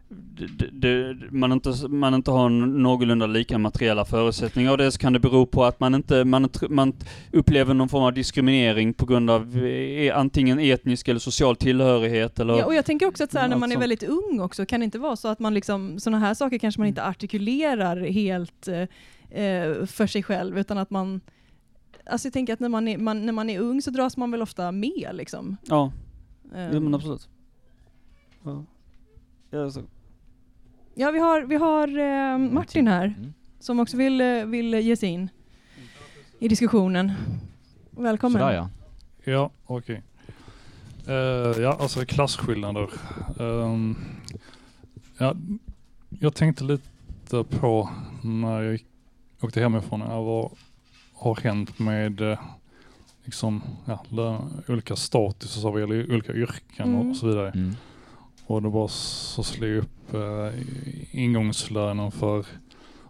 det, 0.09 0.69
det, 0.71 1.15
man, 1.31 1.51
inte, 1.51 1.87
man 1.87 2.13
inte 2.13 2.31
har 2.31 2.49
någorlunda 2.49 3.27
lika 3.27 3.57
materiella 3.57 4.05
förutsättningar. 4.05 4.71
Och 4.71 4.77
det 4.77 4.91
så 4.91 4.99
kan 4.99 5.13
det 5.13 5.19
bero 5.19 5.45
på 5.45 5.65
att 5.65 5.79
man 5.79 5.95
inte, 5.95 6.25
man, 6.25 6.49
man 6.69 6.93
upplever 7.31 7.73
någon 7.73 7.89
form 7.89 8.03
av 8.03 8.13
diskriminering 8.13 8.93
på 8.93 9.05
grund 9.05 9.29
av 9.29 9.57
eh, 9.57 10.17
antingen 10.17 10.59
etnisk 10.59 11.07
eller 11.07 11.19
social 11.19 11.55
tillhörighet 11.55 12.39
eller... 12.39 12.57
Ja, 12.57 12.65
och 12.65 12.75
jag 12.75 12.85
tänker 12.85 13.07
också 13.07 13.23
att 13.23 13.31
så 13.31 13.39
här, 13.39 13.47
när 13.47 13.57
man 13.57 13.71
är 13.71 13.77
väldigt 13.77 14.03
ung 14.03 14.39
också, 14.39 14.65
kan 14.65 14.79
det 14.79 14.83
inte 14.83 14.99
vara 14.99 15.15
så 15.15 15.27
att 15.27 15.39
man 15.39 15.53
liksom, 15.53 15.99
sådana 15.99 16.19
här 16.19 16.33
saker 16.33 16.57
kanske 16.57 16.81
man 16.81 16.87
inte 16.87 17.03
artikulerar 17.03 17.97
helt 17.97 18.67
eh, 18.67 18.81
eh, 19.43 19.85
för 19.85 20.07
sig 20.07 20.23
själv, 20.23 20.59
utan 20.59 20.77
att 20.77 20.89
man 20.89 21.21
Alltså 22.05 22.25
jag 22.25 22.33
tänker 22.33 22.53
att 22.53 22.59
när 22.59 22.69
man, 22.69 22.87
är, 22.87 22.97
man, 22.97 23.25
när 23.25 23.33
man 23.33 23.49
är 23.49 23.59
ung 23.59 23.81
så 23.81 23.91
dras 23.91 24.17
man 24.17 24.31
väl 24.31 24.41
ofta 24.41 24.71
med 24.71 25.09
liksom. 25.13 25.57
Ja, 25.63 25.91
Ehm, 26.55 26.69
jo, 26.73 26.79
men 26.79 26.93
absolut. 26.95 27.29
Ja. 28.43 28.63
Ja, 29.49 29.71
så. 29.71 29.81
Ja, 30.95 31.11
vi 31.11 31.19
har, 31.19 31.41
vi 31.41 31.55
har 31.55 31.87
eh, 31.99 32.37
Martin 32.37 32.87
här, 32.87 33.05
Mm. 33.17 33.33
som 33.59 33.79
också 33.79 33.97
vill, 33.97 34.21
eh, 34.21 34.45
vill 34.45 34.73
ge 34.73 34.95
sig 34.97 35.09
in 35.09 35.29
i 36.39 36.47
diskussionen. 36.47 37.11
Välkommen. 37.91 38.41
Sådär 38.41 38.53
ja. 38.55 38.69
Ja, 39.31 39.49
okej. 39.65 40.01
Eh, 41.07 41.13
ja, 41.61 41.77
alltså 41.79 42.05
klasskillnader. 42.05 42.89
Ehm, 43.39 43.95
ja, 45.17 45.35
jag 46.09 46.35
tänkte 46.35 46.63
lite 46.63 47.43
på 47.59 47.89
när 48.23 48.61
jag 48.61 48.79
åkte 49.41 49.59
hemifrån, 49.61 49.99
ja, 49.99 50.21
vad 50.23 50.51
har 51.17 51.35
hänt 51.35 51.79
med 51.79 52.21
eh, 52.21 52.39
liksom, 53.25 53.61
ja, 53.85 54.03
olika 54.67 54.95
status 54.95 55.63
vad 55.63 55.79
gäller 55.79 56.11
olika 56.13 56.33
yrken 56.33 56.95
Mm. 56.95 57.09
och 57.09 57.15
så 57.15 57.27
vidare. 57.27 57.49
Mm. 57.51 57.75
Och 58.45 58.61
det 58.61 58.69
bara 58.69 58.87
så 58.87 59.43
slog 59.43 59.69
jag 59.69 59.77
upp 59.77 60.13
eh, 60.13 60.59
ingångslönen 61.11 62.11
för 62.11 62.45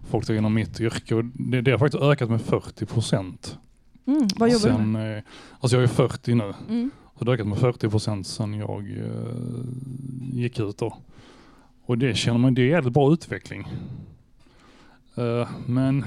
folk 0.10 0.30
inom 0.30 0.54
mitt 0.54 0.80
yrke 0.80 1.16
och 1.16 1.26
det, 1.26 1.62
det 1.62 1.72
har 1.72 1.78
faktiskt 1.78 2.04
ökat 2.04 2.30
med 2.30 2.42
40 2.42 2.86
procent. 2.86 3.58
Mm, 4.06 4.28
vad 4.36 4.50
jobbar 4.50 4.70
du 4.70 4.76
Sen, 4.76 4.92
med? 4.92 5.18
eh, 5.18 5.24
Alltså 5.60 5.78
jag 5.78 5.84
är 5.84 5.88
40 5.88 6.36
nu. 6.36 6.54
Mm. 6.70 6.92
Så 7.20 7.26
det 7.26 7.32
har 7.32 7.36
ökat 7.36 7.48
med 7.48 7.58
40 7.58 7.90
procent 7.90 8.28
sen 8.28 8.54
jag 8.54 8.92
eh, 8.92 9.64
gick 10.34 10.60
ut 10.60 10.78
då. 10.78 10.98
Och 11.86 11.98
det 11.98 12.16
känner 12.18 12.38
man, 12.40 12.54
det 12.54 12.62
är 12.62 12.66
jävligt 12.68 12.94
bra 12.94 13.14
utveckling. 13.14 13.68
Eh, 15.16 15.50
men 15.66 16.06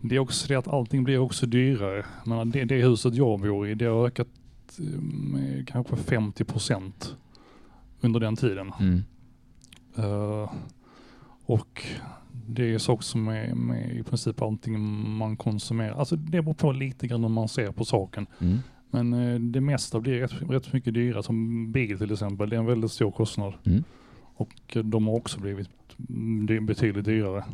det 0.00 0.16
är 0.16 0.18
också 0.18 0.48
det 0.48 0.54
att 0.54 0.68
allting 0.68 1.04
blir 1.04 1.18
också 1.18 1.46
dyrare. 1.46 2.04
Men 2.24 2.50
det, 2.50 2.64
det 2.64 2.82
huset 2.82 3.14
jag 3.14 3.40
bor 3.40 3.68
i, 3.68 3.74
det 3.74 3.84
har 3.84 4.06
ökat 4.06 4.28
med 5.32 5.68
kanske 5.68 5.96
50 5.96 6.44
procent 6.44 7.16
under 8.00 8.20
den 8.20 8.36
tiden. 8.36 8.72
Mm. 8.80 9.02
Eh, 9.96 10.50
och 11.46 11.86
det 12.46 12.74
är 12.74 12.78
så 12.78 12.92
också 12.92 13.18
med, 13.18 13.56
med 13.56 13.96
i 13.96 14.02
princip 14.02 14.42
allting 14.42 14.80
man 15.16 15.36
konsumerar. 15.36 15.94
Alltså 15.94 16.16
det 16.16 16.42
beror 16.42 16.54
på 16.54 16.72
lite 16.72 17.06
grann 17.06 17.22
hur 17.22 17.28
man 17.28 17.48
ser 17.48 17.72
på 17.72 17.84
saken. 17.84 18.26
Mm. 18.40 18.58
Men 18.90 19.12
eh, 19.12 19.40
det 19.40 19.60
mesta 19.60 20.00
blir 20.00 20.20
rätt, 20.20 20.32
rätt 20.50 20.72
mycket 20.72 20.94
dyrare. 20.94 21.22
Som 21.22 21.72
bil 21.72 21.98
till 21.98 22.12
exempel, 22.12 22.50
det 22.50 22.56
är 22.56 22.60
en 22.60 22.66
väldigt 22.66 22.90
stor 22.90 23.10
kostnad. 23.10 23.54
Mm. 23.66 23.84
Och 24.34 24.76
de 24.84 25.06
har 25.06 25.14
också 25.14 25.40
blivit 25.40 25.70
mm, 26.08 26.48
är 26.50 26.60
betydligt 26.60 27.04
dyrare. 27.04 27.44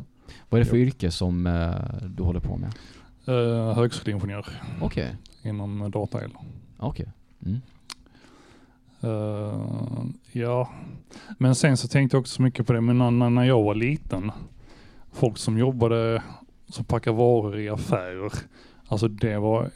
Vad 0.49 0.61
är 0.61 0.65
det 0.65 0.69
för 0.69 0.77
yrke 0.77 1.11
som 1.11 1.47
eh, 1.47 2.07
du 2.07 2.23
håller 2.23 2.39
på 2.39 2.57
med? 2.57 2.73
Uh, 3.27 3.73
högskoleingenjör 3.73 4.45
Okej. 4.81 5.15
inom 5.43 5.81
eh, 5.81 5.89
datael. 5.89 6.31
Okej. 6.77 7.07
Mm. 7.45 7.61
Eh, 9.01 10.05
ja, 10.31 10.69
men 11.37 11.55
sen 11.55 11.77
så 11.77 11.87
tänkte 11.87 12.15
jag 12.17 12.21
också 12.21 12.35
så 12.35 12.41
mycket 12.41 12.67
på 12.67 12.73
det, 12.73 12.81
men 12.81 12.97
när, 12.97 13.29
när 13.29 13.43
jag 13.43 13.63
var 13.63 13.75
liten, 13.75 14.31
folk 15.11 15.37
som 15.37 15.57
jobbade, 15.57 16.23
som 16.69 16.85
packade 16.85 17.17
varor 17.17 17.59
i 17.59 17.69
affärer, 17.69 18.31
alltså 18.87 19.07
det 19.07 19.37
var 19.37 19.69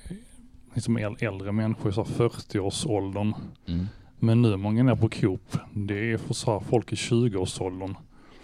liksom 0.73 0.97
äl- 0.97 1.23
äldre 1.25 1.51
människor, 1.51 1.91
så 1.91 2.03
40-årsåldern. 2.03 3.33
Mm. 3.65 3.87
Men 4.19 4.41
nu 4.41 4.57
många 4.57 4.91
är 4.91 4.95
på 4.95 5.09
Coop, 5.09 5.57
det 5.73 6.11
är 6.11 6.17
för 6.17 6.33
så 6.33 6.51
här 6.51 6.59
folk 6.59 6.93
i 6.93 6.95
20-årsåldern 6.95 7.95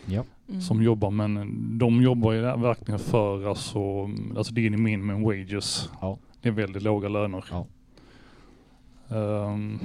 Ja. 0.05 0.23
Mm. 0.49 0.61
som 0.61 0.83
jobbar, 0.83 1.11
men 1.11 1.77
de 1.77 2.01
jobbar 2.01 2.31
ju 2.33 2.41
verkligen 2.41 2.99
för 2.99 3.49
alltså, 3.49 3.79
alltså 4.37 4.53
det 4.53 4.61
är 4.61 4.65
in 4.65 4.83
minimum 4.83 5.23
wages. 5.23 5.89
Ja. 6.01 6.17
Det 6.41 6.49
är 6.49 6.53
väldigt 6.53 6.83
låga 6.83 7.09
löner. 7.09 7.45
Ja. 7.51 7.65
Ehm, 9.09 9.79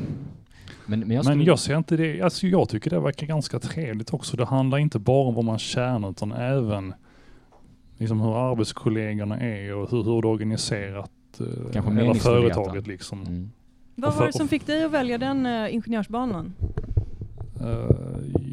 Men, 0.87 1.01
men 1.01 1.11
jag 1.11 1.25
men 1.25 1.25
skulle... 1.25 1.45
jag 1.45 1.59
ser 1.59 1.77
inte 1.77 1.97
det, 1.97 2.21
alltså 2.23 2.47
jag 2.47 2.69
tycker 2.69 2.91
det 2.91 3.01
verkar 3.01 3.27
ganska 3.27 3.59
trevligt 3.59 4.15
också. 4.15 4.37
Det 4.37 4.45
handlar 4.45 4.79
inte 4.79 4.99
bara 4.99 5.29
om 5.29 5.35
vad 5.35 5.45
man 5.45 5.59
tjänar 5.59 6.11
utan 6.11 6.33
även 6.33 6.95
liksom 7.99 8.21
hur 8.21 8.51
arbetskollegorna 8.51 9.41
är 9.41 9.75
och 9.75 9.91
hur, 9.91 10.05
hur 10.05 10.23
det 10.23 10.29
är 10.29 10.31
organiserat. 10.31 11.11
eh, 11.41 11.73
Kanske 11.73 11.93
hela 11.93 12.15
företaget 12.15 12.87
liksom. 12.87 13.23
Mm. 13.23 13.51
Vad 13.95 14.15
var 14.15 14.27
det 14.27 14.33
som 14.33 14.49
fick 14.49 14.67
dig 14.67 14.85
att 14.85 14.93
välja 14.93 15.19
den 15.19 15.47
uh, 15.47 15.75
ingenjörsbanan? 15.75 16.55
Eh, 17.61 17.91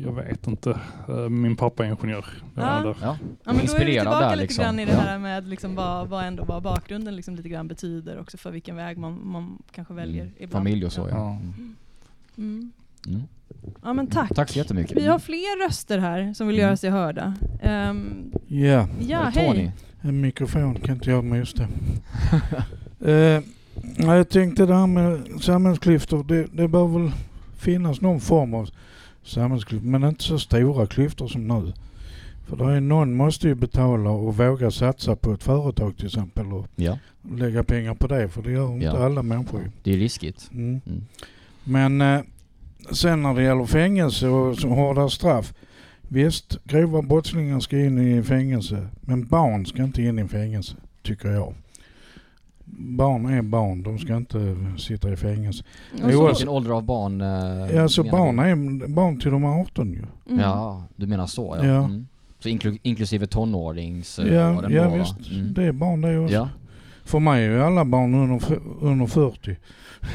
jag 0.05 0.11
vet 0.15 0.47
inte. 0.47 0.79
Eh, 1.09 1.29
min 1.29 1.55
pappa 1.55 1.85
är 1.85 1.89
ingenjör. 1.91 2.25
Ja. 2.55 2.61
där. 2.61 2.85
Ja. 3.01 3.17
Ja, 3.43 3.53
men 3.53 3.65
då 3.65 3.73
är 3.73 3.85
vi 3.85 3.93
tillbaka 3.97 4.19
där 4.19 4.29
lite 4.29 4.41
liksom. 4.41 4.63
grann 4.63 4.79
i 4.79 4.85
det 4.85 4.91
Ja. 4.91 4.99
här 4.99 5.19
med 5.19 5.47
liksom 5.47 5.75
vad, 5.75 6.07
vad 6.07 6.25
ändå 6.25 6.43
vad 6.43 6.63
bakgrunden 6.63 7.15
liksom 7.15 7.35
lite 7.35 7.49
grann 7.49 7.67
betyder 7.67 8.19
också 8.19 8.37
för 8.37 8.51
vilken 8.51 8.75
väg 8.75 8.97
man, 8.97 9.19
man 9.27 9.61
kanske 9.71 9.93
väljer 9.93 10.21
Mm. 10.23 10.33
ibland. 10.37 10.51
Familj 10.65 10.85
och 10.85 10.91
så 10.91 11.01
ja. 11.01 11.07
Ja. 11.17 11.29
Mm. 11.29 11.75
Mm. 12.37 12.71
Mm. 13.07 13.21
Ja 13.83 13.93
men 13.93 14.07
tack. 14.07 14.35
Tack 14.35 14.49
så 14.49 14.57
jättemycket. 14.59 14.97
Vi 14.97 15.07
har 15.07 15.19
fler 15.19 15.65
röster 15.67 15.97
här 15.97 16.33
som 16.33 16.47
vill 16.47 16.55
Mm. 16.55 16.65
göra 16.67 16.77
sig 16.77 16.89
hörda. 16.89 17.33
Ehm, 17.61 18.31
Ja, 18.47 18.87
ja, 18.99 19.31
Tony. 19.31 19.45
hej. 19.47 19.71
en 20.01 20.21
mikrofon 20.21 20.75
kan 20.75 20.95
inte 20.95 21.09
jag 21.11 21.23
med 21.23 21.39
just 21.39 21.57
det. 21.57 21.67
eh, 23.11 23.43
ja, 23.97 24.15
jag 24.15 24.29
tänkte 24.29 24.65
det 24.65 24.75
här 24.75 24.87
med 24.87 25.21
samhällsklyftor, 25.41 26.23
det, 26.23 26.47
det 26.53 26.67
bör 26.67 26.87
väl 26.87 27.11
finnas 27.57 28.01
någon 28.01 28.19
form 28.19 28.53
av 28.53 28.69
samhällsklyftor, 29.27 29.87
men 29.87 30.03
inte 30.03 30.23
så 30.23 30.39
stora 30.39 30.85
klyftor 30.87 31.27
som 31.27 31.47
nu. 31.47 31.73
För 32.47 32.55
det 32.57 32.63
är, 32.73 32.79
någon 32.81 33.15
måste 33.15 33.47
ju 33.47 33.55
betala 33.55 34.09
och 34.09 34.37
våga 34.37 34.71
satsa 34.71 35.15
på 35.15 35.33
ett 35.33 35.43
företag 35.43 35.97
till 35.97 36.05
exempel 36.05 36.53
och 36.53 36.67
Ja, 36.75 36.97
lägga 37.31 37.63
pengar 37.63 37.93
på 37.93 38.07
det, 38.07 38.29
för 38.29 38.41
det 38.41 38.51
gör 38.51 38.73
inte 38.73 38.85
Ja. 38.85 39.05
alla 39.05 39.23
människor. 39.23 39.71
det 39.83 39.93
är 39.93 39.97
riskigt. 39.97 40.49
Mm. 40.53 40.81
Mm. 40.85 41.01
Men 41.63 42.01
eh, 42.01 42.21
sen 42.91 43.21
när 43.23 43.33
det 43.33 43.43
gäller 43.43 43.65
fängelse 43.65 44.27
och 44.27 44.55
hårda 44.57 45.09
straff. 45.09 45.53
Visst, 46.09 46.57
grova 46.63 47.01
brottslingar 47.01 47.59
ska 47.59 47.79
in 47.79 47.97
i 48.17 48.23
fängelse. 48.23 48.87
Men 49.01 49.25
barn 49.27 49.65
ska 49.65 49.83
inte 49.83 50.01
in 50.01 50.19
i 50.19 50.27
fängelse, 50.27 50.75
tycker 51.03 51.29
jag. 51.29 51.53
Barn 52.79 53.25
är 53.25 53.41
barn, 53.41 53.83
de 53.83 53.99
ska 53.99 54.15
inte 54.17 54.55
sitta 54.77 55.11
i 55.13 55.15
fängelse. 55.15 55.63
Och 55.93 55.99
så- 55.99 56.05
alltså- 56.05 56.27
Vilken 56.27 56.49
ålder 56.49 56.71
av 56.71 56.83
barn 56.83 57.21
eh, 57.21 57.27
Ja, 57.27 57.87
menar 58.03 58.11
barn 58.11 58.35
du? 58.37 58.85
är 58.85 58.87
barn 58.87 59.19
till 59.19 59.31
de 59.31 59.43
är 59.43 59.47
18 59.61 59.91
ju. 59.93 60.03
Mm. 60.29 60.39
Ja, 60.39 60.83
du 60.95 61.07
menar 61.07 61.27
så 61.27 61.55
ja. 61.61 61.65
Ja. 61.67 61.83
Mm. 61.85 62.07
Så 62.39 62.49
inklu 62.49 62.77
inklusive 62.83 63.27
tonårings... 63.27 64.19
eh, 64.19 64.33
Ja, 64.33 64.61
den 64.61 64.71
ja 64.73 64.83
var, 64.89 64.97
va? 64.97 65.05
visst. 65.17 65.31
Mm. 65.31 65.53
Det 65.53 65.63
är 65.63 65.71
barn 65.71 66.01
det 66.01 66.19
också. 66.19 66.33
Ja. 66.35 66.49
För 67.03 67.19
mig 67.19 67.45
är 67.45 67.49
ju 67.49 67.61
alla 67.63 67.85
barn 67.85 68.13
under, 68.15 68.59
under 68.81 69.05
40. 69.05 69.57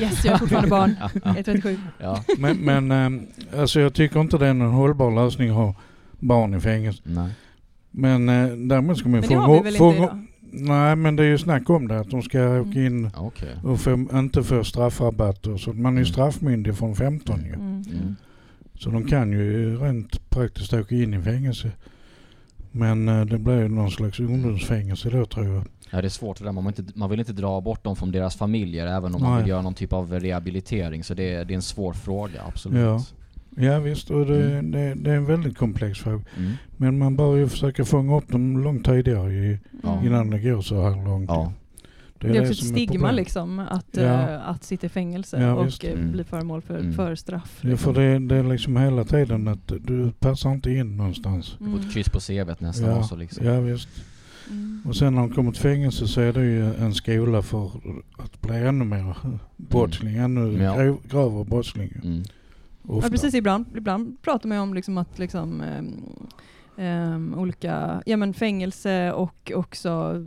Yes, 0.01 0.25
jag 0.25 0.35
är 0.35 0.39
fortfarande 0.39 0.69
barn. 0.71 0.95
Ja. 1.01 1.11
Jag 1.25 1.39
är 1.39 1.43
37. 1.43 1.79
ja. 2.01 2.25
Men, 2.39 2.57
men 2.57 2.91
eh, 2.91 3.61
alltså 3.61 3.81
jag 3.81 3.95
tycker 3.95 4.21
inte 4.21 4.39
det 4.39 4.47
är 4.47 4.51
en 4.51 4.61
hållbar 4.61 5.11
lösning 5.25 5.49
att 5.51 5.57
ha 5.57 5.75
barn 6.19 6.55
i 6.55 6.61
fängelse. 6.61 7.03
Nej. 7.05 7.29
Men 7.91 8.29
eh, 8.29 8.47
däremot 8.57 8.99
ska 8.99 9.09
man 9.09 9.21
Men 9.21 9.29
det 9.29 9.35
har 9.35 9.55
vi 9.55 9.61
väl 9.63 9.75
inte 9.77 9.97
idag? 9.99 10.19
Nej 10.55 10.97
men 10.97 11.17
det 11.17 11.23
är 11.23 11.27
ju 11.29 11.39
snack 11.39 11.71
om 11.71 11.89
det, 11.89 12.01
att 12.01 12.11
de 12.11 12.23
ska 12.23 12.39
Mm. 12.41 12.71
åka 12.71 12.81
in 12.81 13.11
Okej. 13.17 13.57
och 13.65 13.81
få, 13.81 14.07
inte 14.13 14.43
få 14.43 14.65
straffrabatter. 14.65 15.57
Så 15.57 15.73
man 15.73 15.93
är 15.95 16.01
ju 16.01 16.05
Mm. 16.05 16.13
straffmyndig 16.13 16.77
från 16.77 16.95
15 16.97 17.41
ju. 17.45 17.53
Mm. 17.55 17.83
Mm. 17.93 18.17
Så 18.79 18.91
de 18.91 19.05
kan 19.05 19.33
ju 19.33 19.77
rent 19.77 20.31
praktiskt 20.31 20.73
åka 20.73 20.95
in 20.95 21.15
i 21.15 21.23
fängelse. 21.23 21.71
Men 22.71 23.09
eh, 23.09 23.25
det 23.25 23.39
blir 23.39 23.59
ju 23.61 23.69
någon 23.69 23.91
slags 23.91 24.21
ungdomsfängelse 24.21 25.11
då 25.11 25.27
tror 25.27 25.47
jag. 25.47 25.65
Ja 25.91 26.01
det 26.01 26.07
är 26.07 26.09
svårt 26.09 26.39
det 26.39 26.45
där, 26.45 26.53
man 26.53 26.65
vill, 26.65 26.75
inte, 26.81 26.99
man 26.99 27.11
vill 27.11 27.21
inte 27.21 27.33
dra 27.33 27.61
bort 27.61 27.85
dem 27.85 27.97
från 27.97 28.13
deras 28.13 28.37
familjer 28.37 28.87
även 28.87 29.15
om 29.15 29.23
man 29.23 29.33
Nej. 29.33 29.41
vill 29.43 29.51
göra 29.51 29.63
någon 29.63 29.75
typ 29.75 29.93
av 29.93 30.13
rehabilitering. 30.13 31.05
Så 31.05 31.15
det 31.15 31.35
är, 31.35 31.45
det 31.45 31.55
är 31.55 31.57
en 31.57 31.63
svår 31.63 31.93
fråga, 31.93 32.43
absolut. 32.49 32.79
Ja. 32.79 33.03
Ja 33.57 33.79
visst, 33.79 34.11
och 34.11 34.27
det, 34.27 34.45
Mm. 34.53 34.71
det, 34.71 34.95
det 34.95 35.11
är 35.11 35.17
en 35.17 35.25
väldigt 35.27 35.57
komplex 35.59 35.99
fråga. 35.99 36.23
Mm. 36.37 36.53
Men 36.77 36.99
man 36.99 37.17
bör 37.17 37.37
ju 37.37 37.49
försöka 37.49 37.85
fånga 37.85 38.17
upp 38.17 38.29
dem 38.29 38.59
långt 38.65 38.85
tidigare 38.87 39.33
i, 39.33 39.59
Ja. 39.83 40.03
innan 40.05 40.31
det 40.31 40.39
går 40.39 40.61
så 40.61 40.83
här 40.91 41.05
långt. 41.05 41.31
Ja. 41.31 41.53
Det 42.19 42.29
är, 42.29 42.41
också 42.41 42.53
ett 42.53 42.59
som 42.59 42.69
är 42.69 42.73
stigma 42.73 43.11
liksom 43.11 43.59
att, 43.59 43.87
Ja. 43.93 44.03
eh, 44.03 44.49
att 44.49 44.65
sitta 44.65 44.87
i 44.87 44.89
fängelse 44.89 45.41
Ja, 45.43 45.55
och 45.55 45.85
Mm. 45.85 46.13
bli 46.13 46.25
föremål 46.25 46.63
för, 46.63 46.79
Mm. 46.79 46.93
för 46.93 47.15
straff. 47.15 47.59
Ja, 47.61 47.77
för 47.77 47.93
det, 47.93 48.19
det 48.19 48.37
är 48.37 48.43
liksom 48.45 48.77
hela 48.77 49.05
tiden 49.05 49.49
att 49.49 49.73
du 49.81 50.11
passar 50.19 50.53
inte 50.53 50.71
in 50.71 50.97
någonstans. 50.97 51.57
På 51.59 51.79
ett 51.81 51.93
kryss 51.95 52.09
på 52.09 52.21
CVt 52.21 52.61
nästan 52.61 52.91
Ja, 52.91 52.97
också 52.99 53.17
liksom. 53.17 53.47
ja 53.47 53.61
visst. 53.61 53.89
Mm. 54.51 54.83
Och 54.87 54.97
sen 54.97 55.15
när 55.15 55.21
de 55.21 55.31
kommer 55.31 55.53
till 55.53 55.61
fängelse 55.63 56.09
så 56.09 56.21
är 56.21 56.33
det 56.33 56.45
ju 56.45 56.75
en 56.75 56.95
skola 56.95 57.43
för 57.43 57.71
att 58.19 58.41
bli 58.41 58.57
ännu 58.57 58.85
mer 58.85 59.17
brottsling, 59.57 60.17
ännu 60.17 60.63
Ja. 60.63 60.97
grövre 61.11 61.45
brottsling. 61.45 62.23
Mm. 62.85 62.97
Ofta. 62.97 63.07
Ja, 63.07 63.11
precis, 63.11 63.35
ibland, 63.35 63.65
ibland 63.77 64.23
pratar 64.23 64.49
man 64.49 64.59
ju 64.59 64.63
om 64.63 64.75
liksom 64.75 64.99
att 64.99 65.19
liksom, 65.19 65.61
ehm, 65.61 66.05
ehm, 66.77 67.35
olika 67.39 68.03
ja, 68.07 68.17
men 68.17 68.35
fängelse 68.35 69.13
och 69.13 69.53
också 69.55 70.25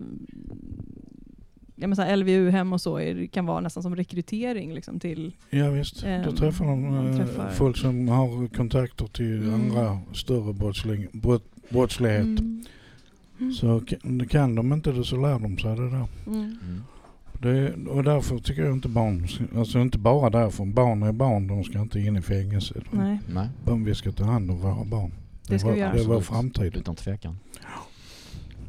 ja, 1.75 1.87
men 1.87 1.95
så 1.95 2.01
här 2.01 2.17
LVU-hem 2.17 2.73
och 2.73 2.81
så 2.81 2.97
är, 2.97 3.25
kan 3.27 3.45
vara 3.45 3.59
nästan 3.59 3.83
som 3.83 3.95
rekrytering 3.95 4.73
liksom, 4.73 4.99
till... 4.99 5.35
Ja 5.49 5.69
visst, 5.69 6.01
då 6.01 6.07
ehm, 6.07 6.35
träffar 6.35 6.65
de 6.65 7.07
eh, 7.07 7.15
träffar- 7.17 7.49
folk 7.51 7.77
som 7.77 8.07
har 8.07 8.47
kontakter 8.47 9.07
till 9.07 9.43
Mm. 9.43 9.53
andra 9.53 9.99
större 10.13 10.53
brottsling, 10.53 11.07
brott, 11.13 11.43
brottslighet. 11.69 12.23
Mm. 12.39 12.63
Så 13.53 13.79
kan, 13.79 14.27
kan 14.27 14.55
de 14.55 14.73
inte 14.73 14.91
det 14.91 15.03
så 15.03 15.17
lär 15.21 15.39
de 15.39 15.57
sig 15.57 15.75
det 15.75 15.89
där. 15.89 16.07
Det, 17.41 17.73
och 17.89 18.03
därför 18.03 18.37
tycker 18.39 18.63
jag 18.63 18.73
inte 18.73 18.87
barn, 18.89 19.27
alltså 19.55 19.79
inte 19.79 19.97
bara 19.97 20.29
därför, 20.29 20.65
barn 20.65 21.03
är 21.03 21.11
barn, 21.11 21.47
de 21.47 21.63
ska 21.63 21.79
inte 21.81 21.99
in 21.99 22.17
i 22.17 22.21
fängelse. 22.21 22.81
Nej. 22.91 23.19
Nej. 23.33 23.47
Men 23.65 23.85
vi 23.85 23.95
ska 23.95 24.11
ta 24.11 24.23
hand 24.23 24.51
om 24.51 24.57
våra 24.57 24.83
barn. 24.85 25.11
Det 25.47 25.59
ska 25.59 25.71
vi 25.71 25.79
göra. 25.79 25.93
Det 25.93 25.99
är 26.01 26.05
vår 26.07 26.21
framtid. 26.21 26.75
Utan 26.75 26.95
tvekan. 26.95 27.39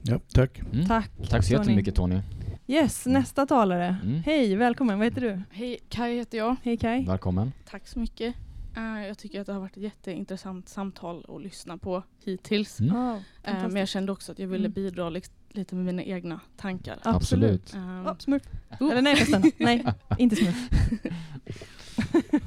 Ja, 0.03 0.21
tack. 0.33 0.59
Mm. 0.73 0.87
Tack, 0.87 1.11
Tack 1.29 1.45
så 1.45 1.51
Tony. 1.53 1.61
jättemycket 1.62 1.95
Tony. 1.95 2.21
Yes, 2.67 3.07
nästa 3.07 3.47
talare. 3.47 3.97
Mm. 4.05 4.23
Hej, 4.27 4.57
välkommen. 4.57 4.99
Vad 4.99 5.07
heter 5.07 5.21
du? 5.21 5.43
Hej, 5.51 5.79
Kaj 5.89 6.17
heter 6.17 6.39
jag. 6.39 6.57
Hej 6.62 6.77
Kai. 6.77 7.05
Välkommen. 7.07 7.53
Tack 7.71 7.89
så 7.89 7.99
mycket. 7.99 8.35
Eh, 8.77 9.07
jag 9.07 9.19
tycker 9.19 9.41
att 9.41 9.47
det 9.47 9.53
har 9.53 9.61
varit 9.61 9.77
ett 9.77 9.83
jätteintressant 9.83 10.69
samtal 10.69 11.25
att 11.29 11.43
lyssna 11.43 11.79
på 11.79 12.03
hittills. 12.25 12.81
Mm. 12.81 12.97
Oh, 12.97 13.17
Eh, 13.43 13.55
men 13.69 13.77
jag 13.77 13.89
kände 13.89 14.12
också 14.12 14.33
att 14.33 14.39
jag 14.39 14.49
ville 14.49 14.67
Mm. 14.67 14.73
bidra 14.73 15.11
li- 15.11 15.23
lite 15.57 15.74
med 15.74 15.84
mina 15.84 16.02
egna 16.04 16.40
tankar. 16.57 16.98
Absolut. 17.02 17.74
Ehm, 17.74 18.07
Oh, 18.07 18.16
smurf. 18.18 18.42
oh. 18.80 18.90
Eller 18.90 19.02
nej 19.02 19.16
förresten, 19.16 19.52
nej, 19.59 19.84
inte 20.18 20.36
smurf. 20.36 20.57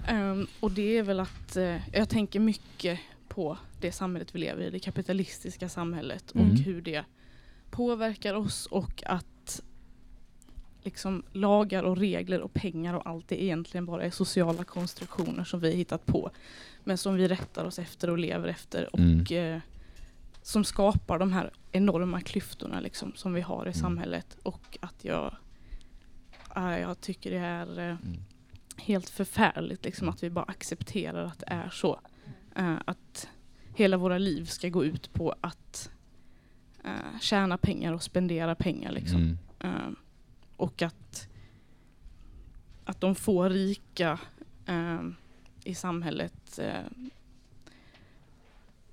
Ehm, 0.07 0.47
och 0.59 0.71
det 0.71 0.97
är 0.97 1.03
väl 1.03 1.19
att 1.19 1.55
eh, 1.55 1.75
jag 1.97 2.09
tänker 2.09 2.39
mycket 2.39 2.99
på 3.27 3.57
det 3.81 3.91
samhället 3.91 4.35
vi 4.35 4.39
lever 4.39 4.61
i, 4.63 4.69
det 4.69 4.79
kapitalistiska 4.79 5.69
samhället 5.69 6.35
Mm. 6.35 6.51
och 6.51 6.57
hur 6.57 6.81
det 6.81 7.03
påverkar 7.71 8.33
oss 8.33 8.65
och 8.65 9.03
att 9.05 9.61
liksom 10.83 11.23
lagar 11.33 11.83
och 11.83 11.97
regler 11.97 12.41
och 12.41 12.53
pengar 12.53 12.93
och 12.93 13.07
allt 13.07 13.27
det 13.27 13.43
egentligen 13.43 13.85
bara 13.85 14.03
är 14.03 14.11
sociala 14.11 14.63
konstruktioner 14.63 15.43
som 15.43 15.59
vi 15.59 15.71
hittat 15.71 16.05
på. 16.05 16.31
Men 16.83 16.97
som 16.97 17.15
vi 17.15 17.27
rättar 17.27 17.65
oss 17.65 17.79
efter 17.79 18.09
och 18.09 18.17
lever 18.17 18.47
efter 18.47 18.93
och 18.93 18.99
Mm. 18.99 19.25
eh, 19.55 19.61
som 20.49 20.63
skapar 20.63 21.19
de 21.19 21.33
här 21.33 21.51
enorma 21.71 22.21
klyftorna 22.21 22.79
liksom, 22.79 23.13
som 23.15 23.33
vi 23.33 23.41
har 23.41 23.67
i 23.67 23.73
samhället. 23.73 24.37
Och 24.43 24.77
att 24.81 25.05
jag, 25.05 25.35
jag 26.55 27.01
tycker 27.01 27.31
det 27.31 27.37
är 27.37 27.89
eh, 27.89 27.97
helt 28.77 29.09
förfärligt 29.09 29.85
liksom, 29.85 30.09
att 30.09 30.23
vi 30.23 30.29
bara 30.29 30.45
accepterar 30.45 31.25
att 31.25 31.39
det 31.39 31.45
är 31.49 31.69
så. 31.69 31.99
Eh, 32.55 32.75
att 32.85 33.29
hela 33.75 33.97
våra 33.97 34.17
liv 34.17 34.45
ska 34.45 34.69
gå 34.69 34.85
ut 34.85 35.13
på 35.13 35.35
att 35.41 35.91
eh, 36.83 37.19
tjäna 37.21 37.57
pengar 37.57 37.93
och 37.93 38.03
spendera 38.03 38.55
pengar. 38.55 38.91
Liksom. 38.91 39.19
Mm. 39.19 39.37
Eh, 39.59 39.91
och 40.57 40.81
att, 40.81 41.27
att 42.85 43.01
de 43.01 43.15
få 43.15 43.49
rika 43.49 44.19
i 45.63 45.75
samhället 45.75 46.59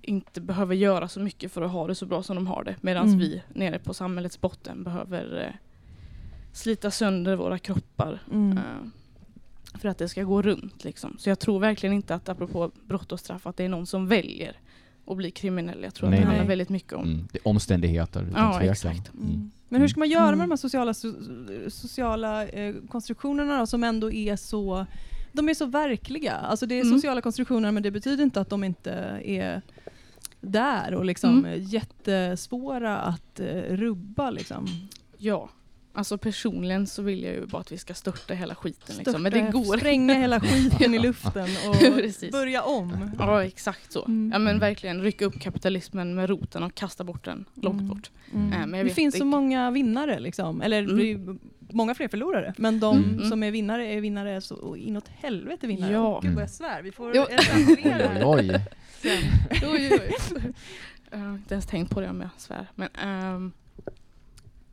inte 0.07 0.41
behöver 0.41 0.75
göra 0.75 1.09
så 1.09 1.21
mycket 1.21 1.53
för 1.53 1.63
att 1.63 1.71
ha 1.71 1.87
det 1.87 1.95
så 1.95 2.07
bra 2.07 2.23
som 2.23 2.37
de 2.37 2.47
har 2.47 2.65
det. 2.65 2.77
Medan 2.81 3.07
Mm. 3.07 3.19
vi 3.19 3.43
nere 3.55 3.79
på 3.79 3.95
samhällets 3.95 4.41
botten 4.41 4.85
behöver 4.85 5.45
eh, 5.45 5.55
slita 6.53 6.91
sönder 6.91 7.37
våra 7.37 7.59
kroppar 7.59 8.23
Mm. 8.33 8.59
eh, 8.59 8.65
för 9.81 9.89
att 9.89 9.99
det 9.99 10.09
ska 10.09 10.23
gå 10.23 10.43
runt. 10.43 10.85
Liksom. 10.85 11.17
Så 11.19 11.29
jag 11.29 11.39
tror 11.39 11.61
verkligen 11.61 11.93
inte 11.95 12.15
att, 12.15 12.29
apropå 12.29 12.71
brott 12.87 13.13
och 13.13 13.21
straff, 13.21 13.47
att 13.47 13.57
det 13.57 13.65
är 13.65 13.69
någon 13.69 13.87
som 13.87 14.09
väljer 14.09 14.57
att 15.07 15.17
bli 15.17 15.31
kriminell. 15.31 15.83
Jag 15.83 15.95
tror 15.95 16.09
Nej, 16.11 16.19
att 16.19 16.23
det 16.23 16.29
nej. 16.29 16.37
handlar 16.37 16.49
väldigt 16.49 16.69
mycket 16.69 16.93
om 16.93 17.05
Mm. 17.05 17.29
Det 17.33 17.39
är 17.39 17.49
omständigheter 17.49 18.29
Ja, 18.37 18.61
exakt. 18.63 19.15
Mm. 19.15 19.51
Men 19.69 19.81
hur 19.81 19.89
ska 19.89 19.99
man 20.01 20.09
göra 20.09 20.27
Mm. 20.27 20.39
med 20.39 20.49
de 20.49 20.51
här 20.53 20.57
sociala, 20.57 20.93
so- 20.93 21.69
sociala 21.69 22.47
eh, 22.49 22.75
konstruktionerna 22.89 23.59
då, 23.59 23.67
som 23.67 23.85
ändå 23.85 24.13
är 24.13 24.37
så 24.37 24.87
de 25.33 25.49
är 25.49 25.55
så 25.55 25.67
verkliga. 25.67 26.33
Alltså 26.33 26.67
det 26.67 26.75
är 26.75 26.83
Mm. 26.83 26.95
sociala 26.99 27.21
konstruktioner 27.21 27.73
men 27.73 27.83
det 27.83 27.91
betyder 27.91 28.25
inte 28.25 28.41
att 28.41 28.51
de 28.51 28.65
inte 28.65 28.93
är 29.25 29.63
där 30.53 30.95
och 30.95 31.05
liksom 31.05 31.39
Mm. 31.45 31.63
jättesvåra 31.63 32.99
att 32.99 33.41
eh, 33.41 33.47
rubba. 33.77 34.31
Liksom. 34.31 34.67
Ja, 35.19 35.49
alltså 35.93 36.19
personligen 36.19 36.87
så 36.87 37.03
vill 37.03 37.23
jag 37.23 37.35
ju 37.35 37.47
bara 37.47 37.61
att 37.61 37.73
vi 37.73 37.79
ska 37.79 37.95
störta 37.95 38.35
hela 38.35 38.55
skiten. 38.55 38.97
Liksom. 38.99 39.23
Men 39.23 39.33
det 39.33 39.41
går. 39.53 39.77
spränga 39.77 40.15
hela 40.15 40.41
skiten 40.51 40.95
i 40.95 40.99
luften 40.99 41.49
och 41.69 41.77
börja 42.33 42.63
om. 42.63 43.11
Ja, 43.19 43.45
exakt 43.45 43.93
så. 43.93 44.05
Mm. 44.05 44.31
Ja, 44.33 44.39
men 44.39 44.59
verkligen 44.59 45.03
rycka 45.03 45.25
upp 45.25 45.41
kapitalismen 45.41 46.15
med 46.15 46.29
roten 46.31 46.63
och 46.63 46.75
kasta 46.75 47.05
bort 47.05 47.25
den 47.25 47.45
långt 47.55 47.81
Mm. 47.81 47.89
bort. 47.89 48.11
Mm. 48.35 48.53
Eh, 48.53 48.67
men 48.67 48.87
det 48.87 48.93
finns 48.93 49.15
så 49.15 49.17
inte- 49.19 49.25
många 49.27 49.71
vinnare, 49.71 50.21
liksom. 50.21 50.63
eller 50.63 50.83
Mm. 50.83 50.97
det 51.27 51.39
många 51.75 51.95
fler 51.95 52.09
förlorare. 52.09 52.55
Men 52.59 52.81
de 52.81 52.97
Mm. 53.05 53.31
som 53.31 53.43
är 53.43 53.51
vinnare 53.51 53.87
är 53.93 54.01
vinnare 54.01 54.41
så 54.41 54.77
inåt 54.77 55.09
helvete 55.09 55.67
vinnare. 55.67 55.93
Ja. 55.93 56.21
Gud 56.23 56.35
vad 56.35 56.43
jag 56.43 56.51
svär, 56.51 56.83
vi 56.83 56.93
får 56.93 57.11
Oj, 57.11 57.27
oj. 58.25 58.61
Sen. 59.03 59.23
oj, 59.63 59.89
oj, 59.93 60.15
oj. 60.37 60.53
Jag 61.11 61.19
har 61.19 61.35
inte 61.35 61.55
ens 61.55 61.67
tänkt 61.67 61.91
på 61.91 62.01
det 62.01 62.11
om 62.11 62.21
jag 62.21 62.31
svär. 62.37 62.67
Men, 62.75 62.89
ehm, 63.03 63.53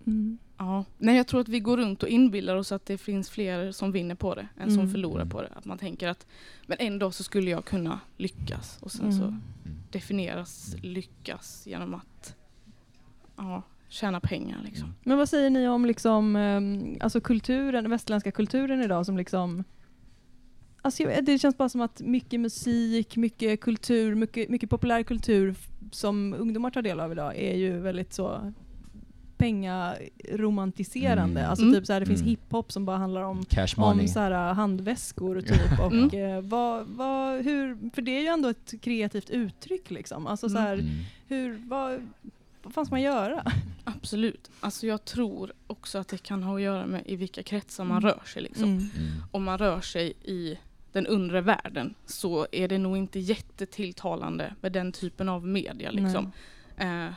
Mm. 0.06 0.38
ja. 0.58 0.86
Nej, 0.98 1.18
jag 1.18 1.28
tror 1.28 1.42
att 1.42 1.48
vi 1.50 1.60
går 1.60 1.78
runt 1.78 2.04
och 2.04 2.10
inbillar 2.10 2.56
oss 2.56 2.72
att 2.72 2.86
det 2.86 2.98
finns 2.98 3.30
fler 3.30 3.72
som 3.72 3.92
vinner 3.92 4.16
på 4.16 4.36
det 4.36 4.48
än 4.60 4.70
som 4.72 4.80
Mm. 4.80 4.92
förlorar 4.92 5.26
på 5.26 5.42
det. 5.42 5.50
Att 5.56 5.66
man 5.66 5.78
tänker 5.78 6.08
att 6.08 6.28
men 6.68 6.78
en 6.80 7.00
dag 7.00 7.14
så 7.14 7.24
skulle 7.24 7.52
jag 7.52 7.66
kunna 7.66 8.00
lyckas. 8.18 8.78
Och 8.82 8.92
sen 8.92 9.14
så 9.14 9.24
Mm. 9.24 9.42
definieras 9.92 10.76
lyckas 10.82 11.64
genom 11.68 11.94
att 11.94 12.36
ja, 13.38 13.62
tjäna 13.90 14.20
pengar. 14.20 14.62
Liksom. 14.64 14.94
Men 15.04 15.18
vad 15.18 15.30
säger 15.30 15.50
ni 15.50 15.68
om 15.68 15.86
liksom, 15.86 16.36
ehm, 16.36 16.98
alltså 17.02 17.22
kulturen, 17.22 17.84
den 17.84 17.92
västerländska 17.92 18.32
kulturen 18.32 18.82
idag 18.82 19.06
som 19.06 19.18
liksom 19.18 19.64
Alltså 20.86 21.04
jag 21.04 21.26
det 21.26 21.40
känns 21.40 21.58
bara 21.58 21.70
som 21.70 21.82
att 21.82 22.02
mycket 22.02 22.40
musik, 22.40 23.18
mycket 23.18 23.60
kultur, 23.62 24.16
mycket, 24.16 24.50
mycket 24.50 24.70
populär 24.70 25.04
kultur 25.04 25.56
som 25.92 26.34
ungdomar 26.38 26.70
tar 26.72 26.82
del 26.82 27.00
av 27.00 27.12
idag 27.12 27.36
är 27.38 27.56
ju 27.58 27.80
väldigt 27.80 28.14
så 28.14 28.54
pengaromantiserande. 29.38 31.40
Mm. 31.40 31.50
Alltså 31.50 31.66
Mm. 31.66 31.76
typ 31.76 31.86
så 31.88 31.94
här, 31.94 32.00
det 32.00 32.06
finns 32.06 32.22
Mm. 32.22 32.30
hiphop 32.30 32.72
som 32.72 32.86
bara 32.86 32.98
handlar 32.98 33.22
om 33.22 33.46
Cash 33.46 33.68
money. 33.78 34.02
om 34.02 34.08
så 34.08 34.20
här, 34.20 34.54
handväskor 34.54 35.42
typ. 35.42 35.72
Och, 35.80 35.94
Mm. 35.94 36.36
eh, 36.38 36.42
vad, 36.42 36.88
vad, 36.88 37.42
hur, 37.46 37.90
för 37.94 38.02
det 38.02 38.12
är 38.18 38.22
ju 38.22 38.28
ändå 38.28 38.50
ett 38.50 38.74
kreativt 38.82 39.30
uttryck. 39.30 39.92
Liksom. 39.92 40.28
Alltså, 40.28 40.50
så 40.50 40.58
här, 40.58 40.74
Mm. 40.74 40.86
hur, 41.28 41.62
vad, 41.68 42.08
vad 42.64 42.74
fan 42.74 42.86
ska 42.86 42.94
man 42.96 43.02
göra? 43.02 43.44
Absolut. 43.84 44.52
Alltså 44.60 44.88
jag 44.88 45.06
tror 45.06 45.52
också 45.68 45.98
att 45.98 46.08
det 46.08 46.24
kan 46.24 46.44
ha 46.44 46.56
att 46.56 46.62
göra 46.62 46.86
med 46.86 47.02
i 47.06 47.16
vilka 47.16 47.44
kretsar 47.44 47.84
man 47.84 47.98
Mm. 47.98 48.10
rör 48.10 48.22
sig. 48.26 48.42
Liksom. 48.42 48.64
Mm. 48.70 48.88
Om 49.32 49.44
man 49.44 49.58
rör 49.58 49.82
sig 49.82 50.14
i 50.24 50.58
den 50.94 51.08
undre 51.08 51.42
världen 51.42 51.96
så 52.06 52.48
är 52.52 52.68
det 52.68 52.78
nog 52.78 52.98
inte 52.98 53.20
jättetilltalande 53.20 54.56
med 54.62 54.72
den 54.72 54.92
typen 54.92 55.30
av 55.30 55.48
media. 55.48 55.92
Liksom. 55.92 56.32
Eh, 56.78 57.10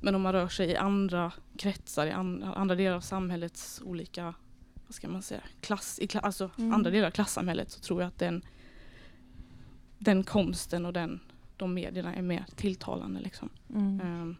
men 0.00 0.14
om 0.14 0.22
man 0.22 0.32
rör 0.32 0.48
sig 0.48 0.70
i 0.70 0.76
andra 0.76 1.32
kretsar, 1.58 2.06
i 2.06 2.10
an- 2.10 2.42
andra 2.42 2.74
delar 2.74 2.96
av 2.96 3.00
samhällets 3.00 3.82
olika, 3.84 4.34
vad 4.86 4.94
ska 4.94 5.08
man 5.08 5.22
säga, 5.22 5.40
klass, 5.60 5.98
i 5.98 6.06
kla- 6.06 6.20
alltså 6.20 6.50
Mm. 6.58 6.72
andra 6.74 6.90
delar 6.90 7.06
av 7.06 7.10
klassamhället 7.10 7.70
så 7.70 7.80
tror 7.80 8.00
jag 8.02 8.08
att 8.08 8.18
den, 8.18 8.42
den 9.98 10.24
konsten 10.24 10.86
och 10.86 10.92
den, 10.92 11.20
de 11.56 11.74
medierna 11.74 12.14
är 12.14 12.22
mer 12.22 12.44
tilltalande. 12.56 13.20
Liksom. 13.20 13.48
Mm. 13.74 14.00
Ehm, 14.00 14.36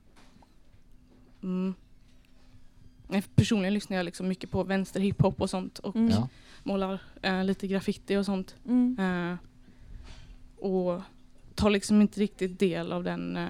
mm. 1.42 1.74
Personligen 3.34 3.74
lyssnar 3.74 3.96
jag 3.96 4.04
liksom 4.04 4.28
mycket 4.28 4.50
på 4.50 4.62
vänster 4.64 5.00
hiphop 5.00 5.40
och 5.40 5.50
sånt 5.50 5.78
och 5.78 5.96
Mm. 5.96 6.08
Ja. 6.10 6.28
Målar 6.66 7.00
eh, 7.22 7.44
lite 7.44 7.66
graffiti 7.66 8.16
och 8.16 8.26
sånt. 8.26 8.54
Mm. 8.66 8.96
Eh, 9.00 9.36
och 10.64 11.02
tar 11.54 11.70
liksom 11.70 12.00
inte 12.00 12.20
riktigt 12.20 12.58
del 12.58 12.92
av 12.92 13.04
den 13.04 13.36
eh, 13.36 13.48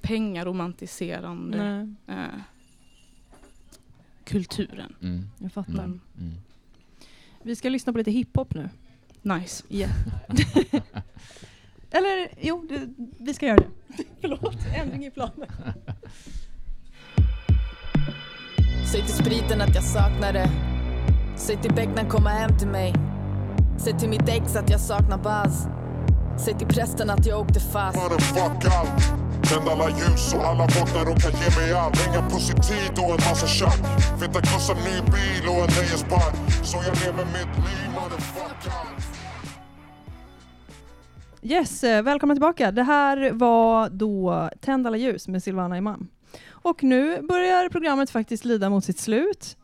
pengaromantiserande 0.00 1.94
eh, 2.06 2.40
kulturen. 4.24 4.94
Mm. 5.02 5.26
jag 5.38 5.52
fattar. 5.52 5.72
Men 5.72 6.00
Mm. 6.18 6.34
Vi 7.42 7.56
ska 7.56 7.68
lyssna 7.68 7.92
på 7.92 7.98
lite 7.98 8.10
hiphop 8.10 8.54
nu. 8.54 8.68
nice. 9.22 9.64
Ja. 9.68 9.88
Eller 11.90 12.28
jo, 12.40 12.66
det, 12.68 12.88
vi 13.18 13.34
ska 13.34 13.46
göra 13.46 13.56
det. 13.56 13.68
Förlåt, 14.20 14.56
ändring 14.76 15.06
i 15.06 15.10
planen. 15.10 15.48
Säg 18.92 19.02
till 19.02 19.14
spriten 19.14 19.60
att 19.60 19.74
jag 19.74 19.84
saknar 19.84 20.32
det. 20.32 20.73
Säg 21.36 21.56
till 21.56 21.74
becknaren 21.74 22.08
komma 22.08 22.30
hem 22.30 22.58
till 22.58 22.68
mig. 22.68 22.94
Säg 23.78 23.98
till 23.98 24.08
mitt 24.08 24.28
ex 24.28 24.56
att 24.56 24.70
jag 24.70 24.80
saknar 24.80 25.18
buzz. 25.18 25.66
Säg 26.44 26.54
till 26.54 26.66
prästen 26.66 27.10
att 27.10 27.26
jag 27.26 27.40
åkte 27.40 27.60
fast. 27.60 27.98
Tänd 29.42 29.68
alla 29.68 29.88
ljus 29.88 30.30
så 30.30 30.40
alla 30.40 30.64
vaknar 30.66 31.10
och 31.10 31.20
kan 31.20 31.32
ge 31.32 31.60
mig 31.60 31.72
allt. 31.72 31.96
Sin 32.40 32.56
tid 32.56 32.98
och 32.98 33.10
en 33.10 33.30
massa 33.30 33.46
tjack. 33.46 33.80
Feta 34.20 34.40
krossar 34.40 34.74
ny 34.74 35.00
bil 35.12 35.48
och 35.48 35.54
en 35.54 35.70
nöjespark. 35.76 36.34
Så 36.62 36.76
jag 36.76 36.96
lever 37.04 37.24
mitt 37.24 37.56
liv, 37.56 37.90
motherfuck 37.94 38.66
allt. 38.66 39.04
Yes, 41.42 41.84
eh, 41.84 42.02
välkomna 42.02 42.34
tillbaka. 42.34 42.72
Det 42.72 42.82
här 42.82 43.30
var 43.32 43.88
då 43.88 44.50
Tänd 44.60 44.86
alla 44.86 44.96
ljus 44.96 45.28
med 45.28 45.42
Silvana 45.42 45.78
Imam. 45.78 46.08
Och 46.50 46.82
nu 46.84 47.22
börjar 47.22 47.68
programmet 47.68 48.10
faktiskt 48.10 48.44
lida 48.44 48.70
mot 48.70 48.84
sitt 48.84 48.98
slut. 48.98 49.56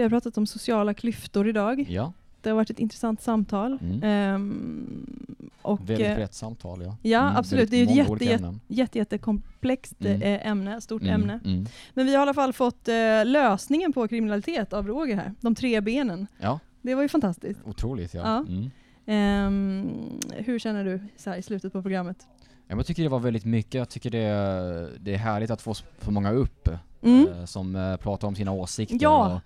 Vi 0.00 0.04
har 0.04 0.10
pratat 0.10 0.38
om 0.38 0.46
sociala 0.46 0.94
klyftor 0.94 1.48
idag. 1.48 1.86
Ja. 1.88 2.12
Det 2.40 2.48
har 2.50 2.56
varit 2.56 2.70
ett 2.70 2.78
intressant 2.78 3.22
samtal. 3.22 3.78
Mm. 3.82 4.02
Ehm, 4.02 5.46
och, 5.62 5.80
Väldigt 5.80 6.06
eh, 6.06 6.14
brett 6.14 6.34
samtal 6.34 6.82
ja. 6.82 6.96
Ja, 7.02 7.20
Mm, 7.22 7.36
absolut. 7.36 7.70
Det 7.70 7.76
är 7.76 7.82
ett 7.84 7.94
jätte, 7.94 8.48
jätte, 8.68 8.98
jättekomplext 8.98 9.94
Mm. 10.00 10.22
eh, 10.22 10.46
ämne, 10.46 10.80
stort 10.80 11.02
Mm, 11.02 11.14
ämne. 11.14 11.40
mm. 11.44 11.66
Men 11.94 12.06
vi 12.06 12.12
har 12.14 12.18
i 12.20 12.22
alla 12.22 12.34
fall 12.34 12.52
fått 12.52 12.88
eh, 12.88 12.94
lösningen 13.24 13.92
på 13.92 14.08
kriminalitet 14.08 14.72
av 14.72 14.86
Roger 14.86 15.16
här. 15.16 15.34
De 15.40 15.54
tre 15.54 15.80
benen. 15.80 16.26
Ja. 16.38 16.58
Det 16.82 16.94
var 16.94 17.02
ju 17.02 17.08
fantastiskt. 17.08 17.60
Otroligt 17.64 18.14
ja. 18.14 18.20
Ja. 18.24 18.38
Mm. 18.38 18.70
Ehm, 19.06 19.88
hur 20.36 20.58
känner 20.58 20.84
du 20.84 21.00
så 21.16 21.30
här 21.30 21.36
i 21.36 21.42
slutet 21.42 21.72
på 21.72 21.82
programmet? 21.82 22.26
Jag 22.68 22.86
tycker 22.86 23.02
det 23.02 23.08
var 23.08 23.20
väldigt 23.20 23.44
mycket. 23.44 23.74
Jag 23.74 23.88
tycker 23.88 24.10
det 24.10 24.18
är, 24.18 24.88
det 25.00 25.14
är 25.14 25.18
härligt 25.18 25.50
att 25.50 25.62
få 25.62 25.70
s- 25.70 25.84
få 25.98 26.10
många 26.10 26.32
upp 26.32 26.68
eh, 27.02 27.44
som 27.44 27.76
eh, 27.76 27.96
pratar 27.96 28.28
om 28.28 28.34
sina 28.34 28.52
åsikter 28.52 28.98
Ja, 29.00 29.34
och, 29.34 29.40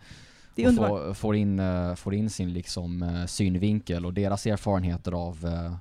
det 0.54 0.62
är 0.64 0.68
underbart. 0.68 0.88
får, 0.88 1.14
får, 1.14 1.36
in, 1.36 1.58
eh, 1.60 1.94
får 1.94 2.14
in 2.14 2.30
sin 2.30 2.52
liksom, 2.52 3.02
eh, 3.02 3.26
synvinkel 3.26 4.06
och 4.06 4.12
deras 4.14 4.46
erfarenheter 4.46 5.12
av 5.12 5.46
eh, 5.46 5.72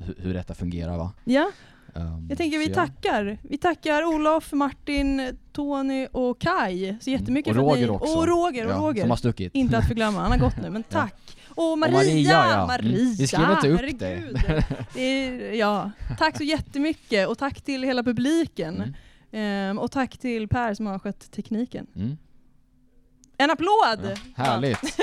hur, 0.00 0.14
hur 0.18 0.34
detta 0.34 0.54
fungerar 0.54 0.98
va. 0.98 1.12
Ja, 1.24 1.50
Ehm, 1.94 2.26
jag 2.28 2.38
tänker 2.38 2.58
vi 2.58 2.64
så 2.64 2.70
ja. 2.70 2.74
tackar. 2.74 3.38
Vi 3.42 3.58
tackar 3.58 4.04
Olof, 4.04 4.52
Martin, 4.52 5.36
Tony 5.52 6.06
och 6.12 6.38
Kai 6.40 6.96
så 7.00 7.10
jättemycket 7.10 7.52
Mm. 7.52 7.64
Och 7.64 7.70
för 7.70 7.74
att 7.74 7.78
Roger 7.80 7.92
ni... 7.92 7.98
också. 7.98 8.18
Och 8.18 8.26
Roger, 8.26 8.64
och 8.66 8.70
Ja, 8.72 8.76
Roger. 8.76 9.00
som 9.02 9.10
har 9.10 9.16
stuckit. 9.16 9.54
Inte 9.54 9.78
att 9.78 9.88
förglömma, 9.88 10.20
han 10.20 10.30
har 10.30 10.38
gått 10.38 10.56
nu, 10.62 10.70
men 10.70 10.84
Ja. 10.90 10.98
tack. 11.00 11.14
Och 11.48 11.78
Maria, 11.78 11.96
Och 11.98 12.04
Maria, 12.04 12.30
ja. 12.32 12.66
Maria, 12.66 12.88
Mm. 12.98 13.14
Vi 13.18 13.26
skrev 13.26 13.50
inte 13.50 13.68
upp 13.68 13.80
herregud. 13.80 13.98
dig. 13.98 14.64
det 14.94 15.00
är, 15.02 15.52
ja. 15.52 15.90
Tack 16.18 16.36
så 16.36 16.44
jättemycket 16.44 17.28
och 17.28 17.38
tack 17.38 17.60
till 17.60 17.82
hela 17.82 18.02
publiken. 18.02 18.94
Ehm, 19.32 19.78
och 19.78 19.90
tack 19.90 20.18
till 20.18 20.48
Per 20.48 20.74
som 20.74 20.86
har 20.86 20.98
skött 20.98 21.30
tekniken. 21.32 21.86
En 23.40 23.50
applåd! 23.50 24.18
Ja, 24.36 24.42
härligt. 24.44 24.78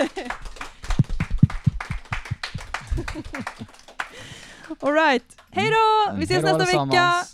Alright, 4.81 5.23
hej 5.51 5.69
då! 5.71 6.13
Vi 6.17 6.23
ses 6.23 6.37
mm. 6.37 6.45
Hejdå 6.45 6.57
nästa 6.57 6.85
vecka! 6.85 7.25